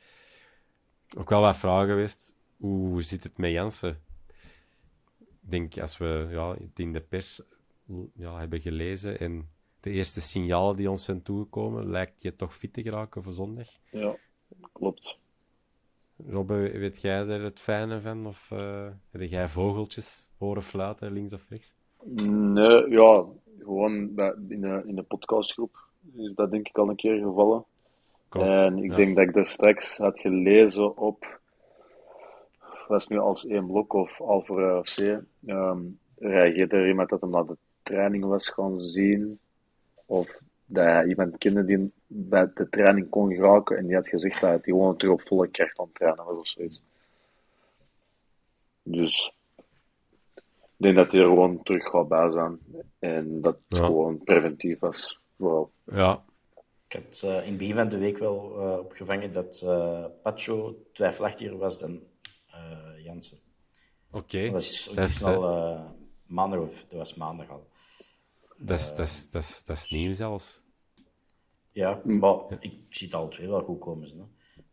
Ook 1.17 1.31
wel 1.31 1.41
wat 1.41 1.57
vragen 1.57 1.89
geweest. 1.89 2.37
Hoe 2.57 3.03
zit 3.03 3.23
het 3.23 3.39
met 3.39 3.51
Jansen? 3.51 4.01
Ik 5.43 5.51
denk 5.51 5.79
als 5.79 5.99
we 5.99 6.27
ja, 6.31 6.53
het 6.53 6.79
in 6.79 6.93
de 6.93 7.01
pers 7.01 7.43
ja, 8.15 8.39
hebben 8.39 8.61
gelezen 8.61 9.19
en 9.19 9.49
de 9.81 9.91
eerste 9.91 10.21
signalen 10.21 10.77
die 10.77 10.91
ons 10.91 11.05
zijn 11.05 11.23
toegekomen, 11.23 11.91
lijkt 11.91 12.23
je 12.23 12.37
toch 12.37 12.55
fit 12.55 12.73
te 12.73 12.83
geraken 12.83 13.23
voor 13.23 13.33
zondag. 13.33 13.69
Ja, 13.91 14.17
klopt. 14.73 15.19
Robbe, 16.27 16.55
weet 16.55 17.01
jij 17.01 17.27
er 17.27 17.43
het 17.43 17.61
fijne 17.61 18.01
van? 18.01 18.27
Of 18.27 18.51
uh, 18.53 18.87
heb 19.11 19.23
jij 19.23 19.49
vogeltjes 19.49 20.31
horen 20.39 20.63
fluiten 20.63 21.13
links 21.13 21.33
of 21.33 21.49
rechts? 21.49 21.75
Nee, 22.05 22.91
ja, 22.91 23.25
gewoon 23.59 24.15
bij, 24.15 24.35
in, 24.49 24.61
de, 24.61 24.83
in 24.87 24.95
de 24.95 25.03
podcastgroep 25.03 25.77
is 26.15 26.33
dat 26.35 26.51
denk 26.51 26.69
ik 26.69 26.79
al 26.79 26.89
een 26.89 26.97
keer 26.97 27.19
gevallen. 27.19 27.65
en 28.31 28.79
ik 28.79 28.97
denk 28.97 29.17
dat 29.17 29.29
ik 29.29 29.37
er 29.37 29.47
straks 29.47 29.99
had 29.99 30.21
gelezen 30.21 30.97
op, 30.97 31.41
was 32.93 33.09
nu 33.09 33.19
als 33.19 33.47
één 33.47 33.67
blok 33.67 33.93
of 33.93 34.21
Alpha 34.21 34.83
FC, 34.83 34.99
um, 35.47 35.99
reageerde 36.19 36.77
er 36.77 36.89
iemand 36.89 37.09
dat 37.09 37.21
hem 37.21 37.31
naar 37.31 37.47
de 37.47 37.57
training 37.83 38.25
was 38.25 38.49
gaan 38.49 38.79
zien, 38.79 39.39
of 40.07 40.41
dat 40.65 40.85
hij 40.85 41.07
iemand 41.07 41.39
kende 41.39 41.65
die 41.65 41.93
bij 42.07 42.51
de 42.55 42.69
training 42.69 43.09
kon 43.09 43.35
geraken 43.35 43.77
en 43.77 43.87
die 43.87 43.95
had 43.95 44.09
gezegd 44.09 44.41
dat 44.41 44.51
hij 44.51 44.61
gewoon 44.63 44.97
terug 44.97 45.15
op 45.15 45.23
volle 45.23 45.49
kracht 45.49 45.79
aan 45.79 45.85
het 45.85 45.95
trainen 45.95 46.25
was 46.25 46.39
of 46.39 46.49
zoiets. 46.49 46.83
Dus 48.83 49.35
ik 50.77 50.77
denk 50.77 50.97
dat 50.97 51.13
hij 51.13 51.21
er 51.21 51.27
gewoon 51.27 51.63
terug 51.63 51.85
gaat 51.85 52.09
bij 52.09 52.31
zijn 52.31 52.59
en 52.99 53.41
dat 53.41 53.59
het 53.69 53.79
gewoon 53.79 54.25
preventief 54.25 54.79
was, 54.79 55.21
vooral. 55.39 55.71
Ja. 55.85 56.23
Ik 56.89 57.03
had 57.05 57.23
uh, 57.25 57.37
in 57.37 57.49
het 57.49 57.57
begin 57.57 57.75
van 57.75 57.89
de 57.89 57.99
week 57.99 58.19
wel 58.19 58.55
uh, 58.57 58.79
opgevangen 58.79 59.33
dat 59.33 59.63
uh, 59.65 60.05
Pacho 60.23 60.77
twijfelachtiger 60.93 61.59
was 61.59 61.79
dan 61.79 62.01
Jansen. 63.03 63.39
Oké. 64.11 64.19
Okay. 64.19 64.43
Dat 64.43 64.53
was 64.53 64.91
dat 64.95 65.07
is, 65.07 65.23
al 65.23 65.97
maandag, 66.27 66.61
of 66.61 66.85
dat 66.89 66.99
was 66.99 67.15
maandag 67.15 67.49
al. 67.49 67.69
Dat 68.57 68.81
is, 68.81 68.89
dat, 68.89 69.07
is, 69.07 69.31
dat, 69.31 69.43
is, 69.43 69.63
dat 69.65 69.77
is 69.77 69.91
nieuw 69.91 70.15
zelfs. 70.15 70.63
Ja, 71.73 72.01
maar 72.05 72.45
ik 72.61 72.75
zie 72.89 73.07
het 73.07 73.17
al 73.17 73.29
twee 73.29 73.49
wel 73.49 73.63
goed 73.63 73.81
komen. 73.81 74.09
Hè. 74.09 74.25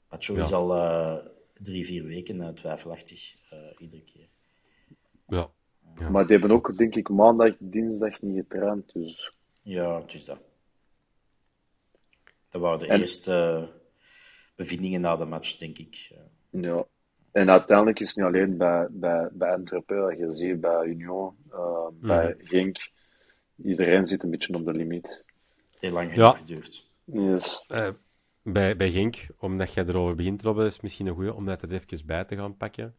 Pacho 0.08 0.36
is 0.36 0.54
al 0.54 0.76
uh, 0.76 1.26
drie, 1.54 1.86
vier 1.86 2.04
weken 2.04 2.38
uh, 2.38 2.48
twijfelachtig, 2.48 3.36
uh, 3.54 3.60
iedere 3.78 4.04
keer. 4.04 4.28
Ja. 5.28 5.52
ja. 6.00 6.10
Maar 6.10 6.28
die 6.28 6.38
hebben 6.38 6.56
ook, 6.56 6.78
denk 6.78 6.96
ik, 6.96 7.10
maandag, 7.10 7.56
dinsdag 7.60 8.22
niet 8.22 8.36
getraind, 8.36 8.94
dus... 8.94 9.34
Ja, 9.62 10.02
het 10.02 10.14
is 10.14 10.26
dat. 10.26 10.48
Dat 12.50 12.62
waren 12.62 12.80
de 12.80 12.88
en... 12.88 13.00
eerste 13.00 13.70
bevindingen 14.56 15.02
na 15.02 15.16
de 15.16 15.26
match, 15.26 15.56
denk 15.56 15.78
ik. 15.78 16.12
Ja. 16.50 16.86
En 17.40 17.50
uiteindelijk 17.50 18.00
is 18.00 18.08
het 18.08 18.16
niet 18.16 18.26
alleen 18.26 18.58
bij, 18.58 18.88
bij, 18.90 19.30
bij 19.32 19.54
Antwerpen, 19.54 20.18
je 20.18 20.34
ziet 20.34 20.62
bij 20.62 20.86
Union, 20.86 21.36
mm. 21.52 22.08
bij 22.08 22.36
Genk 22.38 22.90
iedereen 23.56 24.08
zit 24.08 24.24
een 24.24 24.30
beetje 24.30 24.54
op 24.54 24.66
de 24.66 24.74
limiet. 24.74 25.24
Heeft 25.78 25.94
lang 25.94 26.12
genoeg 26.12 26.34
ja. 26.34 26.40
geduurd. 26.40 26.90
Yes. 27.04 27.66
Uh, 27.70 27.90
bij, 28.44 28.78
bij 28.78 28.92
Genk, 28.92 29.28
omdat 29.38 29.74
jij 29.74 29.86
erover 29.86 30.16
begint, 30.16 30.42
Robben, 30.42 30.66
is 30.66 30.80
misschien 30.80 31.08
een 31.08 31.14
goede 31.14 31.34
om 31.34 31.46
dat 31.46 31.62
er 31.62 31.72
even 31.72 32.06
bij 32.06 32.26
te 32.26 32.36
gaan 32.36 32.58
pakken. 32.58 32.96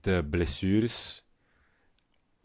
De 0.00 0.26
blessures. 0.30 1.26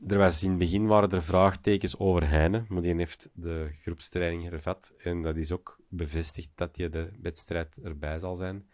Er 0.08 0.18
was 0.18 0.44
in 0.44 0.50
het 0.50 0.60
begin 0.60 0.88
waren 0.88 1.12
er 1.12 1.24
vraagtekens 1.24 2.00
over 2.00 2.30
Heine, 2.30 2.66
maar 2.68 2.82
die 2.82 2.96
heeft 2.96 3.30
de 3.34 3.70
groepstraining 3.82 4.50
hervat. 4.50 4.94
En 4.98 5.22
dat 5.22 5.36
is 5.36 5.52
ook 5.52 5.80
bevestigd 5.90 6.50
dat 6.56 6.76
hij 6.76 6.90
de 6.90 7.10
wedstrijd 7.22 7.76
erbij 7.84 8.20
zal 8.20 8.36
zijn. 8.36 8.70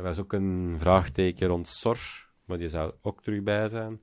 Er 0.00 0.06
was 0.06 0.18
ook 0.18 0.32
een 0.32 0.76
vraagteken 0.78 1.48
rond 1.48 1.68
Sor, 1.68 1.98
maar 2.44 2.58
die 2.58 2.68
zou 2.68 2.94
ook 3.02 3.22
terug 3.22 3.42
bij 3.42 3.68
zijn 3.68 4.00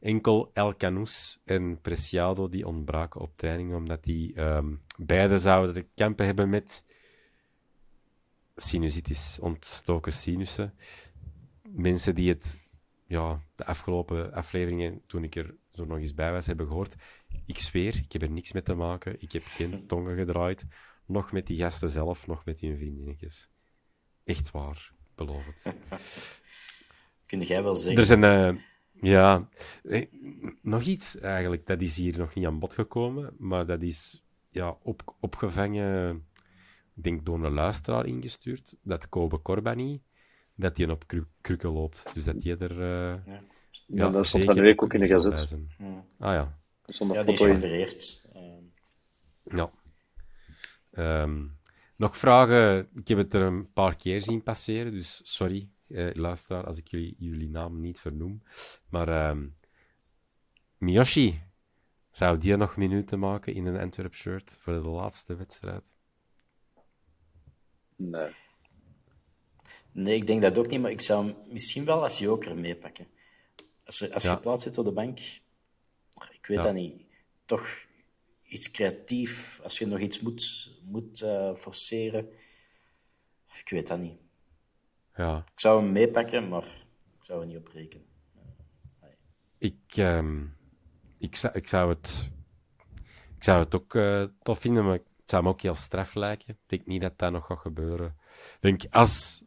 enkel 0.00 0.50
El 0.52 0.76
Canus 0.76 1.40
en 1.44 1.80
Preciado 1.80 2.48
die 2.48 2.66
ontbraken 2.66 3.20
op 3.20 3.36
training, 3.36 3.74
omdat 3.74 4.04
die 4.04 4.40
um, 4.40 4.82
beide 4.96 5.38
zouden 5.38 5.88
kampen 5.94 6.26
hebben 6.26 6.48
met 6.48 6.84
sinusitis, 8.56 9.38
ontstoken 9.40 10.12
sinussen. 10.12 10.74
Mensen 11.62 12.14
die 12.14 12.28
het 12.28 12.78
ja, 13.06 13.40
de 13.56 13.64
afgelopen 13.64 14.32
afleveringen, 14.32 15.02
toen 15.06 15.24
ik 15.24 15.36
er 15.36 15.54
zo 15.72 15.84
nog 15.84 15.98
eens 15.98 16.14
bij 16.14 16.32
was, 16.32 16.46
hebben 16.46 16.66
gehoord. 16.66 16.94
Ik 17.44 17.58
zweer, 17.58 17.96
ik 17.96 18.12
heb 18.12 18.22
er 18.22 18.30
niks 18.30 18.52
mee 18.52 18.62
te 18.62 18.74
maken. 18.74 19.22
Ik 19.22 19.32
heb 19.32 19.42
geen 19.44 19.86
tongen 19.86 20.16
gedraaid. 20.16 20.66
Nog 21.04 21.32
met 21.32 21.46
die 21.46 21.58
gasten 21.58 21.90
zelf, 21.90 22.26
nog 22.26 22.44
met 22.44 22.58
die 22.58 22.76
vriendinnetjes. 22.76 23.50
Echt 24.24 24.50
waar, 24.50 24.94
beloof 25.16 25.46
het. 25.46 25.74
Kun 27.26 27.40
jij 27.40 27.62
wel 27.62 27.74
zeggen? 27.74 28.00
Er 28.00 28.06
zijn... 28.06 28.54
Uh, 28.54 28.62
ja, 29.00 29.48
eh, 29.82 30.06
nog 30.62 30.82
iets 30.82 31.18
eigenlijk. 31.18 31.66
Dat 31.66 31.80
is 31.80 31.96
hier 31.96 32.18
nog 32.18 32.34
niet 32.34 32.46
aan 32.46 32.58
bod 32.58 32.74
gekomen, 32.74 33.34
maar 33.38 33.66
dat 33.66 33.82
is 33.82 34.24
ja, 34.50 34.76
op, 34.82 35.14
opgevangen, 35.20 36.26
ik 36.94 37.02
denk 37.02 37.26
door 37.26 37.44
een 37.44 37.52
luisteraar 37.52 38.06
ingestuurd, 38.06 38.76
dat 38.82 39.08
Kobe 39.08 39.42
Corbani, 39.42 40.02
dat 40.54 40.76
hij 40.76 40.90
op 40.90 41.04
krukken 41.40 41.70
loopt. 41.70 42.04
Dus 42.12 42.24
dat 42.24 42.42
hij 42.42 42.58
er... 42.58 42.70
Uh, 42.70 43.26
ja. 43.26 43.42
ja, 43.86 44.10
dat 44.10 44.26
stond 44.26 44.44
van 44.44 44.54
de 44.54 44.60
week 44.60 44.82
ook 44.82 44.94
in 44.94 45.00
de 45.00 45.06
gazet. 45.06 45.56
Ja. 45.78 46.04
Ah 46.18 46.34
ja. 46.34 46.58
Ja, 46.86 47.22
die 47.22 47.32
is 47.32 47.44
geopereerd. 47.44 48.24
Ja. 49.42 49.70
Um, 51.22 51.55
nog 51.96 52.16
vragen? 52.18 52.88
Ik 52.94 53.08
heb 53.08 53.18
het 53.18 53.34
er 53.34 53.42
een 53.42 53.72
paar 53.72 53.96
keer 53.96 54.22
zien 54.22 54.42
passeren, 54.42 54.92
dus 54.92 55.20
sorry 55.24 55.68
eh, 55.88 56.14
luisteraar, 56.14 56.66
als 56.66 56.78
ik 56.78 56.88
jullie, 56.88 57.14
jullie 57.18 57.48
naam 57.48 57.80
niet 57.80 57.98
vernoem. 57.98 58.42
Maar 58.88 59.28
um, 59.30 59.56
Miyoshi, 60.78 61.42
zou 62.10 62.38
die 62.38 62.56
nog 62.56 62.76
minuten 62.76 63.18
maken 63.18 63.54
in 63.54 63.66
een 63.66 63.80
Antwerp 63.80 64.14
shirt 64.14 64.58
voor 64.60 64.72
de 64.72 64.88
laatste 64.88 65.36
wedstrijd? 65.36 65.90
Nee. 67.96 68.30
Nee, 69.92 70.16
ik 70.16 70.26
denk 70.26 70.42
dat 70.42 70.58
ook 70.58 70.66
niet, 70.66 70.80
maar 70.80 70.90
ik 70.90 71.00
zou 71.00 71.26
hem 71.26 71.36
misschien 71.52 71.84
wel 71.84 72.02
als 72.02 72.18
joker 72.18 72.58
meepakken. 72.58 73.06
Als, 73.84 74.10
als 74.12 74.22
je 74.22 74.38
plaats 74.38 74.64
zit 74.64 74.78
op 74.78 74.84
de 74.84 74.92
bank, 74.92 75.18
ik 76.30 76.46
weet 76.46 76.62
dat 76.62 76.74
niet, 76.74 77.02
toch 77.44 77.84
iets 78.46 78.70
creatief, 78.70 79.60
als 79.62 79.78
je 79.78 79.86
nog 79.86 79.98
iets 79.98 80.20
moet, 80.20 80.72
moet 80.84 81.22
uh, 81.22 81.54
forceren, 81.54 82.28
ik 83.58 83.68
weet 83.68 83.86
dat 83.86 83.98
niet. 83.98 84.20
Ja. 85.16 85.44
Ik 85.52 85.60
zou 85.60 85.82
hem 85.82 85.92
meepakken, 85.92 86.48
maar 86.48 86.64
ik 87.18 87.24
zou 87.24 87.40
er 87.40 87.46
niet 87.46 87.56
op 87.56 87.68
rekenen. 87.68 88.06
Ik, 89.58 89.96
um, 89.96 90.56
ik, 91.18 91.36
zou, 91.36 91.52
ik, 91.54 91.68
zou 91.68 91.88
het, 91.88 92.30
ik 93.36 93.44
zou 93.44 93.64
het 93.64 93.74
ook 93.74 93.94
uh, 93.94 94.24
tof 94.42 94.58
vinden, 94.58 94.84
maar 94.84 94.92
het 94.92 95.04
zou 95.26 95.42
me 95.42 95.48
ook 95.48 95.60
heel 95.60 95.74
straf 95.74 96.14
lijken. 96.14 96.48
Ik 96.48 96.58
denk 96.66 96.86
niet 96.86 97.00
dat 97.00 97.18
dat 97.18 97.32
nog 97.32 97.46
gaat 97.46 97.58
gebeuren. 97.58 98.16
Ik 98.54 98.58
denk, 98.60 98.94
als 98.94 99.44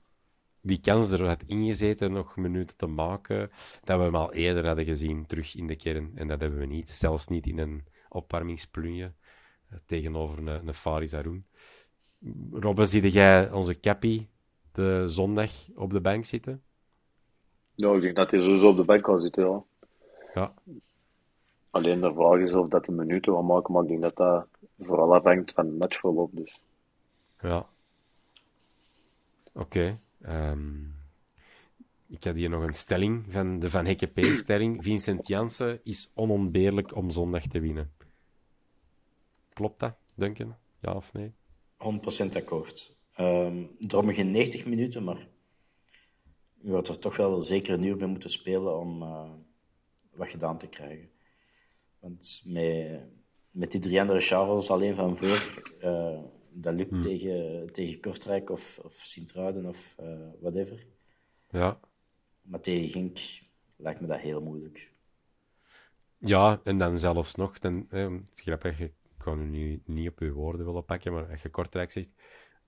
die 0.62 0.80
kans 0.80 1.12
er 1.12 1.28
had 1.28 1.44
ingezeten 1.46 2.12
nog 2.12 2.36
minuten 2.36 2.78
te 2.78 2.86
maken, 2.86 3.50
dat 3.84 3.98
we 3.98 4.04
hem 4.04 4.16
al 4.16 4.34
eerder 4.34 4.66
hadden 4.66 4.86
gezien 4.86 5.26
terug 5.26 5.56
in 5.56 5.68
de 5.68 5.76
kern. 5.76 6.12
En 6.16 6.28
dat 6.28 6.40
hebben 6.40 6.60
we 6.60 6.66
niet. 6.66 6.90
Zelfs 6.90 7.28
niet 7.28 7.48
in 7.48 7.58
een 7.58 7.86
opwarmingsplunje 8.10 9.12
uh, 9.72 9.80
tegenover 9.86 10.38
een, 10.38 10.68
een 10.68 10.74
Faris 10.74 11.14
Arun. 11.14 11.46
Robbe, 12.52 12.86
zie 12.86 13.12
jij 13.12 13.52
onze 13.52 13.80
Cappy 13.80 14.28
de 14.72 15.04
zondag 15.08 15.52
op 15.76 15.92
de 15.92 16.02
bank 16.02 16.26
zitten? 16.26 16.62
Ja, 17.76 17.94
ik 17.94 18.02
denk 18.02 18.16
dat 18.16 18.32
hij 18.32 18.40
sowieso 18.40 18.68
op 18.68 18.78
de 18.78 18.84
bank 18.84 19.04
kan 19.04 19.22
zitten, 19.22 19.46
ja. 19.46 19.64
Ja. 20.34 20.52
Alleen 21.70 22.02
de 22.02 22.14
vraag 22.14 22.40
is 22.40 22.54
of 22.54 22.68
dat 22.68 22.86
de 22.86 22.92
minuten 22.92 23.32
wil 23.32 23.42
maken, 23.44 23.74
maar 23.74 23.84
ik 23.84 23.90
denk 23.90 24.02
dat 24.02 24.16
dat 24.16 24.48
vooral 24.80 25.16
afhangt 25.16 25.52
van 25.52 25.66
het 25.66 25.78
matchverloop, 25.78 26.30
dus. 26.34 26.62
Ja. 27.42 27.66
Oké. 29.54 29.94
Ehm, 30.22 30.84
ik 32.08 32.24
had 32.24 32.36
hier 32.36 32.50
nog 32.50 32.64
een 32.64 32.74
stelling 32.74 33.26
van 33.30 33.60
de 33.60 33.70
Van 33.70 33.86
Hekke 33.86 34.06
P-stelling. 34.06 34.84
Vincent 34.84 35.28
Jansen 35.28 35.80
is 35.84 36.12
onontbeerlijk 36.14 36.96
om 36.96 37.10
zondag 37.10 37.48
te 37.48 37.60
winnen. 37.60 37.92
Klopt 39.60 39.80
dat, 39.80 39.96
Duncan? 40.16 40.56
Ja 40.82 40.94
of 40.94 41.14
nee? 41.14 41.34
100% 41.78 42.36
akkoord. 42.36 42.96
Um, 43.20 43.76
daarom 43.80 44.12
geen 44.12 44.32
90 44.32 44.66
minuten, 44.66 45.04
maar 45.04 45.28
je 46.62 46.72
had 46.72 46.88
er 46.88 47.00
toch 47.00 47.16
wel 47.16 47.42
zeker 47.42 47.74
een 47.74 47.84
uur 47.84 47.98
bij 47.98 48.08
moeten 48.08 48.30
spelen 48.30 48.78
om 48.80 49.02
uh, 49.02 49.32
wat 50.12 50.30
gedaan 50.30 50.58
te 50.58 50.68
krijgen. 50.68 51.10
Want 52.00 52.42
met, 52.46 53.02
met 53.52 53.72
die 53.72 53.80
drie 53.80 54.02
andere 54.02 54.20
Charles 54.20 54.70
alleen 54.70 54.96
van 54.96 55.18
voor, 55.18 55.62
uh, 55.84 56.20
dat 56.50 56.74
lukt 56.74 56.90
Hmm. 56.90 57.00
tegen, 57.00 57.70
tegen 57.72 58.00
Kortrijk 58.00 58.50
of, 58.50 58.80
of 58.84 58.94
Sint-Truiden 58.94 59.66
of 59.66 59.96
uh, 60.00 60.28
whatever. 60.42 60.86
Ja. 61.50 61.80
Maar 62.42 62.62
tegen 62.62 62.90
Gink 62.90 63.20
lijkt 63.78 64.02
me 64.02 64.08
dat 64.08 64.20
heel 64.20 64.42
moeilijk. 64.42 64.92
Ja, 66.18 66.62
en 66.64 66.78
dan 66.78 67.00
zelfs 67.00 67.36
nog, 67.36 67.60
dan, 67.60 67.88
eh, 67.90 68.14
grappig, 68.34 68.80
ik 68.80 68.94
u 69.28 69.36
nu 69.36 69.82
niet 69.86 70.10
op 70.10 70.20
uw 70.20 70.34
woorden 70.34 70.66
willen 70.66 70.86
pakken, 70.86 71.14
maar 71.14 71.30
als 71.32 71.42
je 71.42 71.50
Kortrijk 71.50 71.92
zegt, 71.92 72.10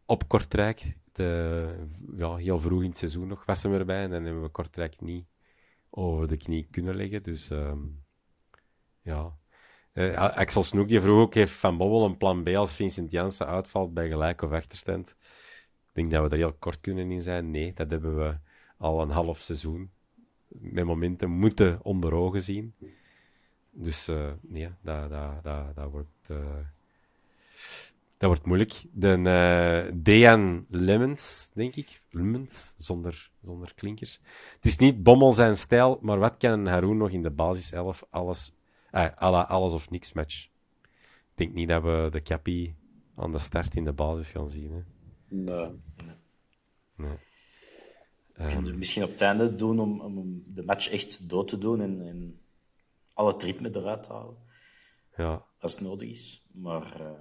op 0.06 0.28
Kortrijk, 0.28 0.98
de, 1.12 1.86
ja, 2.18 2.36
heel 2.36 2.60
vroeg 2.60 2.82
in 2.82 2.90
het 2.90 2.98
seizoen 2.98 3.28
nog 3.28 3.46
was 3.46 3.64
hem 3.64 3.74
erbij, 3.74 4.04
en 4.04 4.10
dan 4.10 4.24
hebben 4.24 4.44
we 4.44 4.50
Kortrijk 4.50 5.02
niet 5.02 5.26
over 5.90 6.28
de 6.28 6.38
knie 6.38 6.68
kunnen 6.72 6.96
leggen, 6.96 7.24
dus 7.24 7.50
um, 7.50 8.04
ja. 9.02 9.40
Uh, 9.94 10.16
Axel 10.16 10.64
Snoek 10.64 10.88
die 10.88 11.02
vroeg 11.02 11.20
ook, 11.20 11.34
heeft 11.34 11.52
Van 11.52 11.78
Bobbel 11.78 12.06
een 12.06 12.18
plan 12.18 12.44
B 12.44 12.48
als 12.48 12.74
Vincent 12.74 13.12
Janssen 13.12 13.48
uitvalt 13.48 13.94
bij 13.94 14.10
gelijk 14.10 14.42
of 14.42 14.52
achterstand? 14.52 15.16
Ik 15.88 15.94
denk 15.94 16.12
dat 16.12 16.24
we 16.24 16.30
er 16.30 16.38
heel 16.38 16.54
kort 16.54 16.80
kunnen 16.82 17.12
in 17.12 17.22
zijn. 17.22 17.52
Nee, 17.52 17.74
dat 17.74 17.92
hebben 17.92 18.18
we 18.18 18.38
al 18.78 19.02
een 19.02 19.10
half 19.10 19.40
seizoen 19.40 19.92
met 20.48 20.86
momenten 20.86 21.30
moeten 21.30 21.80
onder 21.84 22.14
ogen 22.14 22.42
zien. 22.42 22.74
Dus 23.70 24.10
uh, 24.10 24.32
nee, 24.42 24.70
dat, 24.82 25.10
dat, 25.10 25.44
dat, 25.44 25.76
dat, 25.76 25.92
wordt, 25.92 26.10
uh, 26.32 26.66
dat 28.22 28.30
wordt 28.30 28.46
moeilijk. 28.46 28.84
De 28.92 29.18
uh, 29.18 29.92
Dejan 30.04 30.66
Lemmens, 30.70 31.52
denk 31.54 31.76
ik. 31.76 32.02
Lemmens, 32.10 32.74
zonder, 32.78 33.32
zonder 33.42 33.74
klinkers. 33.74 34.20
Het 34.56 34.66
is 34.66 34.78
niet 34.78 35.04
Bommel 35.04 35.32
zijn 35.32 35.58
stijl, 35.58 36.00
maar 36.02 36.20
wat 36.20 36.38
kan 36.38 36.66
Haroon 36.66 36.98
nog 36.98 37.10
in 37.10 37.24
de 37.24 37.30
basis 37.30 37.72
11 37.72 38.06
alles, 38.10 38.54
eh, 38.92 39.08
alla, 39.16 39.42
alles 39.42 39.74
of 39.74 39.90
niks 39.90 40.14
match? 40.14 40.44
Ik 40.44 41.36
denk 41.36 41.54
niet 41.54 41.70
dat 41.70 41.84
we 41.84 42.08
de 42.12 42.22
Cappy 42.22 42.74
aan 43.16 43.32
de 43.32 43.40
start 43.40 43.76
in 43.76 43.84
de 43.84 43.94
basis 43.94 44.30
gaan 44.30 44.50
zien. 44.50 44.72
Hè? 44.72 44.82
Nee. 45.28 45.70
nee. 46.98 47.18
Kunnen 48.34 48.72
we 48.72 48.78
misschien 48.78 49.04
op 49.04 49.12
het 49.12 49.22
einde 49.22 49.56
doen 49.56 49.80
om, 49.80 50.02
om 50.02 50.44
de 50.48 50.64
match 50.64 50.90
echt 50.90 51.30
dood 51.30 51.48
te 51.48 51.58
doen 51.58 51.82
en, 51.82 52.08
en 52.08 52.40
al 53.14 53.28
het 53.28 53.44
ritme 53.44 53.70
eruit 53.76 54.04
te 54.04 54.14
halen. 54.14 54.38
Ja. 55.18 55.46
Als 55.62 55.72
het 55.72 55.82
nodig 55.82 56.10
is. 56.10 56.46
Maar 56.52 57.02
uh, 57.02 57.12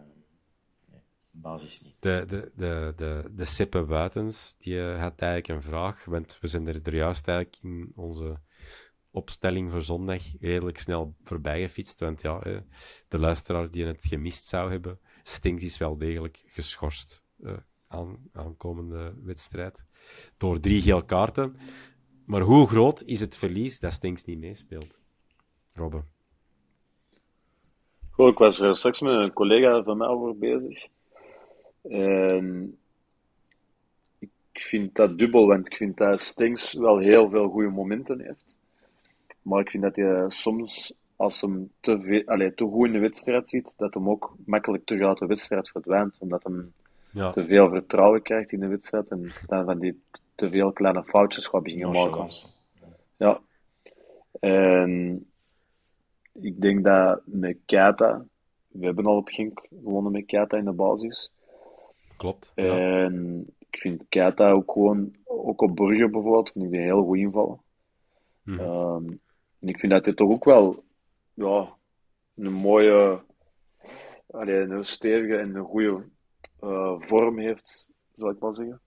basis 1.31 1.83
niet. 1.83 1.97
De, 2.01 2.25
de, 2.29 2.53
de, 2.57 2.93
de, 2.97 3.25
de 3.35 3.45
Sippe 3.45 3.83
Buitens, 3.83 4.55
die 4.59 4.75
uh, 4.75 5.01
had 5.01 5.19
eigenlijk 5.19 5.49
een 5.49 5.71
vraag. 5.71 6.05
Want 6.05 6.39
we 6.41 6.49
zijn 6.49 6.67
er, 6.67 6.81
er 6.83 6.95
juist 6.95 7.29
eigenlijk 7.29 7.63
in 7.63 7.93
onze 7.95 8.41
opstelling 9.11 9.71
voor 9.71 9.83
zondag 9.83 10.23
redelijk 10.41 10.79
snel 10.79 11.15
voorbij 11.23 11.63
gefietst. 11.63 12.01
Want 12.01 12.23
ja, 12.23 12.39
de 13.09 13.19
luisteraar 13.19 13.71
die 13.71 13.85
het 13.85 14.05
gemist 14.05 14.47
zou 14.47 14.71
hebben, 14.71 14.99
Stinks 15.23 15.63
is 15.63 15.79
wel 15.79 15.99
degelijk 15.99 16.43
geschorst 16.47 17.25
uh, 17.39 17.53
aan 17.87 18.19
aankomende 18.33 19.15
wedstrijd. 19.23 19.85
Door 20.37 20.61
drie 20.61 20.83
geel 20.83 21.05
kaarten. 21.05 21.57
Maar 22.25 22.41
hoe 22.41 22.67
groot 22.69 23.03
is 23.03 23.21
het 23.21 23.37
verlies 23.37 23.79
dat 23.79 23.93
Stinks 23.93 24.25
niet 24.25 24.39
meespeelt? 24.39 24.99
Robben. 25.73 26.05
Ik 28.29 28.39
was 28.39 28.61
er 28.61 28.77
straks 28.77 29.01
met 29.01 29.19
een 29.19 29.33
collega 29.33 29.83
van 29.83 29.97
mij 29.97 30.09
over 30.09 30.39
bezig. 30.39 30.87
En 31.83 32.79
ik 34.19 34.61
vind 34.61 34.95
dat 34.95 35.19
dubbel, 35.19 35.47
want 35.47 35.67
ik 35.67 35.77
vind 35.77 35.97
dat 35.97 36.21
Stinks 36.21 36.73
wel 36.73 36.99
heel 36.99 37.29
veel 37.29 37.49
goede 37.49 37.69
momenten 37.69 38.21
heeft. 38.21 38.59
Maar 39.43 39.61
ik 39.61 39.71
vind 39.71 39.83
dat 39.83 39.97
hij 39.97 40.25
soms, 40.29 40.95
als 41.17 41.41
hem 41.41 41.71
te, 41.81 42.01
veel, 42.01 42.23
allez, 42.27 42.55
te 42.55 42.65
goed 42.65 42.87
in 42.87 42.93
de 42.93 42.99
wedstrijd 42.99 43.51
zit, 43.51 43.75
dat 43.77 43.95
hem 43.95 44.09
ook 44.09 44.35
makkelijk 44.47 44.85
terug 44.85 45.07
uit 45.07 45.19
de 45.19 45.27
wedstrijd 45.27 45.71
verdwijnt. 45.71 46.17
Omdat 46.19 46.45
hem 46.45 46.73
ja. 47.11 47.31
te 47.31 47.47
veel 47.47 47.69
vertrouwen 47.69 48.23
krijgt 48.23 48.53
in 48.53 48.61
de 48.61 48.67
wedstrijd 48.67 49.09
en 49.09 49.33
dan 49.47 49.65
van 49.65 49.79
die 49.79 50.03
te 50.35 50.51
veel 50.51 50.73
kleine 50.73 51.05
foutjes 51.05 51.47
gaat 51.47 51.63
beginnen 51.63 51.91
maken. 51.91 52.29
Ja. 53.17 53.41
En 54.41 55.30
ik 56.41 56.61
denk 56.61 56.85
dat 56.85 57.21
met 57.25 57.59
Keita, 57.67 58.25
we 58.69 58.85
hebben 58.85 59.07
al 59.07 59.17
op 59.17 59.29
Gink 59.29 59.67
gewonnen 59.83 60.13
met 60.13 60.27
Keita 60.27 60.57
in 60.57 60.65
de 60.65 60.73
basis. 60.73 61.33
Klopt. 62.17 62.53
Ja. 62.55 62.79
En 62.79 63.47
ik 63.59 63.79
vind 63.79 64.05
Keita 64.09 64.51
ook 64.51 64.73
gewoon, 64.73 65.17
ook 65.25 65.63
op 65.63 65.77
Burger 65.77 66.11
bijvoorbeeld, 66.11 66.51
vind 66.51 66.65
ik 66.65 66.71
die 66.71 66.81
heel 66.81 67.03
goed 67.03 67.17
invallen. 67.17 67.61
Mm 68.43 68.59
-hmm. 68.59 69.07
um, 69.07 69.21
en 69.61 69.69
ik 69.69 69.79
vind 69.79 69.93
dat 69.93 70.05
hij 70.05 70.15
toch 70.15 70.31
ook 70.31 70.45
wel, 70.45 70.85
ja, 71.35 71.77
een 72.35 72.53
mooie, 72.53 73.23
allee, 74.31 74.61
een 74.61 74.85
stevige 74.85 75.37
en 75.37 75.55
een 75.55 75.65
goede 75.65 76.03
uh, 76.61 76.95
vorm 76.99 77.39
heeft, 77.39 77.89
zal 78.13 78.31
ik 78.31 78.39
maar 78.39 78.55
zeggen. 78.55 78.81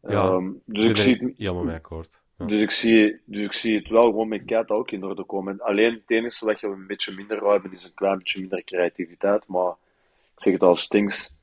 Ja, 0.00 0.32
um, 0.32 0.62
dus 0.64 0.84
ik 0.84 0.96
zie 0.96 1.16
het, 1.16 1.36
helemaal 1.36 1.64
mee 1.64 1.76
akkoord. 1.76 2.22
Ja. 2.38 2.46
Dus, 2.46 2.60
ik 2.60 2.70
zie, 2.70 3.20
dus 3.24 3.44
ik 3.44 3.52
zie 3.52 3.78
het 3.78 3.88
wel 3.88 4.02
gewoon 4.02 4.28
met 4.28 4.44
Keita 4.44 4.74
ook 4.74 4.90
in 4.90 5.04
orde 5.04 5.24
komen. 5.24 5.60
Alleen 5.60 5.92
het 5.92 6.10
enige 6.10 6.44
wat 6.44 6.60
je 6.60 6.66
een 6.66 6.86
beetje 6.86 7.14
minder 7.14 7.38
gaat 7.38 7.52
hebben, 7.52 7.72
is 7.72 7.84
een 7.84 7.94
klein 7.94 8.18
beetje 8.18 8.40
minder 8.40 8.64
creativiteit. 8.64 9.48
Maar 9.48 9.70
ik 10.34 10.42
zeg 10.42 10.52
het 10.52 10.62
al, 10.62 10.76
Stinks, 10.76 11.36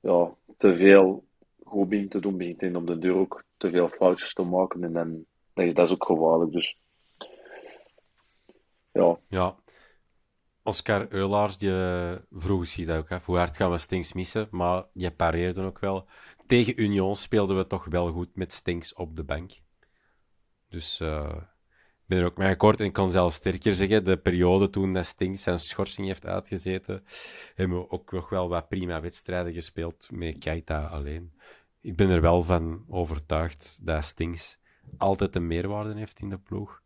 ja, 0.00 0.30
te 0.56 0.76
veel 0.76 1.24
goed 1.64 1.88
begint 1.88 2.10
te 2.10 2.20
doen, 2.20 2.36
begint 2.36 2.62
in 2.62 2.76
op 2.76 2.86
de 2.86 2.98
deur 2.98 3.14
ook 3.14 3.44
te 3.56 3.70
veel 3.70 3.88
foutjes 3.88 4.34
te 4.34 4.42
maken. 4.42 4.84
En 4.84 4.92
dan, 4.92 5.24
dat, 5.54 5.74
dat 5.74 5.84
is 5.84 5.92
ook 5.92 6.04
gevaarlijk. 6.04 6.52
Dus 6.52 6.78
ja. 8.92 9.18
Ja. 9.28 9.54
Oscar 10.62 11.06
Eulaars, 11.12 11.58
die 11.58 11.72
vroeg 12.30 12.66
zich 12.66 12.86
dat 12.86 12.98
ook 12.98 13.10
af. 13.10 13.24
Hoe 13.24 13.36
hard 13.36 13.56
gaan 13.56 13.70
we 13.70 13.78
Stinks 13.78 14.12
missen? 14.12 14.48
Maar 14.50 14.84
je 14.92 15.10
pareerde 15.10 15.62
ook 15.62 15.78
wel. 15.78 16.06
Tegen 16.46 16.80
Union 16.80 17.16
speelden 17.16 17.56
we 17.56 17.66
toch 17.66 17.84
wel 17.84 18.12
goed 18.12 18.28
met 18.34 18.52
Stinks 18.52 18.94
op 18.94 19.16
de 19.16 19.24
bank. 19.24 19.52
Dus 20.68 21.00
uh, 21.00 21.34
ik 22.06 22.06
ben 22.06 22.18
er 22.18 22.24
ook 22.24 22.36
mee 22.36 22.50
akkoord. 22.50 22.80
En 22.80 22.86
ik 22.86 22.92
kan 22.92 23.10
zelfs 23.10 23.36
sterker 23.36 23.74
zeggen, 23.74 24.04
de 24.04 24.16
periode 24.16 24.70
toen 24.70 24.92
dat 24.92 25.14
zijn 25.34 25.58
schorsing 25.58 26.06
heeft 26.06 26.26
uitgezeten, 26.26 27.04
hebben 27.54 27.78
we 27.78 27.90
ook 27.90 28.12
nog 28.12 28.28
wel 28.28 28.48
wat 28.48 28.68
prima 28.68 29.00
wedstrijden 29.00 29.52
gespeeld 29.52 30.08
met 30.10 30.38
Keita 30.38 30.84
alleen. 30.84 31.32
Ik 31.80 31.96
ben 31.96 32.10
er 32.10 32.20
wel 32.20 32.42
van 32.42 32.84
overtuigd 32.88 33.78
dat 33.82 34.04
Stinks 34.04 34.58
altijd 34.96 35.36
een 35.36 35.46
meerwaarde 35.46 35.94
heeft 35.94 36.20
in 36.20 36.28
de 36.28 36.38
ploeg. 36.38 36.82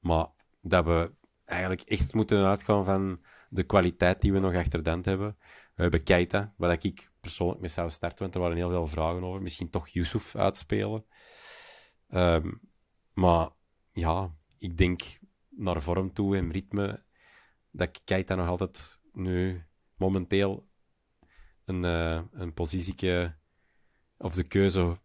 Maar 0.00 0.26
dat 0.60 0.84
we 0.84 1.12
eigenlijk 1.44 1.80
echt 1.80 2.14
moeten 2.14 2.44
uitgaan 2.44 2.84
van 2.84 3.20
de 3.48 3.62
kwaliteit 3.62 4.20
die 4.20 4.32
we 4.32 4.38
nog 4.38 4.54
achter 4.54 4.82
Dant 4.82 5.04
hebben. 5.04 5.36
We 5.74 5.82
hebben 5.82 6.02
Keita, 6.02 6.54
waar 6.56 6.78
ik 6.80 7.10
persoonlijk 7.20 7.60
mee 7.60 7.70
zou 7.70 7.90
starten, 7.90 8.18
want 8.18 8.34
er 8.34 8.40
waren 8.40 8.56
heel 8.56 8.70
veel 8.70 8.86
vragen 8.86 9.24
over. 9.24 9.42
Misschien 9.42 9.70
toch 9.70 9.88
Yusuf 9.88 10.36
uitspelen. 10.36 11.04
Um, 12.14 12.60
maar 13.12 13.48
ja, 13.92 14.34
ik 14.58 14.78
denk 14.78 15.02
naar 15.48 15.82
vorm 15.82 16.12
toe 16.12 16.36
en 16.36 16.52
ritme 16.52 17.02
dat 17.70 18.00
Keita 18.04 18.34
nog 18.34 18.48
altijd 18.48 19.00
nu 19.12 19.64
momenteel 19.96 20.68
een, 21.64 21.82
uh, 21.82 22.22
een 22.32 22.54
positieke 22.54 23.34
of 24.16 24.34
de 24.34 24.44
keuze 24.44 24.98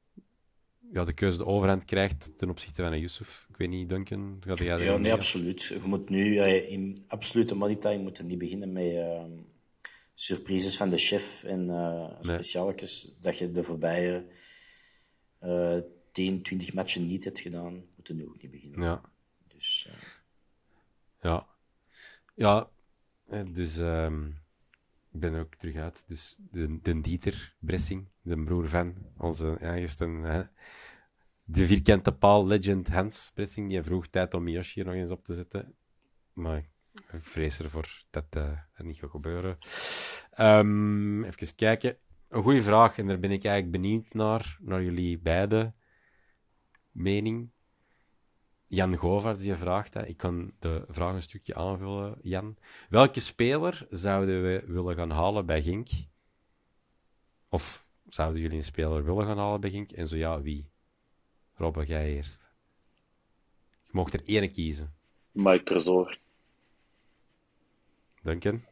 ja, 0.92 1.04
de 1.04 1.14
keuze 1.14 1.38
de 1.38 1.46
overhand 1.46 1.86
krijgt 1.86 2.38
ten 2.38 2.50
opzichte 2.50 2.82
van 2.82 3.00
Yusuf. 3.00 3.46
Ik 3.50 3.58
weet 3.58 3.70
niet, 3.70 3.90
Duncan, 3.90 4.42
gaat 4.46 4.58
jij 4.58 4.84
Ja, 4.84 4.98
nee, 4.98 5.14
absoluut. 5.14 5.64
Je 5.64 5.80
moet 5.84 6.10
nu 6.10 6.26
uh, 6.26 6.72
in 6.72 7.04
absolute 7.08 7.56
money 7.56 7.98
moeten 7.98 8.26
niet 8.26 8.38
beginnen 8.38 8.72
met 8.72 8.92
uh, 8.92 9.24
surprises 10.14 10.78
van 10.78 10.90
de 10.90 10.98
chef 10.98 11.44
en 11.44 11.68
uh, 11.68 12.12
specialetjes 12.22 13.18
dat 13.20 13.38
je 13.38 13.52
de 13.52 13.64
voorbije 13.64 14.26
10, 16.12 16.42
20 16.42 16.74
matchen 16.74 17.06
niet 17.06 17.24
hebt 17.24 17.40
gedaan, 17.40 17.84
moeten 17.96 18.16
nu 18.16 18.28
ook 18.28 18.42
niet 18.42 18.52
beginnen. 18.52 18.82
Ja. 18.82 19.02
Dus, 19.48 19.90
ja. 21.22 21.48
Ja, 22.36 22.70
dus 23.52 23.78
um, 23.78 24.28
ik 25.12 25.20
ben 25.20 25.34
er 25.34 25.42
ook 25.42 25.56
terug 25.56 25.76
uit. 25.76 26.04
Dus 26.08 26.38
de, 26.52 26.80
de 26.82 27.02
Dieter 27.02 27.56
Bressing, 27.60 28.08
de 28.22 28.44
broer 28.44 28.70
van 28.70 28.96
onze 29.18 29.58
eigenste, 29.58 30.50
de 31.44 31.68
vierkante 31.68 32.12
paal 32.12 32.48
legend 32.48 32.88
Hans 32.88 33.32
Bressing, 33.34 33.70
die 33.70 33.84
vroeg 33.84 34.08
tijd 34.08 34.34
om 34.34 34.44
Miyoshi 34.44 34.72
hier 34.74 34.86
nog 34.86 34.94
eens 34.94 35.12
op 35.12 35.26
te 35.26 35.36
zetten. 35.36 35.76
Maar 36.34 36.58
ik 36.58 37.20
vrees 37.20 37.60
ervoor 37.60 38.04
dat 38.10 38.26
uh, 38.38 38.58
dat 38.78 38.86
niet 38.86 38.98
gaat 38.98 39.10
gebeuren. 39.10 39.58
Um, 40.40 41.24
even 41.24 41.56
kijken. 41.56 41.98
Een 42.28 42.44
goede 42.44 42.64
vraag, 42.64 42.98
en 42.98 43.08
daar 43.08 43.20
ben 43.20 43.32
ik 43.32 43.44
eigenlijk 43.44 43.82
benieuwd 43.82 44.14
naar, 44.14 44.58
naar 44.62 44.84
jullie 44.84 45.20
beide 45.20 45.74
mening. 47.00 47.50
Jan 48.68 48.96
Govaerts 48.96 49.42
die 49.42 49.56
vraagt, 49.56 49.94
hè. 49.94 50.06
ik 50.06 50.18
kan 50.18 50.52
de 50.60 50.86
vraag 50.88 51.14
een 51.14 51.22
stukje 51.22 51.56
aanvullen, 51.56 52.20
Jan. 52.22 52.58
Welke 52.90 53.20
speler 53.20 53.88
zouden 53.90 54.44
we 54.44 54.64
willen 54.68 54.96
gaan 54.96 55.12
halen 55.12 55.46
bij 55.46 55.62
Gink? 55.62 55.90
Of 57.50 57.86
zouden 58.08 58.42
jullie 58.42 58.58
een 58.58 58.64
speler 58.64 59.06
willen 59.06 59.26
gaan 59.26 59.38
halen 59.38 59.62
bij 59.62 59.70
Gink? 59.70 59.92
En 59.92 60.08
zo 60.08 60.18
ja, 60.18 60.42
wie? 60.42 60.70
Robbe, 61.56 61.86
jij 61.86 62.16
eerst. 62.16 62.48
Je 63.86 63.92
mocht 63.92 64.14
er 64.14 64.22
één 64.26 64.52
kiezen. 64.52 64.94
Mike 65.32 65.64
Tresor. 65.64 66.18
Duncan? 68.22 68.66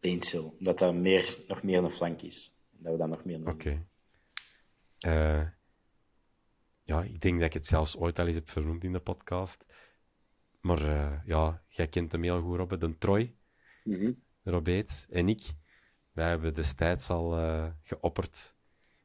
Paintsill. 0.00 0.52
Dat 0.58 0.78
dat 0.78 0.94
meer, 0.94 1.38
nog 1.48 1.62
meer 1.62 1.84
een 1.84 1.90
flank 1.90 2.22
is. 2.22 2.52
Dat 2.70 2.92
we 2.92 2.98
dat 2.98 3.08
nog 3.08 3.24
meer. 3.24 3.48
Oké. 3.48 3.86
Eh, 4.98 5.46
ja, 6.88 7.02
ik 7.02 7.20
denk 7.20 7.36
dat 7.38 7.46
ik 7.46 7.52
het 7.52 7.66
zelfs 7.66 7.96
ooit 7.96 8.18
al 8.18 8.26
eens 8.26 8.34
heb 8.34 8.50
vernoemd 8.50 8.84
in 8.84 8.92
de 8.92 9.00
podcast. 9.00 9.64
Maar 10.60 10.82
eh, 10.82 11.20
ja, 11.24 11.62
jij 11.68 11.88
kent 11.88 12.12
hem 12.12 12.22
heel 12.22 12.40
goed, 12.40 12.56
Robbe. 12.56 12.78
De 12.78 12.98
Troy, 12.98 13.34
Mhm. 13.84 14.12
Robeet 14.42 15.06
en 15.10 15.28
ik. 15.28 15.42
Wij 16.12 16.28
hebben 16.28 16.54
destijds 16.54 17.10
al 17.10 17.38
eh, 17.38 17.66
geopperd. 17.82 18.54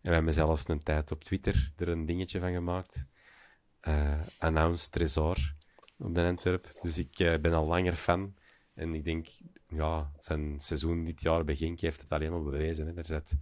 En 0.02 0.08
wij 0.10 0.14
hebben 0.14 0.34
zelfs 0.34 0.68
een 0.68 0.84
tijd 0.84 1.12
op 1.12 1.24
Twitter 1.24 1.72
er 1.78 1.88
een 1.88 2.06
dingetje 2.06 2.40
van 2.40 2.52
gemaakt. 2.54 3.06
Eh 3.80 4.20
Announced 4.40 4.92
Tresor 4.92 5.56
op 5.98 6.16
de 6.16 6.22
Antwerp. 6.22 6.72
Dus 6.82 6.98
ik 6.98 7.18
ben 7.18 7.54
al 7.54 7.66
langer 7.66 7.96
fan. 7.96 8.36
En 8.74 8.94
ik 8.94 9.04
denk, 9.04 9.28
ja, 9.68 10.12
zijn 10.20 10.60
seizoen 10.60 11.04
dit 11.04 11.22
jaar 11.22 11.44
bij 11.44 11.56
Genk 11.56 11.80
heeft 11.80 12.02
het 12.02 12.10
alleen 12.10 12.32
maar 12.32 12.44
bewezen. 12.44 12.88
Hè. 12.88 12.94
Er 12.94 13.06
zit 13.06 13.34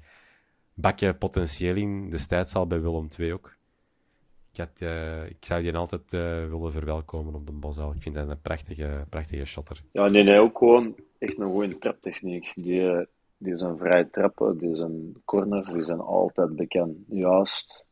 bakje 0.74 1.14
potentieel 1.16 1.76
in. 1.76 2.10
Destijds 2.10 2.54
al 2.56 2.68
bij 2.68 2.82
Willem 2.82 3.08
II 3.20 3.34
ook. 3.34 3.60
Ik, 4.52 4.58
had, 4.58 4.82
eh, 4.82 5.26
ik 5.26 5.46
zou 5.46 5.62
die 5.62 5.76
altijd 5.76 6.14
eh, 6.14 6.20
willen 6.50 6.72
verwelkomen 6.72 7.34
op 7.36 7.46
de 7.46 7.52
Bosal. 7.52 7.94
Ik 7.94 8.02
vind 8.02 8.16
dat 8.16 8.30
een 8.30 8.42
prachtige, 8.42 9.06
prachtige 9.10 9.46
shotter. 9.46 9.82
Ja, 9.92 10.08
nee, 10.08 10.24
nee, 10.24 10.40
ook 10.40 10.58
gewoon 10.58 10.96
echt 11.18 11.40
een 11.40 11.52
goede 11.52 11.78
traptechniek. 11.78 12.54
Die, 12.56 12.92
eh, 12.92 13.06
die 13.38 13.56
zijn 13.56 13.78
vrije 13.78 14.10
trappen, 14.10 14.58
die 14.58 14.76
zijn 14.76 15.22
corners, 15.26 15.74
die 15.74 15.84
zijn 15.84 16.00
altijd 16.00 16.56
bekend. 16.56 16.98
Juist. 17.08 17.86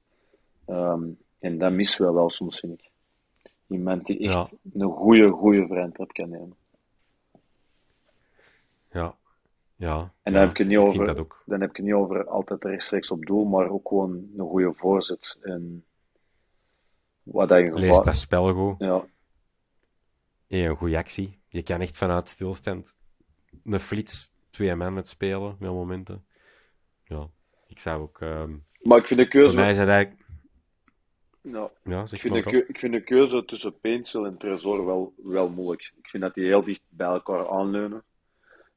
Ehm, 0.66 1.04
en 1.40 1.58
dat 1.58 1.72
missen 1.72 2.06
we 2.06 2.14
wel 2.14 2.30
soms, 2.30 2.60
vind 2.60 2.74
ik. 2.74 2.90
Iemand 3.68 4.06
die 4.06 4.30
echt 4.30 4.56
een 4.74 4.92
goede, 4.92 5.30
goede 5.30 5.68
vrije 5.68 5.92
trap 5.92 6.12
kan 6.12 6.30
nemen. 6.30 6.56
Ja. 8.92 9.16
Ja. 9.76 10.14
En 10.24 10.34
dan 10.34 10.34
ja, 10.34 10.40
heb 10.40 10.50
ik 10.50 10.58
het 10.58 10.68
niet 10.68 10.78
over, 10.78 11.06
dan 11.46 11.62
heb 11.62 11.70
ik 11.70 11.76
het 11.76 11.86
niet 11.86 11.94
over 11.94 12.28
altijd 12.28 12.64
rechtstreeks 12.64 13.12
op 13.12 13.26
doel, 13.26 13.46
maar 13.46 13.70
ook 13.70 13.88
gewoon 13.88 14.30
een 14.38 14.48
goede 14.48 14.74
voorzet. 14.74 15.38
En 15.42 15.84
wat 17.32 17.50
dat 17.50 17.80
Lees 17.80 18.02
dat 18.04 18.16
spel 18.16 18.54
goed. 18.54 18.76
Ja, 18.78 19.06
En 20.48 20.60
een 20.60 20.76
goede 20.76 20.98
actie. 20.98 21.40
Je 21.48 21.64
kan 21.64 21.82
echt 21.82 21.98
vanuit 21.98 22.28
stilstand 22.28 22.96
een 23.64 23.80
flits 23.80 24.34
twee 24.50 24.76
man 24.76 24.94
met 24.94 25.08
spelen, 25.08 25.56
met 25.60 25.72
momenten. 25.72 26.26
Ja, 27.04 27.30
ik 27.68 27.80
zou 27.80 28.02
ook... 28.02 28.22
ehm, 28.22 28.56
maar 28.82 28.98
ik 28.98 29.08
vind 29.08 29.20
de 29.20 29.26
voor 29.26 29.42
keuze... 29.42 29.56
mij 29.56 29.72
is 29.72 29.78
dat 29.78 29.88
eigenlijk... 29.88 30.28
Ja, 31.42 31.72
Ja, 31.84 32.02
Ik 32.12 32.20
vind, 32.20 32.34
de 32.34 32.66
ik 32.68 32.80
vind 32.80 32.94
de 32.94 33.04
keuze 33.04 33.46
tussen 33.46 33.80
Paintsel 33.80 34.26
en 34.26 34.38
Tresor 34.38 34.86
wel, 34.86 35.14
wel 35.24 35.50
moeilijk. 35.50 35.94
Ik 35.98 36.10
vind 36.10 36.24
dat 36.24 36.34
die 36.34 36.46
heel 36.46 36.64
dicht 36.64 36.84
bij 36.90 37.08
elkaar 37.08 37.50
aanleunen. 37.50 38.04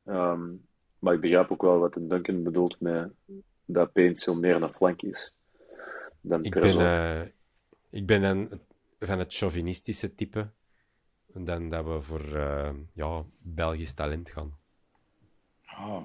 Ehm, 0.05 0.51
maar 0.99 1.15
ik 1.15 1.21
begrijp 1.21 1.51
ook 1.51 1.63
wel 1.63 1.79
wat 1.79 1.97
een 1.97 2.09
Duncan 2.09 2.43
bedoelt 2.43 2.81
met 2.81 3.13
dat 3.65 3.93
Paintsel 3.93 4.35
meer 4.35 4.63
een 4.63 4.75
flank 4.75 5.03
is 5.03 5.35
dan 6.21 6.45
Ik 6.45 6.53
ben, 6.53 6.63
Tresor. 6.63 7.31
Eh, 7.93 8.01
ik 8.01 8.07
ben 8.07 8.23
dan 8.23 8.61
van 8.99 9.19
het 9.19 9.35
chauvinistische 9.35 10.15
type. 10.15 10.51
Dan 11.35 11.69
dat 11.69 11.85
we 11.85 12.03
voor 12.03 12.37
eh, 12.37 12.71
ja, 12.93 13.25
Belgisch 13.39 13.93
talent 13.93 14.31
gaan. 14.31 14.59
Ah. 15.65 16.03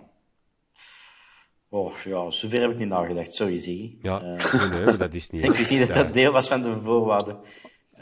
Oh, 1.69 1.93
ja, 2.03 2.29
zover 2.29 2.61
heb 2.61 2.71
ik 2.71 2.77
niet 2.77 2.87
nagedacht. 2.87 3.33
Sorry. 3.33 3.97
Ja, 4.01 4.21
Eh, 4.21 4.69
nee, 4.69 4.97
dat 4.97 5.13
is 5.13 5.29
niet. 5.29 5.43
ik 5.49 5.55
wist 5.55 5.71
niet 5.71 5.87
dat 5.87 5.93
dat 5.95 6.13
deel 6.13 6.31
was 6.31 6.47
van 6.47 6.61
de 6.61 6.81
voorwaarden. 6.81 7.39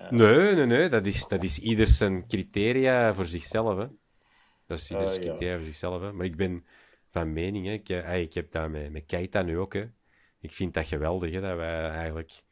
Nee, 0.10 0.56
nee, 0.56 0.66
nee. 0.66 0.90
Dat 0.90 1.06
is, 1.06 1.28
dat 1.28 1.44
is 1.44 1.60
ieder 1.60 1.88
zijn 1.88 2.28
criteria 2.28 3.14
voor 3.14 3.26
zichzelf. 3.26 3.78
Hè. 3.78 3.88
Dat 4.68 4.80
is 4.80 4.92
ieder 4.92 5.12
zijn 5.12 5.24
ja. 5.24 5.30
criteria 5.30 5.56
voor 5.56 5.66
zichzelf. 5.66 6.02
Hè. 6.02 6.12
Maar 6.12 6.26
ik 6.26 6.36
ben 6.36 6.66
van 7.10 7.34
mening, 7.34 7.66
hè. 7.66 7.72
Ik, 7.72 7.90
eh, 7.90 8.22
ik 8.22 8.34
heb 8.34 8.52
dat 8.52 8.70
met, 8.70 8.92
met 8.92 9.06
Keita 9.06 9.42
nu 9.42 9.58
ook. 9.58 9.74
Hè. 9.74 9.86
Ik 10.40 10.52
vind 10.52 10.74
dat 10.74 10.88
geweldig, 10.88 11.34
hè, 11.34 11.42
dat 11.42 11.56
wij 11.58 11.90
eigenlijk 11.90 12.44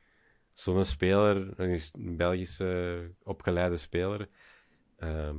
zo'n 0.54 0.86
speler, 0.86 1.60
een 1.60 2.18
Belgische 2.18 3.12
opgeleide 3.24 3.78
speler, 3.78 4.30
ehm, 4.98 5.38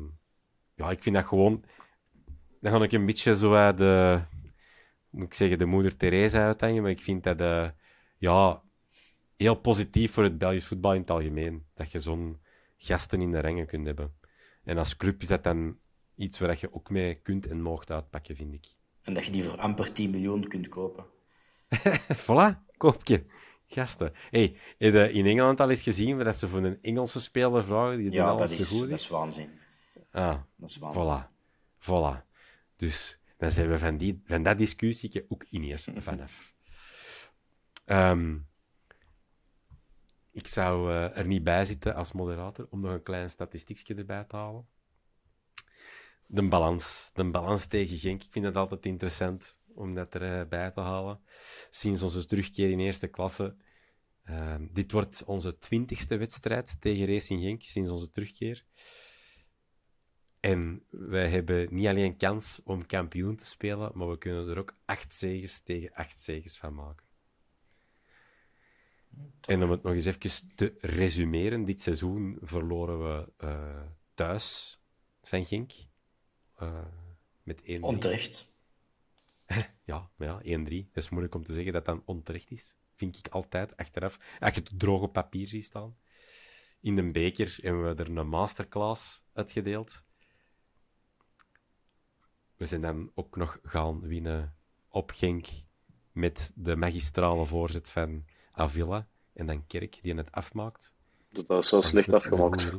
ja, 0.75 0.91
ik 0.91 1.03
vind 1.03 1.15
dat 1.15 1.25
gewoon... 1.25 1.65
Dan 2.61 2.73
ga 2.73 2.83
ik 2.83 2.93
een 2.93 3.07
beetje 3.07 3.37
zo 3.37 3.55
uit 3.55 3.77
de... 3.77 4.21
Moet 5.11 5.27
ik 5.27 5.35
zeggen, 5.35 5.59
de 5.59 5.65
moeder 5.65 5.97
Teresa 5.97 6.47
uithangen, 6.47 6.83
maar 6.83 6.91
ik 6.91 7.03
vind 7.03 7.25
dat... 7.25 7.41
eh, 7.41 7.69
ja, 8.19 8.63
heel 9.37 9.55
positief 9.55 10.13
voor 10.13 10.23
het 10.23 10.39
Belgisch 10.39 10.67
voetbal 10.67 10.95
in 10.95 11.01
het 11.01 11.11
algemeen. 11.11 11.65
Dat 11.75 11.93
je 11.93 12.01
zo'n 12.01 12.41
gasten 12.77 13.21
in 13.21 13.31
de 13.31 13.41
rangen 13.41 13.67
kunt 13.67 13.87
hebben. 13.87 14.15
En 14.65 14.79
als 14.79 14.97
club 14.97 15.23
is 15.23 15.29
dat 15.29 15.45
dan 15.45 15.79
iets 16.15 16.39
waar 16.39 16.57
je 16.61 16.75
ook 16.75 16.91
mee 16.91 17.15
kunt 17.15 17.47
en 17.47 17.63
mocht 17.63 17.91
uitpakken, 17.91 18.37
vind 18.37 18.55
ik. 18.55 18.67
En 19.03 19.15
dat 19.15 19.25
je 19.25 19.33
die 19.33 19.45
voor 19.45 19.59
amper 19.59 19.93
10 19.93 20.11
miljoen 20.11 20.49
kunt 20.49 20.69
kopen. 20.69 21.05
voilà, 22.27 22.77
koopje. 22.77 23.25
Gasten. 23.67 24.13
Hey, 24.31 24.57
heb 24.79 24.93
je 24.95 25.13
in 25.13 25.27
Engeland 25.27 25.61
al 25.61 25.71
eens 25.71 25.83
gezien 25.83 26.19
dat 26.19 26.37
ze 26.37 26.49
voor 26.49 26.65
een 26.65 26.79
Engelse 26.83 27.21
speler 27.21 27.65
vragen 27.65 27.99
die 27.99 28.11
Ja, 28.11 28.35
dat 28.37 28.51
is, 28.51 28.69
goed 28.71 28.81
dat 28.81 28.91
is? 28.91 29.03
is 29.03 29.09
waanzin. 29.09 29.49
Ah, 30.11 30.41
Dat 30.57 30.69
is 30.69 30.77
waanzin. 30.79 31.03
voilà. 31.03 31.29
Voilà. 31.81 32.25
Dus 32.77 33.19
dan 33.37 33.53
zijn 33.53 33.71
we 33.71 33.79
van, 33.79 33.97
die, 33.97 34.23
van 34.25 34.43
dat 34.43 34.59
discussie 34.59 35.25
ook 35.29 35.45
ineens 35.51 35.89
vanaf. 35.97 36.55
Ehm, 37.85 38.37
ik 40.31 40.47
zou 40.47 40.91
eh, 40.91 41.19
er 41.19 41.27
niet 41.27 41.45
bij 41.45 41.65
zitten 41.65 41.95
als 41.95 42.13
moderator 42.13 42.67
om 42.71 42.81
nog 42.81 42.93
een 42.93 43.03
klein 43.03 43.31
statistiekje 43.31 43.95
erbij 43.95 44.25
te 44.25 44.37
halen. 44.37 44.67
De 46.27 46.49
balans. 46.49 47.11
De 47.13 47.31
balans 47.31 47.67
tegen 47.67 47.99
Genk. 47.99 48.23
Ik 48.23 48.33
vind 48.33 48.45
het 48.45 48.57
altijd 48.57 48.87
interessant 48.87 49.59
om 49.75 49.95
dat 49.95 50.15
erbij 50.15 50.71
te 50.71 50.81
halen. 50.81 51.21
Sinds 51.71 52.03
onze 52.03 52.27
terugkeer 52.27 52.71
in 52.71 52.81
eerste 52.81 53.09
klasse. 53.09 53.57
Ehm, 54.25 54.67
dit 54.71 54.93
wordt 54.93 55.25
onze 55.25 55.59
twintigste 55.59 56.17
wedstrijd 56.17 56.81
tegen 56.81 57.07
Racing 57.07 57.43
Genk 57.43 57.63
sinds 57.63 57.91
onze 57.91 58.11
terugkeer. 58.11 58.65
En 60.41 60.85
wij 60.91 61.29
hebben 61.29 61.75
niet 61.75 61.87
alleen 61.87 62.17
kans 62.17 62.61
om 62.65 62.87
kampioen 62.87 63.37
te 63.37 63.47
spelen, 63.47 63.91
maar 63.95 64.11
we 64.11 64.19
kunnen 64.19 64.49
er 64.49 64.59
ook 64.59 64.77
acht 64.85 65.15
zegens 65.15 65.61
tegen 65.61 65.93
acht 65.93 66.19
zegens 66.19 66.59
van 66.59 66.75
maken. 66.75 67.07
En 69.47 69.63
om 69.63 69.71
het 69.71 69.83
nog 69.83 69.93
eens 69.93 70.05
even 70.05 70.57
te 70.57 70.75
resumeren, 70.79 71.65
dit 71.65 71.81
seizoen 71.81 72.39
verloren 72.41 72.99
we 72.99 73.33
eh, 73.37 73.87
thuis 74.15 74.79
van 75.23 75.45
Genk. 75.45 75.73
Eh, 76.55 76.87
met 77.43 77.63
1-3. 77.63 77.81
Onterecht. 77.81 78.54
Ja, 79.85 80.11
maar 80.17 80.29
ja, 80.45 80.59
1-3. 80.59 80.89
Dat 80.93 81.03
is 81.03 81.09
moeilijk 81.09 81.35
om 81.35 81.45
te 81.45 81.53
zeggen 81.53 81.73
dat 81.73 81.85
dat 81.85 82.03
onterecht 82.05 82.51
is. 82.51 82.77
Vind 82.95 83.19
ik 83.19 83.29
altijd, 83.29 83.77
achteraf. 83.77 84.19
Als 84.41 84.55
je 84.55 84.61
het 84.61 84.79
droog 84.79 85.03
op 85.03 85.13
papier 85.13 85.49
ziet 85.49 85.65
staan. 85.65 85.97
In 86.81 86.97
de 86.97 87.11
beker 87.11 87.59
hebben 87.61 87.97
we 87.97 88.03
er 88.03 88.17
een 88.17 88.29
masterclass 88.29 89.25
uitgedeeld. 89.33 90.03
We 92.57 92.67
zijn 92.67 92.81
dan 92.81 93.11
ook 93.15 93.37
nog 93.37 93.59
gaan 93.63 94.01
winnen 94.01 94.57
op 94.89 95.11
Genk 95.11 95.47
met 96.13 96.53
de 96.55 96.77
magistrale 96.77 97.47
voorzet 97.47 97.91
van 97.91 98.25
Avila. 98.53 99.09
En 99.33 99.47
dan 99.47 99.67
Kerk, 99.67 99.99
die 100.03 100.15
het 100.15 100.33
afmaakt. 100.33 100.95
Dat 101.29 101.47
was 101.47 101.69
zo 101.69 101.81
slecht 101.81 102.13
afgemaakt. 102.13 102.71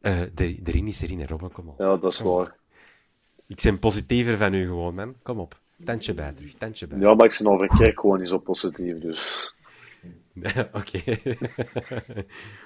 Eh, 0.00 0.22
de, 0.34 0.60
erin 0.64 0.86
is 0.86 1.00
erin, 1.00 1.20
hè, 1.20 1.26
Robben, 1.26 1.52
kom 1.52 1.68
op. 1.68 1.78
Ja, 1.78 1.96
dat 1.96 2.12
is 2.12 2.20
waar. 2.20 2.56
Ik 3.46 3.60
ben 3.62 3.78
positiever 3.78 4.36
van 4.36 4.54
u 4.54 4.66
gewoon, 4.66 4.94
man. 4.94 5.16
Kom 5.22 5.38
op. 5.38 5.60
Tandje 5.84 6.14
bij 6.14 6.32
terug, 6.32 6.54
tandje 6.54 6.86
bij. 6.86 6.98
Ja, 6.98 7.14
maar 7.14 7.26
ik 7.26 7.38
ben 7.42 7.52
over 7.52 7.66
Kerk 7.66 8.00
gewoon 8.00 8.18
niet 8.18 8.28
zo 8.28 8.38
positief, 8.38 8.98
dus... 8.98 9.54
Oké. 10.72 11.02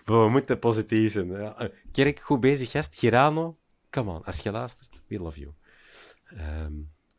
maar 0.05 0.24
we 0.24 0.28
moeten 0.31 0.59
positief 0.59 1.12
zijn. 1.12 1.31
Ja. 1.31 1.59
eh, 1.59 1.68
Kerk, 1.93 2.20
goed 2.20 2.41
bezig, 2.41 2.70
gast. 2.70 2.95
Girano, 2.95 3.57
come 3.91 4.11
on. 4.11 4.24
Als 4.24 4.39
je 4.39 4.51
luistert, 4.51 5.01
we 5.07 5.18
love 5.18 5.39
you. 5.41 5.53
Ehm, 6.24 6.72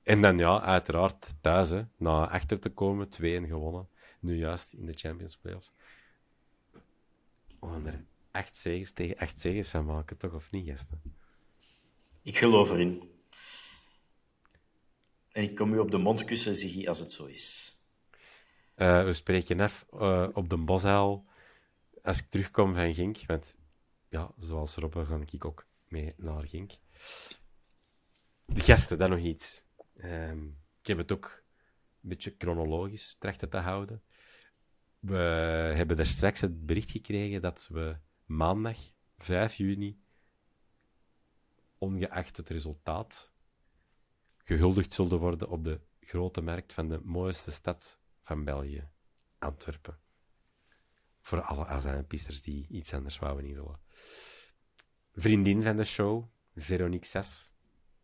en 0.03 0.21
dan 0.21 0.37
ja, 0.37 0.61
uiteraard 0.61 1.33
thuis, 1.41 1.69
hè, 1.69 1.81
na 1.97 2.29
achter 2.29 2.59
te 2.59 2.69
komen, 2.69 3.09
2-1 3.09 3.47
gewonnen. 3.47 3.87
Nu 4.19 4.37
juist 4.37 4.73
in 4.73 4.85
de 4.85 4.93
Champions 4.93 5.37
Playoffs. 5.37 5.71
We 7.59 7.67
gaan 7.67 7.85
er 7.85 8.03
acht 8.31 8.55
zegens 8.57 8.91
tegen 8.91 9.17
acht 9.17 9.39
zegens 9.39 9.69
van 9.69 9.85
maken, 9.85 10.17
toch? 10.17 10.33
Of 10.33 10.51
niet, 10.51 10.69
gasten? 10.69 11.01
Ik 12.23 12.37
geloof 12.37 12.71
erin. 12.71 13.10
En 15.31 15.43
ik 15.43 15.55
kom 15.55 15.73
u 15.73 15.79
op 15.79 15.91
de 15.91 15.97
mond 15.97 16.23
kussen, 16.23 16.55
Ziggy, 16.55 16.87
als 16.87 16.99
het 16.99 17.11
zo 17.11 17.25
is. 17.25 17.75
Eh, 18.75 19.03
we 19.03 19.13
spreken 19.13 19.59
af 19.59 19.85
eh, 19.91 20.27
op 20.33 20.49
de 20.49 20.57
Bosuil 20.57 21.25
als 22.03 22.19
ik 22.19 22.29
terugkom 22.29 22.73
van 22.73 22.93
Genk. 22.93 23.17
Want 23.25 23.55
ja, 24.09 24.31
zoals 24.37 24.75
Robbe 24.75 25.05
ga 25.05 25.19
ik 25.31 25.45
ook 25.45 25.67
mee 25.87 26.13
naar 26.17 26.47
Genk. 26.47 26.71
De 28.45 28.61
gasten, 28.61 28.97
dan 28.97 29.09
nog 29.09 29.19
iets. 29.19 29.63
Ehm, 29.97 30.45
ik 30.81 30.87
heb 30.87 30.97
het 30.97 31.11
ook 31.11 31.43
een 32.01 32.09
beetje 32.09 32.35
chronologisch 32.37 33.15
trachten 33.19 33.49
te 33.49 33.57
houden. 33.57 34.03
We 34.99 35.17
hebben 35.75 35.97
daar 35.97 36.05
straks 36.05 36.41
het 36.41 36.65
bericht 36.65 36.91
gekregen 36.91 37.41
dat 37.41 37.67
we 37.71 37.97
maandag 38.25 38.77
5 39.17 39.55
juni 39.55 40.00
ongeacht 41.81 42.37
het 42.37 42.49
resultaat, 42.49 43.31
gehuldigd 44.37 44.93
zullen 44.93 45.19
worden 45.19 45.49
op 45.49 45.63
de 45.63 45.81
grote 45.99 46.41
markt 46.41 46.73
van 46.73 46.87
de 46.87 46.99
mooiste 47.03 47.51
stad 47.51 48.01
van 48.23 48.43
België, 48.43 48.89
Antwerpen. 49.39 49.99
Voor 51.19 51.41
alle 51.41 51.65
azijnpisters 51.65 52.41
die 52.41 52.67
iets 52.67 52.93
anders 52.93 53.19
wouden 53.19 53.45
invullen. 53.45 53.79
Vriendin 55.13 55.63
van 55.63 55.77
de 55.77 55.83
show, 55.83 56.29
Veronique 56.55 57.05
Sas, 57.05 57.53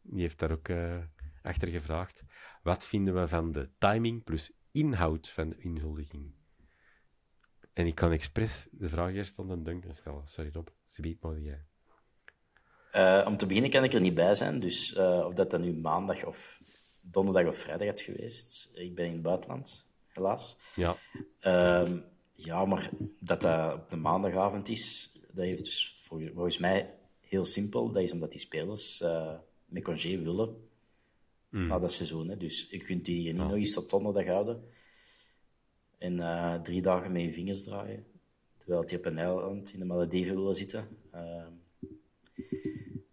die 0.01 0.21
heeft 0.21 0.39
daar 0.39 0.51
ook 0.51 0.67
uh, 0.67 1.03
achter 1.41 1.67
gevraagd. 1.67 2.23
Wat 2.63 2.85
vinden 2.85 3.21
we 3.21 3.27
van 3.27 3.51
de 3.51 3.69
timing 3.77 4.23
plus 4.23 4.51
inhoud 4.71 5.29
van 5.29 5.49
de 5.49 5.57
inhuldiging? 5.57 6.35
En 7.73 7.85
ik 7.85 7.95
kan 7.95 8.11
expres 8.11 8.67
de 8.71 8.89
vraag 8.89 9.13
eerst 9.13 9.39
aan 9.39 9.63
Duncan 9.63 9.93
stellen. 9.93 10.27
Sorry 10.27 10.51
Rob, 10.53 10.67
ze 10.83 11.01
biedt 11.01 11.21
maar 11.21 11.39
jij. 11.39 11.65
Uh, 12.97 13.25
om 13.27 13.37
te 13.37 13.45
beginnen 13.45 13.71
kan 13.71 13.83
ik 13.83 13.93
er 13.93 14.01
niet 14.01 14.13
bij 14.13 14.35
zijn, 14.35 14.59
dus 14.59 14.93
uh, 14.93 15.23
of 15.25 15.33
dat 15.33 15.51
dan 15.51 15.61
nu 15.61 15.73
maandag 15.73 16.25
of 16.25 16.61
donderdag 17.01 17.47
of 17.47 17.57
vrijdag 17.57 17.93
is 17.93 18.01
geweest. 18.01 18.71
Ik 18.73 18.95
ben 18.95 19.05
in 19.05 19.13
het 19.13 19.21
buitenland, 19.21 19.85
helaas. 20.07 20.57
Ja. 20.75 20.95
Uh, 21.41 21.97
ja, 22.33 22.65
maar 22.65 22.89
dat 23.19 23.41
dat 23.41 23.73
op 23.73 23.89
de 23.89 23.95
maandagavond 23.97 24.69
is, 24.69 25.11
dat 25.31 25.45
heeft 25.45 25.63
dus 25.63 25.95
volgens, 25.97 26.31
volgens 26.33 26.57
mij 26.57 26.93
heel 27.21 27.45
simpel. 27.45 27.91
Dat 27.91 28.03
is 28.03 28.11
omdat 28.11 28.31
die 28.31 28.39
spelers 28.39 29.01
uh, 29.01 29.33
met 29.65 29.83
congé 29.83 30.17
willen 30.17 30.55
mm. 31.49 31.67
na 31.67 31.79
dat 31.79 31.93
seizoen. 31.93 32.29
Hè. 32.29 32.37
Dus 32.37 32.67
je 32.69 32.77
kunt 32.77 33.05
die 33.05 33.19
hier 33.19 33.33
niet 33.33 33.41
nog 33.41 33.53
eens 33.53 33.73
tot 33.73 33.89
donderdag 33.89 34.25
houden 34.25 34.63
en 35.97 36.13
uh, 36.13 36.61
drie 36.61 36.81
dagen 36.81 37.11
met 37.11 37.21
je 37.21 37.33
vingers 37.33 37.63
draaien. 37.63 38.05
Terwijl 38.57 38.85
die 38.85 38.97
op 38.97 39.05
een 39.05 39.17
eiland 39.17 39.73
in 39.73 39.79
de 39.79 39.85
Malediven 39.85 40.35
willen 40.35 40.55
zitten. 40.55 40.87
Uh, 41.15 41.47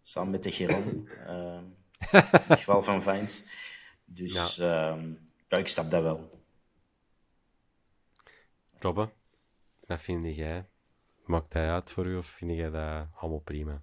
samen 0.06 0.30
met 0.30 0.42
de 0.42 0.50
Geron. 0.50 1.08
Uh, 1.26 1.60
in 2.12 2.48
het 2.48 2.58
geval 2.58 2.82
van 2.82 3.02
Vines. 3.02 3.44
Dus 4.04 4.56
ja. 4.56 4.92
Ehm, 4.92 5.12
ja, 5.48 5.56
ik 5.56 5.68
snap 5.68 5.90
dat 5.90 6.02
wel. 6.02 6.30
Robbe, 8.78 9.08
wat 9.86 10.00
vind 10.00 10.36
jij? 10.36 10.66
Maakt 11.24 11.52
hij 11.52 11.70
uit 11.70 11.90
voor 11.90 12.06
u 12.06 12.16
of 12.16 12.26
vind 12.26 12.50
jij 12.50 12.70
dat 12.70 13.06
allemaal 13.14 13.40
prima? 13.44 13.82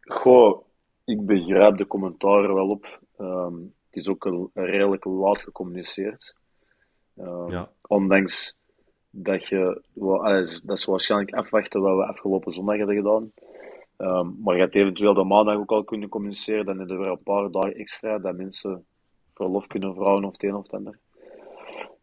Goh, 0.00 0.64
ik 1.04 1.26
begrijp 1.26 1.76
de 1.76 1.86
commentaren 1.86 2.54
wel 2.54 2.68
op. 2.68 3.00
Um, 3.18 3.74
het 3.86 3.96
is 3.96 4.08
ook 4.08 4.24
een, 4.24 4.50
redelijk 4.52 5.04
laat 5.04 5.38
gecommuniceerd. 5.38 6.36
Um, 7.16 7.50
ja. 7.50 7.70
Ondanks 7.86 8.58
dat 9.10 9.46
je, 9.46 9.82
well, 9.92 10.44
dat 10.64 10.76
is 10.76 10.84
waarschijnlijk 10.84 11.34
afwachten 11.34 11.80
wat 11.80 11.96
we 11.96 12.06
afgelopen 12.06 12.52
zondag 12.52 12.78
hadden 12.78 12.96
gedaan. 12.96 13.32
Um, 13.98 14.36
maar 14.42 14.54
je 14.54 14.60
hebt 14.60 14.74
eventueel 14.74 15.14
de 15.14 15.24
maandag 15.24 15.56
ook 15.56 15.70
al 15.70 15.84
kunnen 15.84 16.08
communiceren, 16.08 16.64
dan 16.64 16.78
heb 16.78 16.88
je 16.88 16.96
weer 16.96 17.06
een 17.06 17.22
paar 17.22 17.50
dagen 17.50 17.74
extra 17.74 18.18
dat 18.18 18.36
mensen 18.36 18.84
verlof 19.34 19.66
kunnen 19.66 19.94
vragen 19.94 20.24
of 20.24 20.32
het 20.32 20.42
een 20.42 20.54
of 20.54 20.62
het 20.62 20.72
ander. 20.72 20.98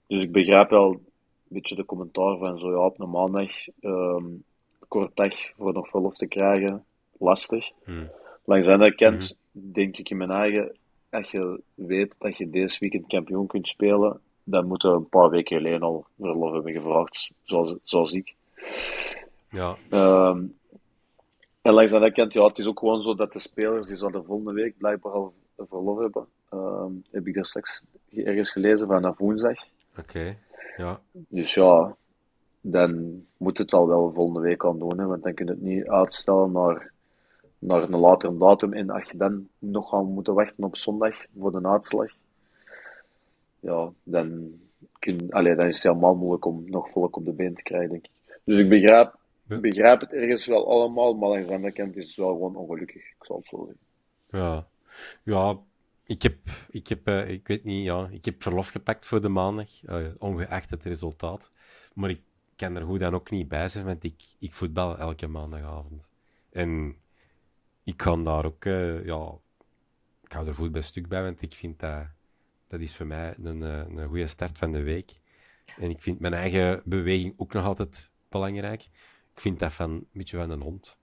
Dus 0.07 0.23
ik 0.23 0.31
begrijp 0.31 0.69
wel 0.69 0.91
een 0.91 1.01
beetje 1.47 1.75
de 1.75 1.85
commentaar 1.85 2.37
van 2.37 2.57
zo 2.57 2.71
ja, 2.71 2.85
op 2.85 2.99
een 2.99 3.09
maandag, 3.09 3.51
um, 3.81 4.43
kort 4.87 5.15
dag 5.15 5.33
voor 5.57 5.73
nog 5.73 5.87
verlof 5.87 6.15
te 6.15 6.27
krijgen, 6.27 6.85
lastig. 7.17 7.71
Hmm. 7.83 8.11
Langs 8.45 8.65
de 8.65 8.71
andere 8.71 8.95
kant 8.95 9.37
hmm. 9.51 9.71
denk 9.71 9.97
ik 9.97 10.09
in 10.09 10.17
mijn 10.17 10.31
eigen, 10.31 10.75
als 11.09 11.31
je 11.31 11.61
weet 11.73 12.15
dat 12.19 12.37
je 12.37 12.49
deze 12.49 12.79
weekend 12.79 13.07
kampioen 13.07 13.47
kunt 13.47 13.67
spelen, 13.67 14.19
dan 14.43 14.67
moeten 14.67 14.89
we 14.89 14.95
een 14.95 15.09
paar 15.09 15.29
weken 15.29 15.57
geleden 15.57 15.81
al 15.81 16.05
verlof 16.19 16.53
hebben 16.53 16.73
gevraagd, 16.73 17.31
zoals, 17.43 17.75
zoals 17.83 18.13
ik. 18.13 18.35
Ja. 19.49 19.75
Um, 19.91 20.57
en 21.65 21.73
langs 21.73 21.91
de 21.91 22.11
kant, 22.11 22.33
ja, 22.33 22.45
het 22.45 22.57
is 22.57 22.67
ook 22.67 22.79
gewoon 22.79 23.01
zo 23.01 23.15
dat 23.15 23.33
de 23.33 23.39
spelers 23.39 23.87
die 23.87 23.97
zo 23.97 24.09
de 24.09 24.23
volgende 24.23 24.53
week 24.53 24.77
blijkbaar 24.77 25.11
al 25.11 25.33
verlof 25.57 25.99
hebben. 25.99 26.25
Um, 26.53 27.03
heb 27.11 27.27
ik 27.27 27.33
daar 27.33 27.45
straks 27.45 27.83
ergens 28.15 28.51
gelezen 28.51 28.87
vanaf 28.87 29.17
woensdag. 29.17 29.57
Oké, 29.99 30.37
ja. 30.77 30.99
Dus 31.11 31.53
ja, 31.53 31.95
dan 32.61 33.23
moet 33.37 33.57
het 33.57 33.73
al 33.73 33.87
wel 33.87 34.11
volgende 34.13 34.39
week 34.39 34.65
aan 34.65 34.79
doen, 34.79 34.99
hè, 34.99 35.05
want 35.05 35.23
dan 35.23 35.33
kun 35.33 35.45
je 35.45 35.51
het 35.51 35.61
niet 35.61 35.87
uitstellen 35.87 36.51
naar, 36.51 36.91
naar 37.59 37.83
een 37.83 37.99
latere 37.99 38.37
datum. 38.37 38.73
En 38.73 38.89
als 38.89 39.09
je 39.11 39.17
dan 39.17 39.47
nog 39.59 39.89
gaan 39.89 40.05
moeten 40.05 40.33
wachten 40.33 40.63
op 40.63 40.77
zondag 40.77 41.25
voor 41.39 41.51
de 41.51 41.67
uitslag, 41.67 42.11
ja, 43.59 43.91
dan, 44.03 44.51
kun, 44.99 45.27
allee, 45.29 45.55
dan 45.55 45.65
is 45.65 45.75
het 45.75 45.83
helemaal 45.83 46.15
moeilijk 46.15 46.45
om 46.45 46.63
nog 46.65 46.89
volk 46.89 47.15
op 47.15 47.25
de 47.25 47.31
been 47.31 47.55
te 47.55 47.61
krijgen, 47.61 47.89
denk 47.89 48.05
ik. 48.05 48.11
Dus 48.43 48.59
ik 48.59 48.69
begrijp, 48.69 49.15
begrijp 49.47 49.99
het 49.99 50.13
ergens 50.13 50.45
wel 50.45 50.69
allemaal, 50.69 51.13
maar 51.13 51.29
langs 51.29 51.47
de 51.47 51.53
andere 51.53 51.73
kant 51.73 51.95
is 51.95 52.07
het 52.07 52.15
wel 52.15 52.33
gewoon 52.33 52.55
ongelukkig, 52.55 52.95
ik 52.95 53.15
zal 53.25 53.37
het 53.37 53.47
zo 53.47 53.57
zeggen. 53.57 53.83
Ja, 54.29 54.67
ja 55.23 55.59
ik 56.05 56.21
heb, 56.21 56.37
ik 56.69 56.87
heb 56.87 57.09
uh, 57.09 57.29
ik 57.29 57.47
weet 57.47 57.63
niet, 57.63 57.85
ja, 57.85 58.07
ik 58.11 58.25
heb 58.25 58.43
verlof 58.43 58.67
gepakt 58.69 59.07
voor 59.07 59.21
de 59.21 59.29
maandag, 59.29 59.83
uh, 59.83 60.07
ongeacht 60.17 60.69
het 60.69 60.83
resultaat. 60.83 61.51
Maar 61.93 62.09
ik 62.09 62.21
kan 62.55 62.75
er 62.75 62.85
goed 62.85 62.99
dan 62.99 63.13
ook 63.13 63.29
niet 63.29 63.47
bij 63.47 63.69
zijn, 63.69 63.85
want 63.85 64.03
ik, 64.03 64.23
ik 64.39 64.53
voetbal 64.53 64.97
elke 64.97 65.27
maandagavond. 65.27 66.07
En 66.51 66.95
ik 67.83 67.97
kan 67.97 68.23
daar 68.23 68.45
ook, 68.45 68.65
uh, 68.65 69.05
ja, 69.05 69.31
ik 70.23 70.31
hou 70.31 70.47
er 70.47 70.55
voet 70.55 70.71
bij 70.71 70.81
stuk 70.81 71.07
bij, 71.07 71.23
want 71.23 71.41
ik 71.41 71.53
vind 71.53 71.79
dat, 71.79 72.03
dat 72.67 72.79
is 72.79 72.95
voor 72.95 73.05
mij 73.05 73.35
een, 73.43 73.61
een 73.61 74.07
goede 74.07 74.27
start 74.27 74.57
van 74.57 74.71
de 74.71 74.83
week. 74.83 75.11
En 75.77 75.89
ik 75.89 76.01
vind 76.01 76.19
mijn 76.19 76.33
eigen 76.33 76.81
beweging 76.85 77.33
ook 77.37 77.53
nog 77.53 77.65
altijd 77.65 78.11
belangrijk. 78.29 78.87
Ik 79.35 79.41
vind 79.41 79.59
dat 79.59 79.73
van 79.73 79.91
een 79.91 80.07
beetje 80.11 80.37
van 80.37 80.49
een 80.49 80.61
hond, 80.61 80.97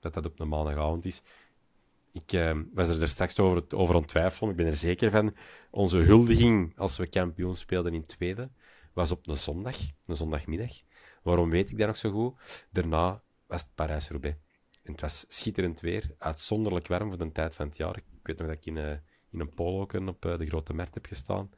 dat 0.00 0.14
dat 0.14 0.26
op 0.26 0.40
een 0.40 0.48
maandagavond 0.48 1.04
is. 1.04 1.22
Ik 2.12 2.32
uh, 2.32 2.60
was 2.74 2.88
er, 2.88 3.02
er 3.02 3.08
straks 3.08 3.38
over, 3.38 3.62
over 3.76 3.94
aan 3.94 4.04
twijfelen. 4.04 4.50
Ik 4.50 4.56
ben 4.56 4.66
er 4.66 4.76
zeker 4.76 5.10
van. 5.10 5.36
Onze 5.70 5.98
huldiging 5.98 6.78
als 6.78 6.96
we 6.96 7.06
kampioen 7.06 7.56
speelden 7.56 7.94
in 7.94 8.06
tweede 8.06 8.50
was 8.92 9.10
op 9.10 9.28
een 9.28 9.36
zondag, 9.36 9.76
een 10.06 10.14
zondagmiddag. 10.14 10.72
Waarom 11.22 11.50
weet 11.50 11.70
ik 11.70 11.78
dat 11.78 11.86
nog 11.86 11.96
zo 11.96 12.10
goed? 12.10 12.66
Daarna 12.70 13.22
was 13.46 13.62
het 13.62 13.74
Parijs-Roubaix. 13.74 14.36
En 14.82 14.92
het 14.92 15.00
was 15.00 15.24
schitterend 15.28 15.80
weer, 15.80 16.14
uitzonderlijk 16.18 16.86
warm 16.86 17.08
voor 17.08 17.18
de 17.18 17.32
tijd 17.32 17.54
van 17.54 17.66
het 17.66 17.76
jaar. 17.76 17.96
Ik 17.96 18.04
weet 18.22 18.38
nog 18.38 18.46
dat 18.46 18.56
ik 18.56 18.66
in, 18.66 18.76
uh, 18.76 18.90
in 19.30 19.40
een 19.40 19.54
polo 19.54 19.80
op 20.06 20.24
uh, 20.24 20.38
de 20.38 20.46
Grote 20.46 20.72
Markt 20.72 20.94
heb 20.94 21.06
gestaan. 21.06 21.50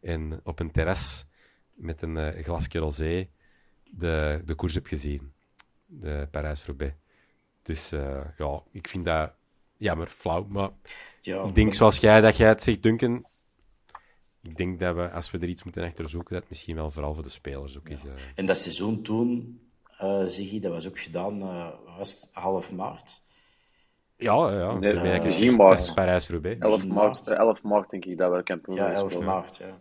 En 0.00 0.40
op 0.44 0.60
een 0.60 0.70
terras 0.70 1.26
met 1.74 2.02
een 2.02 2.16
uh, 2.16 2.68
rosé 2.72 3.28
de, 3.84 4.42
de 4.44 4.54
koers 4.54 4.74
heb 4.74 4.86
gezien. 4.86 5.32
De 5.86 6.28
Parijs-Roubaix. 6.30 6.94
Dus 7.62 7.90
ja, 8.36 8.62
ik 8.72 8.88
vind 8.88 9.04
dat 9.04 9.32
jammer, 9.76 10.06
flauw. 10.06 10.46
Maar 10.48 10.70
ja, 11.20 11.42
ik 11.42 11.54
denk 11.54 11.74
zoals 11.74 11.98
jij 11.98 12.20
dat 12.20 12.36
jij 12.36 12.48
het 12.48 12.62
zegt, 12.62 12.82
Duncan. 12.82 13.26
Ik 14.42 14.56
denk 14.56 14.80
dat 14.80 14.94
we, 14.94 15.10
als 15.10 15.30
we 15.30 15.38
er 15.38 15.48
iets 15.48 15.62
moeten 15.62 15.84
achter 15.84 16.08
zoeken, 16.08 16.32
dat 16.32 16.40
het 16.40 16.50
misschien 16.50 16.76
wel 16.76 16.90
vooral 16.90 17.14
voor 17.14 17.22
de 17.22 17.28
spelers 17.28 17.76
ook 17.76 17.88
is. 17.88 18.04
Uh... 18.04 18.12
En 18.34 18.46
dat 18.46 18.56
seizoen 18.58 19.02
toen, 19.02 19.60
uh, 20.02 20.22
Ziggy, 20.24 20.60
dat 20.60 20.72
was 20.72 20.88
ook 20.88 20.98
gedaan, 20.98 21.42
uh, 21.42 21.68
was 21.96 22.10
het 22.10 22.30
half 22.32 22.72
maart? 22.72 23.20
Ja, 24.16 24.52
ja. 24.52 24.78
Nee, 24.78 24.94
uh, 24.94 25.22
gezien 25.22 25.54
maart. 25.54 25.94
Parijs-Roubaix. 25.94 26.60
11 26.60 26.84
maart, 26.84 27.26
11 27.28 27.62
maart 27.62 27.90
denk 27.90 28.04
ik 28.04 28.18
dat 28.18 28.32
we 28.32 28.42
kampioen 28.42 28.76
Ja, 28.76 28.92
11 28.92 29.20
maart, 29.20 29.56
ja. 29.56 29.80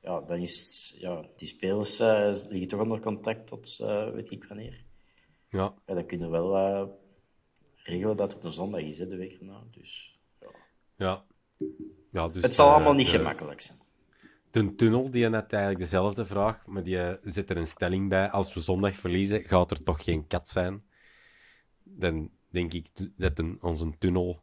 Ja, 0.00 0.20
dan 0.20 0.38
is 0.38 0.94
ja, 0.98 1.24
die 1.36 1.48
spelers 1.48 2.00
uh, 2.00 2.28
liggen 2.48 2.68
toch 2.68 2.80
onder 2.80 3.00
contact 3.00 3.46
tot 3.46 3.76
weet 4.14 4.30
ik 4.30 4.44
wanneer. 4.44 4.84
Ja. 5.48 5.74
ja 5.86 5.94
dan 5.94 6.06
kunnen 6.06 6.30
we 6.30 6.38
wel 6.38 7.04
regelen 7.74 8.16
dat 8.16 8.28
het 8.32 8.36
op 8.36 8.44
een 8.44 8.52
zondag 8.52 8.80
is, 8.80 8.98
hè, 8.98 9.06
de 9.06 9.16
week 9.16 9.32
erna. 9.32 9.62
Dus, 9.70 10.20
ja. 10.40 10.50
Ja. 10.96 11.24
ja 12.12 12.26
dus, 12.26 12.42
het 12.42 12.54
zal 12.54 12.70
allemaal 12.70 12.94
niet 12.94 13.08
gemakkelijk 13.08 13.60
zijn. 13.60 13.78
De 14.50 14.74
tunnel, 14.74 15.10
die 15.10 15.28
net 15.28 15.52
eigenlijk 15.52 15.82
dezelfde 15.82 16.24
vraag, 16.24 16.66
maar 16.66 16.82
die 16.82 17.18
zet 17.22 17.50
er 17.50 17.56
een 17.56 17.66
stelling 17.66 18.08
bij. 18.08 18.30
Als 18.30 18.54
we 18.54 18.60
zondag 18.60 18.96
verliezen, 18.96 19.44
gaat 19.44 19.70
er 19.70 19.82
toch 19.82 20.04
geen 20.04 20.26
kat 20.26 20.48
zijn? 20.48 20.84
Dan 21.82 22.30
denk 22.50 22.72
ik 22.72 22.88
dat 23.16 23.38
een, 23.38 23.58
onze 23.60 23.98
tunnel 23.98 24.42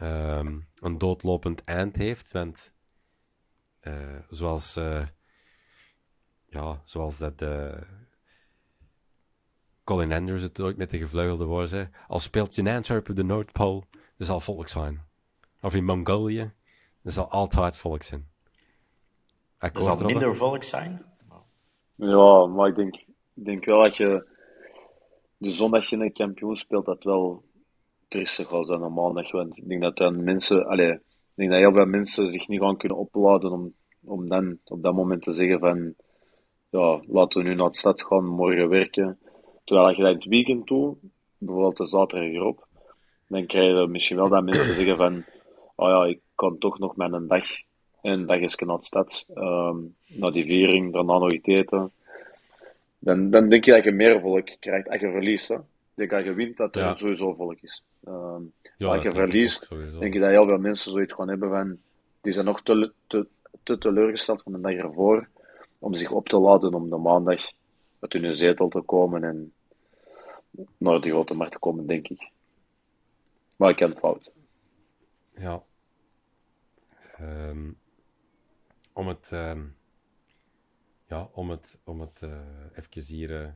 um, 0.00 0.68
een 0.74 0.98
doodlopend 0.98 1.64
eind 1.64 1.96
heeft. 1.96 2.32
Want 2.32 2.72
uh, 3.82 4.18
zoals, 4.30 4.76
uh, 4.76 5.06
ja, 6.48 6.82
zoals 6.84 7.18
dat 7.18 7.42
Colin 9.88 10.12
Andrews 10.12 10.42
het 10.42 10.60
ooit 10.60 10.76
met 10.76 10.90
de 10.90 10.98
gevleugelde 10.98 11.44
woorden 11.44 11.68
zei. 11.68 11.88
Al 12.08 12.18
speelt 12.18 12.54
je 12.54 12.62
in 12.62 12.68
Antwerpen 12.68 13.14
de 13.14 13.22
Noordpool, 13.22 13.84
er 14.18 14.24
zal 14.24 14.40
volk 14.40 14.68
zijn. 14.68 15.00
Of 15.62 15.74
in 15.74 15.84
Mongolië, 15.84 16.52
er 17.02 17.12
zal 17.12 17.30
altijd 17.30 17.76
volk 17.76 18.02
zijn. 18.02 18.28
Er 19.58 19.70
zal 19.74 19.96
minder 19.96 20.36
volk 20.36 20.62
zijn? 20.62 21.02
Ja, 21.94 22.46
maar 22.46 22.68
ik 22.68 22.74
denk, 22.74 22.94
ik 23.34 23.44
denk 23.44 23.64
wel 23.64 23.82
dat 23.82 23.96
je 23.96 24.26
de 25.36 25.50
zondag 25.50 25.92
in 25.92 26.00
een 26.00 26.12
kampioen 26.12 26.56
speelt, 26.56 26.86
dat 26.86 27.04
wel 27.04 27.42
triestig 28.08 28.48
was 28.48 28.66
dan. 28.66 28.94
Want 28.94 29.56
ik 29.56 29.68
denk 29.68 29.82
dat 29.82 29.96
dan 29.96 30.24
mensen, 30.24 30.66
allez, 30.66 30.94
ik 30.94 31.02
denk 31.34 31.50
dat 31.50 31.58
heel 31.58 31.72
veel 31.72 31.86
mensen 31.86 32.26
zich 32.26 32.48
niet 32.48 32.60
gaan 32.60 32.76
kunnen 32.76 32.98
opladen 32.98 33.52
om, 33.52 33.74
om 34.04 34.28
dan 34.28 34.58
op 34.64 34.82
dat 34.82 34.94
moment 34.94 35.22
te 35.22 35.32
zeggen 35.32 35.58
van 35.58 35.94
ja, 36.70 37.00
laten 37.06 37.42
we 37.42 37.48
nu 37.48 37.54
naar 37.54 37.70
de 37.70 37.76
stad 37.76 38.02
gaan, 38.02 38.26
morgen 38.26 38.68
werken. 38.68 39.18
Terwijl 39.68 39.88
je 39.90 40.02
dat 40.02 40.10
in 40.10 40.16
het 40.16 40.24
weekend 40.24 40.66
toe, 40.66 40.96
bijvoorbeeld 41.38 41.76
de 41.76 41.84
zaterdag 41.86 42.28
erop, 42.28 42.66
dan 43.26 43.46
krijg 43.46 43.78
je 43.78 43.86
misschien 43.86 44.16
wel 44.16 44.28
dat 44.28 44.44
mensen 44.44 44.74
zeggen 44.74 44.96
van 44.96 45.24
oh 45.74 45.88
ja, 45.88 46.04
ik 46.04 46.20
kan 46.34 46.58
toch 46.58 46.78
nog 46.78 46.96
met 46.96 47.12
een 47.12 47.26
dag, 47.28 47.44
een 48.02 48.26
dag 48.26 48.38
is 48.38 48.56
naar 48.56 48.76
de 48.76 48.84
stad, 48.84 49.24
um, 49.34 49.94
naar 50.16 50.32
die 50.32 50.44
viering, 50.44 50.92
daarna 50.92 51.18
nog 51.18 51.32
iets 51.32 51.46
eten. 51.46 51.90
Dan, 52.98 53.30
dan 53.30 53.48
denk 53.48 53.64
je 53.64 53.72
dat 53.72 53.84
je 53.84 53.92
meer 53.92 54.20
volk 54.20 54.56
krijgt. 54.60 54.88
Als 54.88 55.00
je 55.00 55.10
verliest, 55.10 55.48
hè. 55.48 55.56
denk 55.94 56.10
dat 56.10 56.24
je 56.24 56.32
wint, 56.32 56.56
dat 56.56 56.76
er 56.76 56.82
Ja. 56.82 56.94
sowieso 56.96 57.34
volk 57.34 57.58
is. 57.60 57.84
Um, 58.08 58.52
Ja, 58.76 58.86
als 58.86 58.96
je 58.96 59.02
denk 59.02 59.14
verliest, 59.14 59.68
denk 59.98 60.12
je 60.14 60.20
dat 60.20 60.30
heel 60.30 60.46
veel 60.46 60.58
mensen 60.58 60.92
zoiets 60.92 61.14
gaan 61.14 61.28
hebben 61.28 61.50
van, 61.50 61.78
die 62.20 62.32
zijn 62.32 62.46
nog 62.46 62.62
te, 62.62 62.92
te, 63.06 63.26
te 63.62 63.78
teleurgesteld 63.78 64.42
van 64.42 64.52
de 64.52 64.60
dag 64.60 64.72
ervoor, 64.72 65.28
om 65.78 65.94
zich 65.94 66.10
op 66.10 66.28
te 66.28 66.38
laden 66.38 66.74
om 66.74 66.90
de 66.90 66.96
maandag 66.96 67.40
uit 68.00 68.12
hun 68.12 68.34
zetel 68.34 68.68
te 68.68 68.80
komen 68.80 69.24
en 69.24 69.52
naar 70.76 71.00
de 71.00 71.08
grote 71.08 71.34
markt 71.34 71.58
komen, 71.58 71.86
denk 71.86 72.08
ik. 72.08 72.30
Maar 73.56 73.70
ik 73.70 73.78
het 73.78 73.98
fout. 73.98 74.32
Ja. 75.36 75.62
Ehm, 77.16 77.70
om 78.92 79.08
het, 79.08 79.28
ehm, 79.32 79.66
ja, 81.08 81.28
om 81.32 81.50
het, 81.50 81.78
om 81.84 82.00
het 82.00 82.22
eh, 82.22 82.40
even 82.74 83.02
hier. 83.14 83.42
eh, 83.42 83.52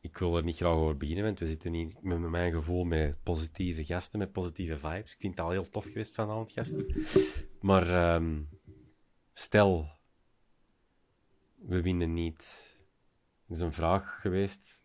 ik 0.00 0.18
wil 0.18 0.36
er 0.36 0.42
niet 0.44 0.56
graag 0.56 0.72
over 0.74 0.96
beginnen, 0.96 1.24
want 1.24 1.38
we 1.38 1.46
zitten 1.46 1.72
hier 1.72 1.92
met 2.00 2.18
mijn 2.18 2.52
gevoel 2.52 2.84
met 2.84 3.22
positieve 3.22 3.84
gasten, 3.84 4.18
met 4.18 4.32
positieve 4.32 4.78
vibes. 4.78 5.12
Ik 5.12 5.20
vind 5.20 5.34
het 5.36 5.44
al 5.44 5.50
heel 5.50 5.68
tof 5.68 5.84
geweest 5.84 6.14
van 6.14 6.28
al 6.28 6.40
het 6.40 6.50
gasten. 6.50 7.06
Maar 7.60 7.88
ehm, 7.88 8.42
stel, 9.32 9.88
we 11.54 11.82
winnen 11.82 12.12
niet. 12.12 12.72
Er 13.46 13.54
is 13.54 13.60
een 13.60 13.72
vraag 13.72 14.20
geweest 14.20 14.83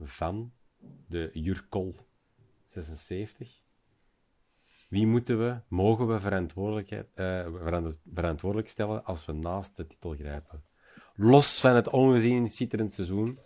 van 0.00 0.52
de 1.06 1.30
Jurkol 1.32 1.96
76. 2.68 3.60
Wie 4.88 5.06
moeten 5.06 5.38
we, 5.38 5.60
mogen 5.68 6.08
we 6.08 6.20
verantwoordelijkheid, 6.20 7.06
eh, 7.14 7.46
verant- 7.62 7.96
verantwoordelijk 8.14 8.70
stellen 8.70 9.04
als 9.04 9.24
we 9.24 9.32
naast 9.32 9.76
de 9.76 9.86
titel 9.86 10.14
grijpen? 10.14 10.62
Los 11.14 11.60
van 11.60 11.74
het 11.74 11.88
ongezien 11.88 12.48
schitterend 12.48 12.92
seizoen, 12.92 13.38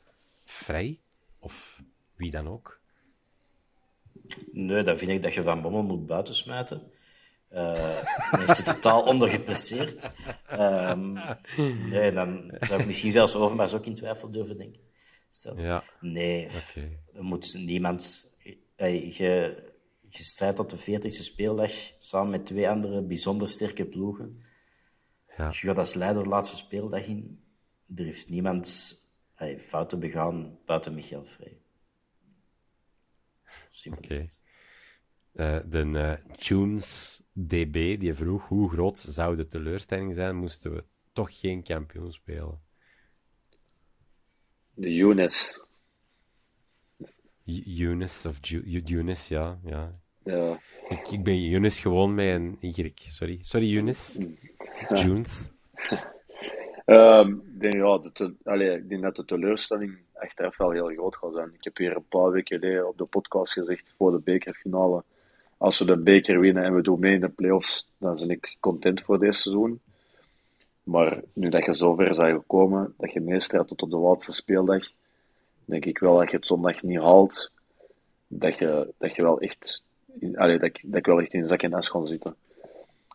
vrij 0.43 1.01
of 1.39 1.83
wie 2.16 2.30
dan 2.30 2.49
ook. 2.49 2.80
Nee, 4.53 4.83
dan 4.83 4.97
vind 4.97 5.11
ik 5.11 5.22
dat 5.22 5.35
je 5.35 5.43
Van 5.43 5.62
Bommel 5.62 5.83
moet 5.83 6.07
buitensmijten. 6.07 6.91
Eh 7.49 7.74
hij 8.05 8.39
heeft 8.39 8.57
het 8.57 8.74
totaal 8.74 9.03
ondergepresteerd. 9.12 10.11
Ehm 10.47 11.12
nee, 11.89 12.12
dan 12.12 12.55
zou 12.61 12.80
ik 12.80 12.87
misschien 12.87 13.11
zelfs 13.11 13.35
Overmars 13.35 13.74
ook 13.74 13.87
in 13.87 13.95
twijfel 13.95 14.30
durven 14.30 14.57
denken. 14.57 14.80
Stel. 15.35 15.61
Ja, 15.61 15.85
Nee, 16.01 16.49
er 17.14 17.24
moet 17.24 17.55
niemand... 17.59 18.30
Hey, 18.76 19.07
je, 19.07 19.62
je 20.09 20.22
strijdt 20.22 20.57
tot 20.57 20.70
de 20.70 21.01
40e 21.01 21.07
speeldag 21.07 21.72
samen 21.99 22.30
met 22.30 22.47
twee 22.47 22.68
andere 22.68 23.03
bijzonder 23.03 23.49
sterke 23.49 23.85
ploegen. 23.85 24.43
Ja. 25.37 25.49
Je 25.49 25.66
gaat 25.66 25.78
als 25.78 25.95
leider 25.95 26.22
de 26.22 26.28
laatste 26.28 26.57
speeldag 26.57 27.07
in. 27.07 27.45
Er 27.97 28.05
heeft 28.05 28.28
niemand 28.28 28.97
hey, 29.35 29.61
fouten 29.61 30.01
begaan 30.01 30.59
buiten 30.64 30.95
Michael 30.95 31.24
Vrij. 31.24 31.61
Simpel 33.70 34.16
het. 34.16 34.41
Eh, 35.33 35.59
de 35.66 36.18
eh, 36.28 36.37
Tunes 36.37 37.20
DB 37.33 38.01
die 38.01 38.14
vroeg 38.14 38.49
hoe 38.49 38.70
groot 38.70 38.99
zou 38.99 39.37
de 39.37 39.47
teleurstelling 39.47 40.14
zijn, 40.14 40.37
moesten 40.37 40.74
we 40.74 40.85
toch 41.12 41.41
geen 41.41 41.62
kampioen 41.62 42.12
spelen. 42.12 42.61
De 44.75 44.95
Younes. 44.95 45.61
Younes 47.45 48.27
of 48.27 48.39
Younes, 48.43 49.29
ja. 49.29 49.59
ja. 49.64 50.01
Ja. 50.25 50.61
Ik, 50.89 51.09
ik 51.11 51.25
ben 51.25 51.43
Younes 51.43 51.81
gewoon 51.81 52.14
met 52.14 52.27
een 52.35 52.57
Y. 52.61 52.93
Sorry, 52.95 53.39
sorry 53.43 53.66
Younes. 53.66 54.18
Junes. 54.95 55.49
Ehm, 56.85 57.29
ik 57.31 57.61
denk, 57.61 57.75
ja, 57.75 57.99
de 57.99 58.12
te- 58.12 58.75
ik 58.77 58.89
denk 58.89 59.03
dat 59.03 59.16
de 59.16 59.25
teleurstelling 59.25 59.99
achteraf 60.14 60.57
wel 60.57 60.70
heel 60.70 60.89
groot 60.89 61.16
gaat 61.16 61.33
zijn. 61.35 61.51
Ik 61.55 61.64
heb 61.64 61.77
hier 61.77 61.97
een 61.97 62.09
paar 62.09 62.31
weken 62.31 62.59
geleden 62.59 62.89
op 62.89 62.99
de 62.99 63.05
podcast 63.05 63.53
gezegd 63.53 63.95
voor 63.97 64.11
de 64.11 64.18
bekerfinale. 64.18 65.05
Als 65.59 65.79
we 65.79 65.85
de 65.85 65.97
beker 65.99 66.41
winnen 66.41 66.64
en 66.64 66.75
we 66.75 66.83
doen 66.83 67.01
mee 67.01 67.14
in 67.14 67.20
de 67.20 67.29
playoffs, 67.29 67.91
dan 67.99 68.14
ben 68.18 68.31
ik 68.31 68.57
content 68.61 69.01
voor 69.01 69.18
dit 69.18 69.37
seizoen. 69.37 69.81
Maar 70.83 71.22
nu 71.33 71.49
dat 71.49 71.64
je 71.64 71.74
zover 71.74 72.05
bent 72.05 72.16
gekomen, 72.41 72.95
dat 72.99 73.12
je 73.12 73.20
meestrijdt 73.20 73.68
tot 73.68 73.83
op 73.83 73.91
de 73.91 73.97
laatste 73.97 74.33
speeldag, 74.33 74.85
denk 75.64 75.85
ik 75.85 75.99
wel 75.99 76.16
dat 76.18 76.30
je 76.30 76.37
het 76.37 76.47
zondag 76.47 76.83
niet 76.83 76.99
haalt, 76.99 77.53
dat 78.26 78.59
je, 78.59 78.93
dat 78.99 79.14
je 79.14 79.22
wel 79.22 79.41
echt, 79.41 79.85
in, 80.20 80.39
allee, 80.39 80.59
dat, 80.59 80.68
ik- 80.68 80.83
dat 80.85 80.99
ik 80.99 81.07
wel 81.07 81.20
echt 81.20 81.35
in 81.35 81.47
zak 81.47 81.62
en 81.62 81.72
as 81.74 81.89
ga 81.89 82.07
zitten. 82.07 82.37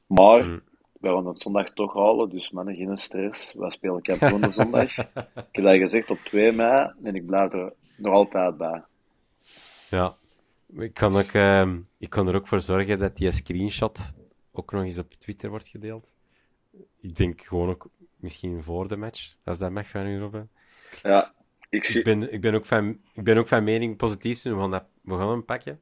Maar 0.08 0.46
Mm. 0.46 0.62
we 1.00 1.08
gaan 1.10 1.26
het 1.28 1.42
zondag 1.42 1.74
toch 1.74 1.94
halen, 1.94 2.30
dus 2.30 2.52
mannen, 2.52 2.76
geen 2.76 2.98
stress. 2.98 3.54
Wij 3.54 3.70
spelen 3.70 4.02
kampioen 4.02 4.42
de 4.42 4.52
zondag. 4.52 4.98
ik 4.98 5.06
heb 5.52 5.64
dat 5.64 5.78
gezegd 5.78 6.10
op 6.10 6.18
2 6.24 6.52
mei 6.52 6.92
en 7.04 7.16
ik 7.16 7.26
blijf 7.26 7.54
er 7.54 7.74
nog 7.98 8.14
altijd 8.14 8.58
bij. 8.58 8.84
Ja. 9.90 10.16
Ik 10.78 10.94
kan, 10.94 11.16
ook, 11.16 11.32
ehm, 11.34 11.78
ik 11.98 12.10
kan 12.10 12.28
er 12.28 12.36
ook 12.36 12.48
voor 12.48 12.62
zorgen 12.62 13.00
dat 13.00 13.16
die 13.18 13.32
screenshot 13.32 14.00
ook 14.52 14.72
nog 14.72 14.84
eens 14.84 14.98
op 14.98 15.14
Twitter 15.14 15.50
wordt 15.50 15.68
gedeeld. 15.68 16.10
Ik 17.00 17.16
denk 17.16 17.42
gewoon 17.42 17.70
ook 17.70 17.90
misschien 18.16 18.64
voor 18.64 18.88
de 18.88 18.98
match, 18.98 19.36
als 19.44 19.58
dat 19.58 19.72
mag 19.72 19.88
van 19.88 20.06
u, 20.06 20.20
Robin. 20.20 20.50
Ja, 21.04 21.34
ik 21.70 21.84
zie... 21.86 21.98
Ik 21.98 22.04
ben, 22.06 22.34
ik 22.34 22.42
ben, 22.42 22.54
ook, 22.54 22.66
van, 22.66 23.00
ik 23.14 23.24
ben 23.24 23.38
ook 23.38 23.48
van 23.48 23.64
mening 23.64 23.98
positief. 23.98 24.44
We 24.44 24.56
gaan, 24.56 24.72
dat, 24.72 24.86
we 25.02 25.16
gaan 25.16 25.30
hem 25.30 25.46
pakken. 25.46 25.82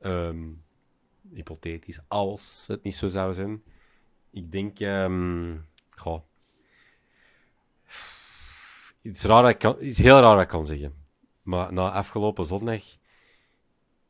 Ehm, 0.00 0.48
hypothetisch, 1.32 2.00
als 2.08 2.64
het 2.68 2.82
niet 2.82 2.94
zo 2.94 3.06
zou 3.06 3.34
zijn. 3.34 3.62
Ik 4.30 4.52
denk... 4.52 4.80
ehm 4.80 5.56
goh. 6.02 6.22
Iets, 9.02 9.24
raar 9.24 9.42
dat 9.42 9.50
ik 9.50 9.58
kan, 9.58 9.76
heel 9.78 10.20
raar 10.20 10.34
dat 10.34 10.42
ik 10.42 10.48
kan 10.48 10.64
zeggen. 10.64 10.94
Maar 11.42 11.72
na 11.72 11.90
afgelopen 11.90 12.44
zondag 12.44 12.82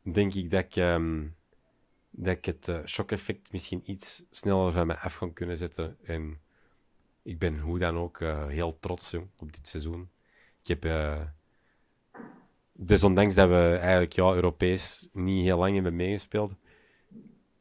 denk 0.03 0.35
ik 0.35 0.51
dat 0.51 0.65
ik, 0.65 0.77
ehm, 0.77 1.27
dat 2.15 2.37
ik 2.37 2.45
het 2.45 2.69
eh, 2.69 2.87
shock-effect 2.87 3.53
misschien 3.53 3.91
iets 3.91 4.23
sneller 4.31 4.73
van 4.73 4.87
mij 4.87 4.97
af 4.97 5.19
kan 5.19 5.33
kunnen 5.33 5.57
zetten. 5.57 5.97
En 6.03 6.41
ik 7.23 7.39
ben 7.39 7.59
hoe 7.59 7.79
dan 7.79 7.97
ook 7.97 8.21
eh, 8.21 8.47
heel 8.47 8.79
trots 8.81 9.11
jong, 9.11 9.29
op 9.37 9.53
dit 9.53 9.69
seizoen. 9.69 10.11
Ik 10.63 10.69
heb... 10.69 10.85
eh, 10.85 11.21
dus 12.73 13.05
ondanks 13.05 13.35
dat 13.35 13.49
we 13.49 13.77
eigenlijk 13.81 14.13
ja, 14.13 14.33
Europees 14.33 15.09
niet 15.13 15.45
heel 15.45 15.59
lang 15.59 15.75
hebben 15.75 15.97
meegespeeld, 15.97 16.53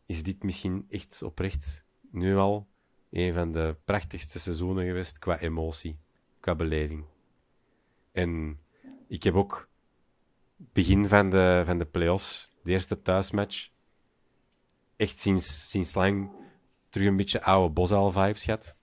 is 0.05 0.23
dit 0.23 0.43
misschien 0.43 0.85
echt 0.89 1.21
oprecht 1.21 1.83
nu 2.11 2.35
al 2.35 2.67
een 3.09 3.33
van 3.33 3.51
de 3.51 3.75
prachtigste 3.85 4.39
seizoenen 4.39 4.85
geweest 4.85 5.19
qua 5.19 5.39
emotie, 5.39 5.99
qua 6.39 6.55
beleving. 6.55 7.05
En 8.11 8.59
ik 9.07 9.23
heb 9.23 9.33
ook 9.33 9.69
begin 10.57 11.07
van 11.07 11.29
de, 11.29 11.63
van 11.65 11.77
de 11.77 11.85
playoffs, 11.85 12.51
de 12.63 12.71
eerste 12.71 13.01
thuismatch, 13.01 13.70
echt 15.01 15.19
sinds, 15.19 15.69
sinds 15.69 15.93
lang 15.93 16.29
terug 16.89 17.07
een 17.07 17.17
beetje 17.17 17.43
oude 17.43 17.73
Bosal-vibes 17.73 18.43
gehad. 18.43 18.75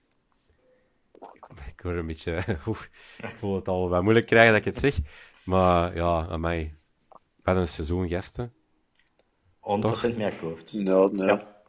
Ik 1.67 1.81
word 1.81 1.97
een 1.97 2.07
beetje... 2.07 2.31
oeh, 2.67 2.81
ik 3.17 3.27
voel 3.27 3.55
het 3.55 3.67
al 3.67 3.89
wat 3.89 4.01
moeilijk 4.01 4.25
krijgen 4.25 4.51
dat 4.51 4.65
ik 4.65 4.73
het 4.73 4.77
zeg. 4.77 4.97
Maar 5.45 5.95
ja, 5.95 6.27
aan 6.29 6.39
mij. 6.39 6.73
Wat 7.43 7.55
een 7.55 7.67
seizoen 7.67 8.07
gasten. 8.07 8.53
100% 10.13 10.17
mee 10.17 10.25
akkoord. 10.25 10.71
Ja, 10.71 11.09
ja. 11.13 11.61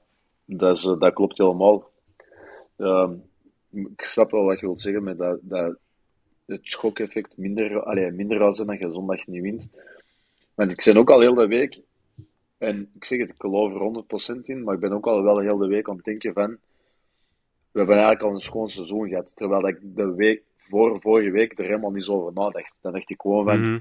Dat, 0.44 0.76
is, 0.76 0.84
eh, 0.84 0.98
dat 0.98 1.14
klopt 1.14 1.38
helemaal. 1.38 1.90
Ehm, 2.76 3.12
ik 3.72 4.00
snap 4.02 4.30
wel 4.30 4.44
wat 4.44 4.60
je 4.60 4.66
wilt 4.66 4.80
zeggen 4.80 5.02
met 5.02 5.18
dat, 5.18 5.38
dat 5.42 5.76
het 6.46 6.60
schok-effect 6.62 7.36
minder, 7.36 7.82
allee, 7.82 8.10
minder 8.10 8.54
zijn 8.54 8.68
dat 8.68 8.78
je 8.78 8.90
zondag 8.90 9.26
niet 9.26 9.42
wint. 9.42 9.68
Want 10.54 10.72
ik 10.72 10.82
ben 10.84 10.96
ook 10.96 11.10
al 11.10 11.20
heel 11.20 11.34
de 11.34 11.46
week, 11.46 11.80
en 12.60 12.90
ik 12.94 13.04
zeg 13.04 13.18
het, 13.18 13.30
ik 13.30 13.34
geloof 13.40 13.72
er 13.74 13.80
100% 14.38 14.40
in, 14.42 14.62
maar 14.64 14.74
ik 14.74 14.80
ben 14.80 14.92
ook 14.92 15.06
al 15.06 15.22
wel 15.22 15.38
heel 15.38 15.56
de 15.56 15.66
week 15.66 15.88
aan 15.88 15.96
het 15.96 16.04
denken 16.04 16.32
van, 16.32 16.50
we 17.70 17.78
hebben 17.78 17.96
eigenlijk 17.96 18.24
al 18.26 18.32
een 18.34 18.40
schoon 18.40 18.68
seizoen 18.68 19.08
gehad. 19.08 19.36
Terwijl 19.36 19.68
ik 19.68 19.78
de 19.82 20.14
week 20.14 20.42
voor 20.56 21.00
vorige 21.00 21.30
week 21.30 21.58
er 21.58 21.64
helemaal 21.64 21.90
niet 21.90 22.04
zo 22.04 22.12
over 22.14 22.32
nadacht. 22.32 22.78
Dan 22.80 22.92
dacht 22.92 23.10
ik 23.10 23.20
gewoon 23.20 23.44
van, 23.44 23.60
Mhm. 23.60 23.78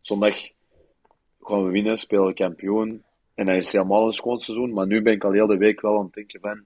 zondag 0.00 0.36
gaan 1.40 1.64
we 1.64 1.70
winnen, 1.70 1.96
spelen 1.98 2.26
we 2.26 2.34
kampioen. 2.34 3.02
En 3.34 3.46
dan 3.46 3.54
is 3.54 3.64
het 3.64 3.72
helemaal 3.72 4.06
een 4.06 4.12
schoon 4.12 4.38
seizoen. 4.40 4.72
Maar 4.72 4.86
nu 4.86 5.02
ben 5.02 5.12
ik 5.12 5.24
al 5.24 5.32
heel 5.32 5.46
de 5.46 5.56
week 5.56 5.80
wel 5.80 5.98
aan 5.98 6.04
het 6.04 6.14
denken 6.14 6.40
van... 6.40 6.64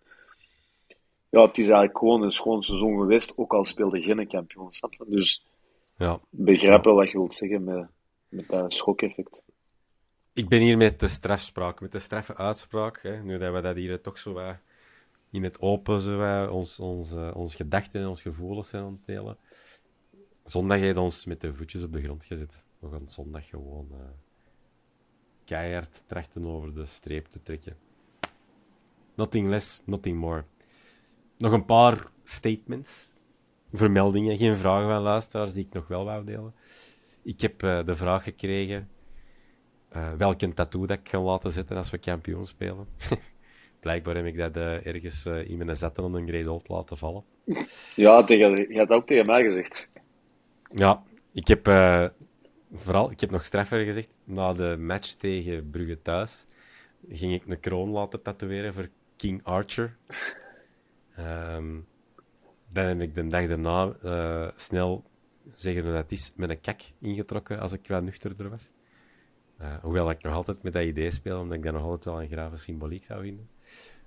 Ja, 1.31 1.47
het 1.47 1.59
is 1.59 1.65
eigenlijk 1.65 1.99
gewoon 1.99 2.23
een 2.23 2.31
schoon 2.31 2.63
seizoen 2.63 2.99
geweest, 2.99 3.33
ook 3.37 3.53
al 3.53 3.65
speelde 3.65 4.03
geen 4.03 4.27
kampioen? 4.29 4.71
Dus 5.07 5.47
Ja. 5.97 6.21
begrijp 6.31 6.85
wel 6.85 6.95
wat 6.95 7.11
je 7.11 7.19
wilt 7.19 7.35
zeggen 7.35 7.65
met, 7.65 7.87
met 8.29 8.49
dat 8.49 8.73
schok-effect. 8.75 9.43
Ik 10.39 10.49
ben 10.49 10.61
hier 10.61 10.77
met 10.77 11.01
de 11.01 11.09
strafspraak, 11.09 11.81
met 11.81 11.93
de 11.93 11.99
straffe 11.99 12.37
uitspraak. 12.37 13.03
Hè, 13.03 13.23
nu 13.23 13.39
dat 13.39 13.53
we 13.55 13.61
dat 13.61 13.77
hier 13.77 14.01
toch 14.01 14.19
zo 14.19 14.55
in 15.31 15.45
het 15.45 15.61
open 15.61 16.01
zo 16.01 16.17
wat 16.17 16.51
ons, 16.51 16.81
ons, 16.81 17.13
eh, 17.13 17.31
onze 17.35 17.57
gedachten 17.57 18.01
en 18.01 18.09
onze 18.09 18.23
gevoelens 18.23 18.69
zijn 18.69 18.83
aan 18.83 19.01
delen. 19.05 19.37
Zondag 20.45 20.79
heeft 20.79 20.97
ons 20.97 21.25
met 21.25 21.41
de 21.41 21.55
voetjes 21.55 21.83
op 21.83 21.93
de 21.93 22.03
grond 22.03 22.25
gezet. 22.25 22.65
We 22.79 22.91
gaan 22.91 23.09
zondag 23.09 23.49
gewoon 23.49 23.89
eh, 23.91 23.99
keihard 25.45 26.03
trachten 26.07 26.47
over 26.47 26.75
de 26.75 26.87
streep 26.87 27.27
te 27.27 27.43
trekken. 27.43 27.77
Nothing 29.15 29.49
less, 29.49 29.83
nothing 29.85 30.19
more. 30.19 30.45
Nog 31.39 31.53
een 31.53 31.65
paar 31.65 32.11
statements, 32.25 33.13
vermeldingen, 33.73 34.37
geen 34.37 34.57
vragen 34.57 34.89
van 34.89 35.03
luisteraars 35.03 35.53
die 35.53 35.65
ik 35.65 35.73
nog 35.73 35.89
wel 35.89 36.05
wou 36.05 36.25
delen. 36.25 36.55
Ik 37.23 37.41
heb 37.41 37.63
uh, 37.63 37.85
de 37.85 37.97
vraag 37.97 38.23
gekregen 38.23 38.89
uh, 39.97 40.13
welke 40.13 40.55
tattoo 40.55 40.87
dat 40.87 40.99
ik 40.99 41.09
ga 41.09 41.21
laten 41.21 41.51
zetten 41.51 41.77
als 41.77 41.91
we 41.91 41.99
kampioen 41.99 42.47
spelen. 42.47 42.87
Blijkbaar 43.81 44.17
heb 44.17 44.27
ik 44.27 44.37
dat 44.37 44.57
uh, 44.57 44.87
ergens 44.87 45.27
in 45.27 45.59
mijn 45.59 45.77
zetten 45.77 46.05
om 46.05 46.15
een 46.15 46.29
grade 46.29 46.53
old 46.53 46.69
laten 46.69 46.97
vallen. 46.97 47.25
Ja, 47.95 48.25
tegen, 48.25 48.73
je 48.73 48.79
had 48.79 48.91
ook 48.91 49.07
tegen 49.07 49.27
mij 49.27 49.43
gezegd. 49.43 49.91
Ja, 50.75 51.03
ik 51.33 51.49
heb 51.49 51.67
vooral, 52.73 53.11
ik 53.11 53.21
heb 53.21 53.31
nog 53.31 53.45
straffer 53.45 53.85
gezegd, 53.85 54.09
na 54.25 54.53
de 54.53 54.77
match 54.79 55.13
tegen 55.13 55.71
Brugge 55.71 56.03
thuis 56.03 56.47
ging 57.11 57.33
ik 57.33 57.43
een 57.47 57.61
kroon 57.61 57.91
laten 57.91 58.23
tatoeëren 58.23 58.75
voor 58.75 58.89
King 59.17 59.45
Archer. 59.45 59.97
Um, 61.19 61.87
dan 62.73 62.85
heb 62.85 63.01
ik 63.01 63.15
de 63.15 63.27
dag 63.27 63.49
daarna 63.49 63.97
uh, 64.05 64.49
snel, 64.57 65.05
zeggen 65.55 65.85
we 65.85 65.93
dat 65.93 66.11
is, 66.11 66.33
met 66.37 66.51
een 66.51 66.61
kak 66.61 66.81
ingetrokken 67.01 67.61
als 67.61 67.73
ik 67.73 67.89
wat 67.89 68.03
nuchterder 68.03 68.51
was. 68.51 68.73
Uh, 69.61 69.75
hoewel 69.83 70.11
ik 70.11 70.23
nog 70.23 70.33
altijd 70.33 70.63
met 70.63 70.73
dat 70.73 70.83
idee 70.83 71.11
speel, 71.11 71.41
omdat 71.41 71.57
ik 71.57 71.63
dat 71.63 71.73
nog 71.73 71.83
altijd 71.83 72.05
wel 72.05 72.23
een 72.23 72.29
grave 72.29 72.57
symboliek 72.57 73.05
zou 73.05 73.23
vinden. 73.23 73.49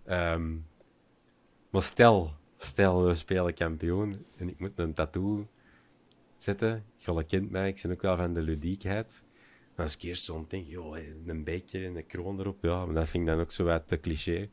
Um, 0.10 0.66
maar 1.70 1.82
stel, 1.82 2.34
stel 2.58 3.06
we 3.06 3.16
spelen 3.16 3.54
kampioen 3.54 4.26
en 4.38 4.50
ik 4.50 4.60
moet 4.60 4.72
een 4.76 4.94
tattoo 4.94 5.48
zetten. 6.38 6.86
Jolle 6.98 7.24
kent 7.24 7.52
mij, 7.52 7.68
ik 7.68 7.80
ben 7.82 7.92
ook 7.92 8.02
wel 8.02 8.18
van 8.18 8.34
de 8.34 8.42
ludiekheid. 8.42 9.24
Maar 9.76 9.86
als 9.86 9.96
ik 9.96 10.02
eerst 10.02 10.24
zo 10.24 10.46
denk, 10.48 10.68
joh, 10.68 10.98
een 11.26 11.44
beetje 11.44 11.86
en 11.86 11.96
een 11.96 12.06
kroon 12.06 12.40
erop, 12.40 12.58
ja, 12.62 12.86
maar 12.86 12.96
dat 12.96 13.10
vind 13.10 13.28
ik 13.28 13.30
dan 13.30 13.40
ook 13.40 13.52
zo 13.52 13.64
wat 13.64 13.88
te 13.88 14.00
cliché. 14.00 14.50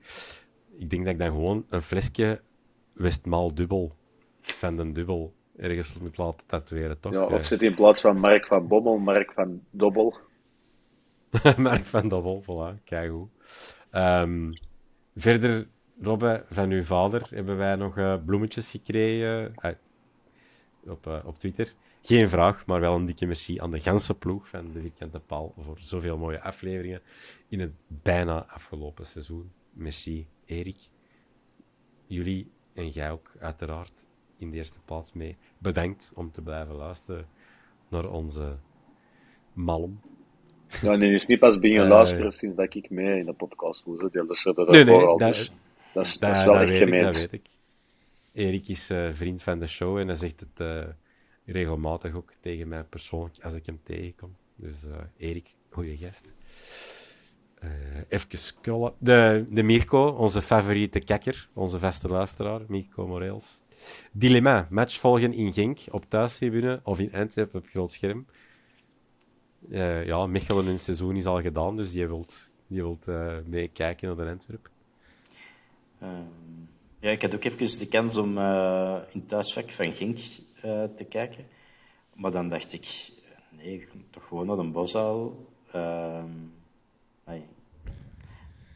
Ik 0.77 0.91
denk 0.91 1.05
dat 1.05 1.13
ik 1.13 1.19
dan 1.19 1.31
gewoon 1.31 1.67
een 1.69 1.83
flesje 1.83 2.41
Westmaal 2.93 3.55
dubbel 3.55 3.93
van 4.41 4.77
de 4.77 4.93
dubbel 4.93 5.35
ergens 5.57 5.99
moet 5.99 6.19
laten 6.19 6.47
tatoeëren, 6.47 7.01
toch? 7.01 7.13
Ja, 7.13 7.25
of 7.25 7.45
zit 7.45 7.63
in 7.63 7.75
plaats 7.75 8.01
van 8.01 8.19
Mark 8.19 8.47
van 8.47 8.69
Bommel, 8.69 8.99
Mark 8.99 9.33
van 9.33 9.63
Dobbel. 9.71 10.17
Mark 11.57 11.87
van 11.87 12.09
Dobbel, 12.09 12.43
voilà, 12.43 12.85
kijk 12.85 13.11
hoe. 13.11 13.29
Um, 13.93 14.53
verder, 15.17 15.69
Robbe, 16.01 16.45
van 16.51 16.71
uw 16.71 16.83
vader 16.83 17.27
hebben 17.31 17.57
wij 17.57 17.77
nog 17.77 17.99
uh, 17.99 18.15
bloemetjes 18.25 18.71
gekregen 18.71 19.55
uh, 19.65 19.73
op, 20.93 21.07
uh, 21.07 21.19
op 21.25 21.39
Twitter. 21.39 21.75
Geen 22.03 22.29
vraag, 22.29 22.67
maar 22.67 22.81
wel 22.81 22.95
een 22.95 23.07
dikke 23.07 23.27
merci 23.27 23.61
aan 23.61 23.71
de 23.71 23.81
ganse 23.81 24.15
ploeg 24.15 24.49
van 24.49 24.73
de 24.73 24.81
Vierkante 24.81 25.21
Paal 25.21 25.55
voor 25.59 25.79
zoveel 25.79 26.17
mooie 26.17 26.41
afleveringen 26.41 27.03
in 27.49 27.61
het 27.61 27.73
bijna 27.87 28.47
afgelopen 28.49 29.07
seizoen. 29.07 29.53
Merci, 29.73 30.27
Erik. 30.45 30.79
Jullie 32.07 32.51
en 32.75 32.89
jij 32.89 33.11
ook 33.11 33.33
uiteraard 33.41 34.07
in 34.37 34.51
de 34.51 34.57
eerste 34.57 34.79
plaats 34.85 35.13
mee. 35.13 35.37
Bedankt 35.59 36.13
om 36.15 36.33
te 36.33 36.43
blijven 36.43 36.75
luisteren 36.75 37.27
naar 37.89 38.11
onze 38.11 38.59
malm. 39.53 40.01
Ja, 40.83 40.95
nee, 40.97 41.13
is 41.13 41.27
niet 41.27 41.39
pas 41.39 41.59
beginnen 41.59 41.87
uh, 41.87 41.91
luisteren 41.93 42.33
sinds 42.33 42.57
dat 42.57 42.75
ik 42.75 42.91
mee 42.91 43.19
in 43.19 43.25
de 43.25 43.33
podcast 43.33 43.85
was. 43.85 43.99
Die 43.99 44.25
luisterde 44.25 44.65
dat 44.65 44.75
nee, 44.75 44.85
nee, 44.85 44.95
al, 44.95 45.19
dat, 45.19 45.29
dus 45.29 45.53
dat, 45.95 46.07
is, 46.07 46.19
dat, 46.19 46.29
dat 46.29 46.37
is 46.37 46.45
wel 46.45 46.61
echt 46.61 46.79
dat 46.81 47.17
weet 47.17 47.33
ik. 47.33 47.47
Erik 48.33 48.69
is 48.69 48.91
uh, 48.91 49.09
vriend 49.13 49.43
van 49.43 49.59
de 49.59 49.67
show 49.67 49.99
en 49.99 50.07
hij 50.07 50.17
zegt 50.17 50.41
het 50.41 50.61
uh, 50.61 50.85
regelmatig 51.45 52.15
ook 52.15 52.33
tegen 52.41 52.69
mij 52.69 52.83
persoonlijk 52.83 53.37
als 53.43 53.55
ik 53.55 53.67
hem 53.67 53.81
tegenkom. 53.83 54.37
Dus 54.57 54.77
Erik, 55.17 55.55
goede 55.71 55.97
gast. 55.97 56.33
Even 58.09 58.39
scrollen. 58.39 58.93
De, 58.99 59.45
de 59.51 59.63
Mirko, 59.63 60.09
onze 60.09 60.43
favoriete 60.43 61.01
kakker, 61.01 61.49
onze 61.53 61.79
vaste 61.79 62.09
luisteraar, 62.09 62.61
Mirko 62.69 63.07
Moreels. 63.07 63.61
Dilemma, 64.13 64.67
match 64.71 65.01
volgen 65.01 65.33
in 65.33 65.53
Genk 65.53 65.79
op 65.91 66.05
thuistribune 66.09 66.81
of 66.83 66.99
in 66.99 67.13
Antwerpen 67.13 67.61
op 67.61 67.67
groot 67.67 67.91
scherm. 67.91 68.27
Uh, 69.67 70.07
ja, 70.07 70.27
Mechelen 70.27 70.67
in 70.67 70.79
seizoen 70.79 71.17
is 71.17 71.27
al 71.27 71.43
gedaan, 71.43 71.77
dus 71.77 71.93
die 71.93 72.07
wilt, 72.07 72.49
die 72.67 72.83
wilt 72.83 73.07
uh, 73.09 73.37
meekijken 73.45 74.07
naar 74.07 74.25
de 74.25 74.31
Antwerp. 74.31 74.71
Uh, 76.03 76.09
ja, 77.01 77.11
ik 77.11 77.23
had 77.23 77.35
ook 77.35 77.45
even 77.45 77.79
de 77.79 77.89
kans 77.89 78.17
om 78.17 78.39
in 78.39 79.21
het 79.21 79.29
thuisvak 79.29 79.71
van 79.71 79.93
Genk 79.93 80.19
te 80.97 81.07
kijken. 81.09 81.45
Maar 82.15 82.31
dan 82.31 82.49
dacht 82.49 82.73
ik, 82.73 83.11
nee, 83.57 83.89
toch 84.11 84.27
gewoon 84.27 84.47
naar 84.47 84.59
een 84.59 84.73
boszaal. 84.73 85.47
Ehm, 85.73 86.31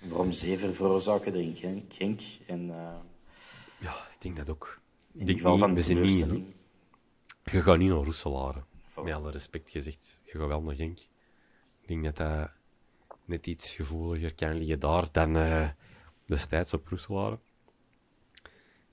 Waarom 0.02 0.32
zeven 0.32 0.74
veroorzaken 0.74 1.34
er 1.34 1.40
in 1.40 1.54
Genk? 1.54 1.92
Genk 1.92 2.20
en, 2.46 2.66
ja, 3.80 3.94
ik 4.14 4.16
denk 4.18 4.36
dat 4.36 4.50
ook. 4.50 4.78
In 5.12 5.20
ieder 5.20 5.34
geval 5.34 5.58
van 5.58 5.74
niet. 5.74 6.26
Je 7.44 7.62
gaat 7.62 7.78
niet 7.78 7.88
naar 7.88 7.98
Roeselare. 7.98 8.62
Met 8.96 9.14
alle 9.14 9.30
respect 9.30 9.70
gezegd. 9.70 10.20
Je 10.24 10.38
gaat 10.38 10.48
wel 10.48 10.62
naar 10.62 10.74
Genk. 10.74 10.98
Ik 11.80 11.88
denk 11.88 12.04
dat 12.04 12.16
dat 12.16 12.50
net 13.24 13.46
iets 13.46 13.74
gevoeliger 13.74 14.34
kan 14.34 14.54
liggen 14.54 14.80
daar 14.80 15.12
dan 15.12 15.36
uh, 15.36 15.68
destijds 16.26 16.74
op 16.74 16.88
Roeselare. 16.88 17.38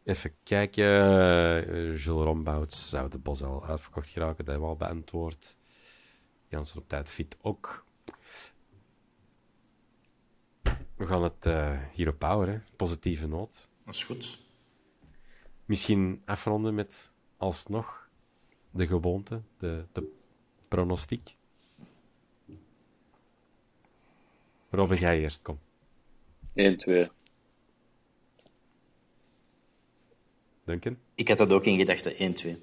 Even 0.03 0.33
kijken. 0.43 0.85
Uh, 0.85 2.03
Jules 2.03 2.23
Rombouts 2.23 2.89
zou 2.89 3.09
de 3.09 3.17
bos 3.17 3.43
al 3.43 3.65
uitverkocht 3.65 4.09
geraken. 4.09 4.45
Dat 4.45 4.47
hebben 4.47 4.63
we 4.63 4.69
al 4.69 4.87
beantwoord. 4.87 5.57
Janssen 6.47 6.79
op 6.79 6.87
tijd 6.87 7.09
fit 7.09 7.37
ook. 7.41 7.85
We 10.95 11.07
gaan 11.07 11.23
het 11.23 11.45
uh, 11.45 11.79
hierop 11.91 12.21
houden, 12.21 12.65
positieve 12.75 13.27
noot. 13.27 13.69
Dat 13.85 13.93
is 13.93 14.03
goed. 14.03 14.39
Misschien 15.65 16.21
afronden 16.25 16.75
met 16.75 17.11
alsnog 17.37 18.08
de 18.71 18.87
gewoonte, 18.87 19.41
de, 19.57 19.85
de 19.91 20.11
pronostiek. 20.67 21.35
Robin, 24.69 24.97
jij 24.97 25.19
eerst, 25.19 25.41
kom. 25.41 25.59
1-2. 26.55 27.09
Duncan? 30.63 30.97
Ik 31.15 31.27
had 31.27 31.37
dat 31.37 31.51
ook 31.51 31.63
in 31.63 31.77
gedachten, 31.77 32.35
1-2. 32.57 32.59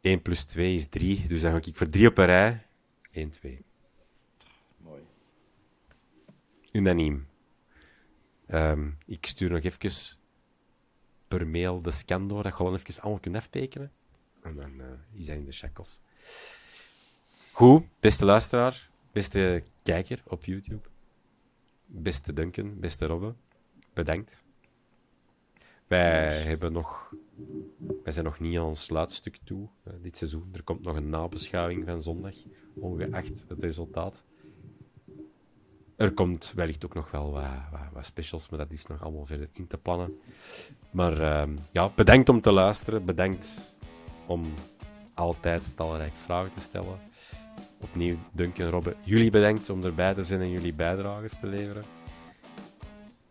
1 0.00 0.22
plus 0.22 0.44
2 0.44 0.74
is 0.74 0.88
3, 0.88 1.26
dus 1.26 1.40
dan 1.40 1.52
ga 1.52 1.68
ik 1.68 1.76
voor 1.76 1.88
3 1.88 2.08
op 2.08 2.18
een 2.18 2.24
rij. 2.24 2.66
1-2 3.12 3.66
unaniem. 6.76 7.28
Um, 8.48 8.98
ik 9.06 9.26
stuur 9.26 9.50
nog 9.50 9.62
even 9.62 9.90
per 11.28 11.46
mail 11.46 11.82
de 11.82 11.90
scan 11.90 12.28
door, 12.28 12.42
dat 12.42 12.52
je 12.52 12.56
gewoon 12.56 12.74
even 12.74 13.02
allemaal 13.02 13.20
kunt 13.20 13.36
aftekenen. 13.36 13.92
En 14.42 14.56
dan 14.56 14.80
uh, 14.80 14.86
is 15.12 15.26
hij 15.26 15.36
in 15.36 15.44
de 15.44 15.52
shackles. 15.52 16.00
Goed, 17.52 17.84
beste 18.00 18.24
luisteraar, 18.24 18.90
beste 19.12 19.62
kijker 19.82 20.22
op 20.26 20.44
YouTube, 20.44 20.88
beste 21.86 22.32
Duncan, 22.32 22.80
beste 22.80 23.06
Robbe, 23.06 23.34
bedankt. 23.92 24.44
Wij, 25.86 26.32
hebben 26.32 26.72
nog, 26.72 27.14
wij 28.02 28.12
zijn 28.12 28.24
nog 28.24 28.40
niet 28.40 28.58
aan 28.58 28.64
ons 28.64 28.84
sluitstuk 28.84 29.38
toe 29.44 29.68
uh, 29.88 29.94
dit 30.02 30.16
seizoen. 30.16 30.48
Er 30.52 30.62
komt 30.62 30.82
nog 30.82 30.96
een 30.96 31.08
nabeschouwing 31.08 31.84
van 31.84 32.02
zondag, 32.02 32.34
ongeacht 32.74 33.44
het 33.48 33.60
resultaat. 33.60 34.24
Er 35.96 36.12
komt 36.12 36.52
wellicht 36.54 36.84
ook 36.84 36.94
nog 36.94 37.10
wel 37.10 37.30
wat, 37.30 37.42
wat, 37.70 37.80
wat, 37.92 38.06
specials, 38.06 38.48
maar 38.48 38.58
dat 38.58 38.72
is 38.72 38.86
nog 38.86 39.02
allemaal 39.02 39.26
verder 39.26 39.48
in 39.52 39.66
te 39.66 39.78
plannen. 39.78 40.20
Maar 40.90 41.20
uh, 41.20 41.56
ja, 41.70 41.90
bedankt 41.94 42.28
om 42.28 42.40
te 42.40 42.52
luisteren. 42.52 43.04
Bedankt 43.04 43.74
om 44.26 44.54
altijd 45.14 45.76
talrijke 45.76 46.16
vragen 46.16 46.54
te 46.54 46.60
stellen. 46.60 46.98
Opnieuw, 47.80 48.16
Duncan 48.32 48.64
en 48.64 48.70
Robbe, 48.70 48.96
jullie 49.04 49.30
bedankt 49.30 49.70
om 49.70 49.84
erbij 49.84 50.14
te 50.14 50.22
zijn 50.22 50.40
en 50.40 50.50
jullie 50.50 50.74
bijdrages 50.74 51.38
te 51.38 51.46
leveren. 51.46 51.84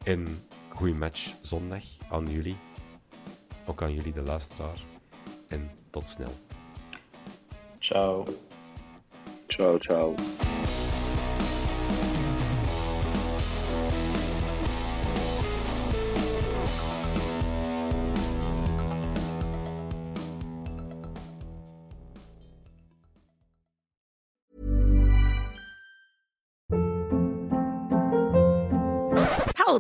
En 0.03 0.27
goede 0.69 0.93
match 0.93 1.33
zondag 1.41 1.83
aan 2.09 2.27
jullie. 2.27 2.57
Ook 3.65 3.81
aan 3.81 3.93
jullie, 3.93 4.13
de 4.13 4.21
luisteraar. 4.21 4.83
En 5.47 5.69
tot 5.89 6.09
snel. 6.09 6.31
Ciao. 7.79 8.25
Ciao, 9.47 9.77
ciao. 9.77 10.15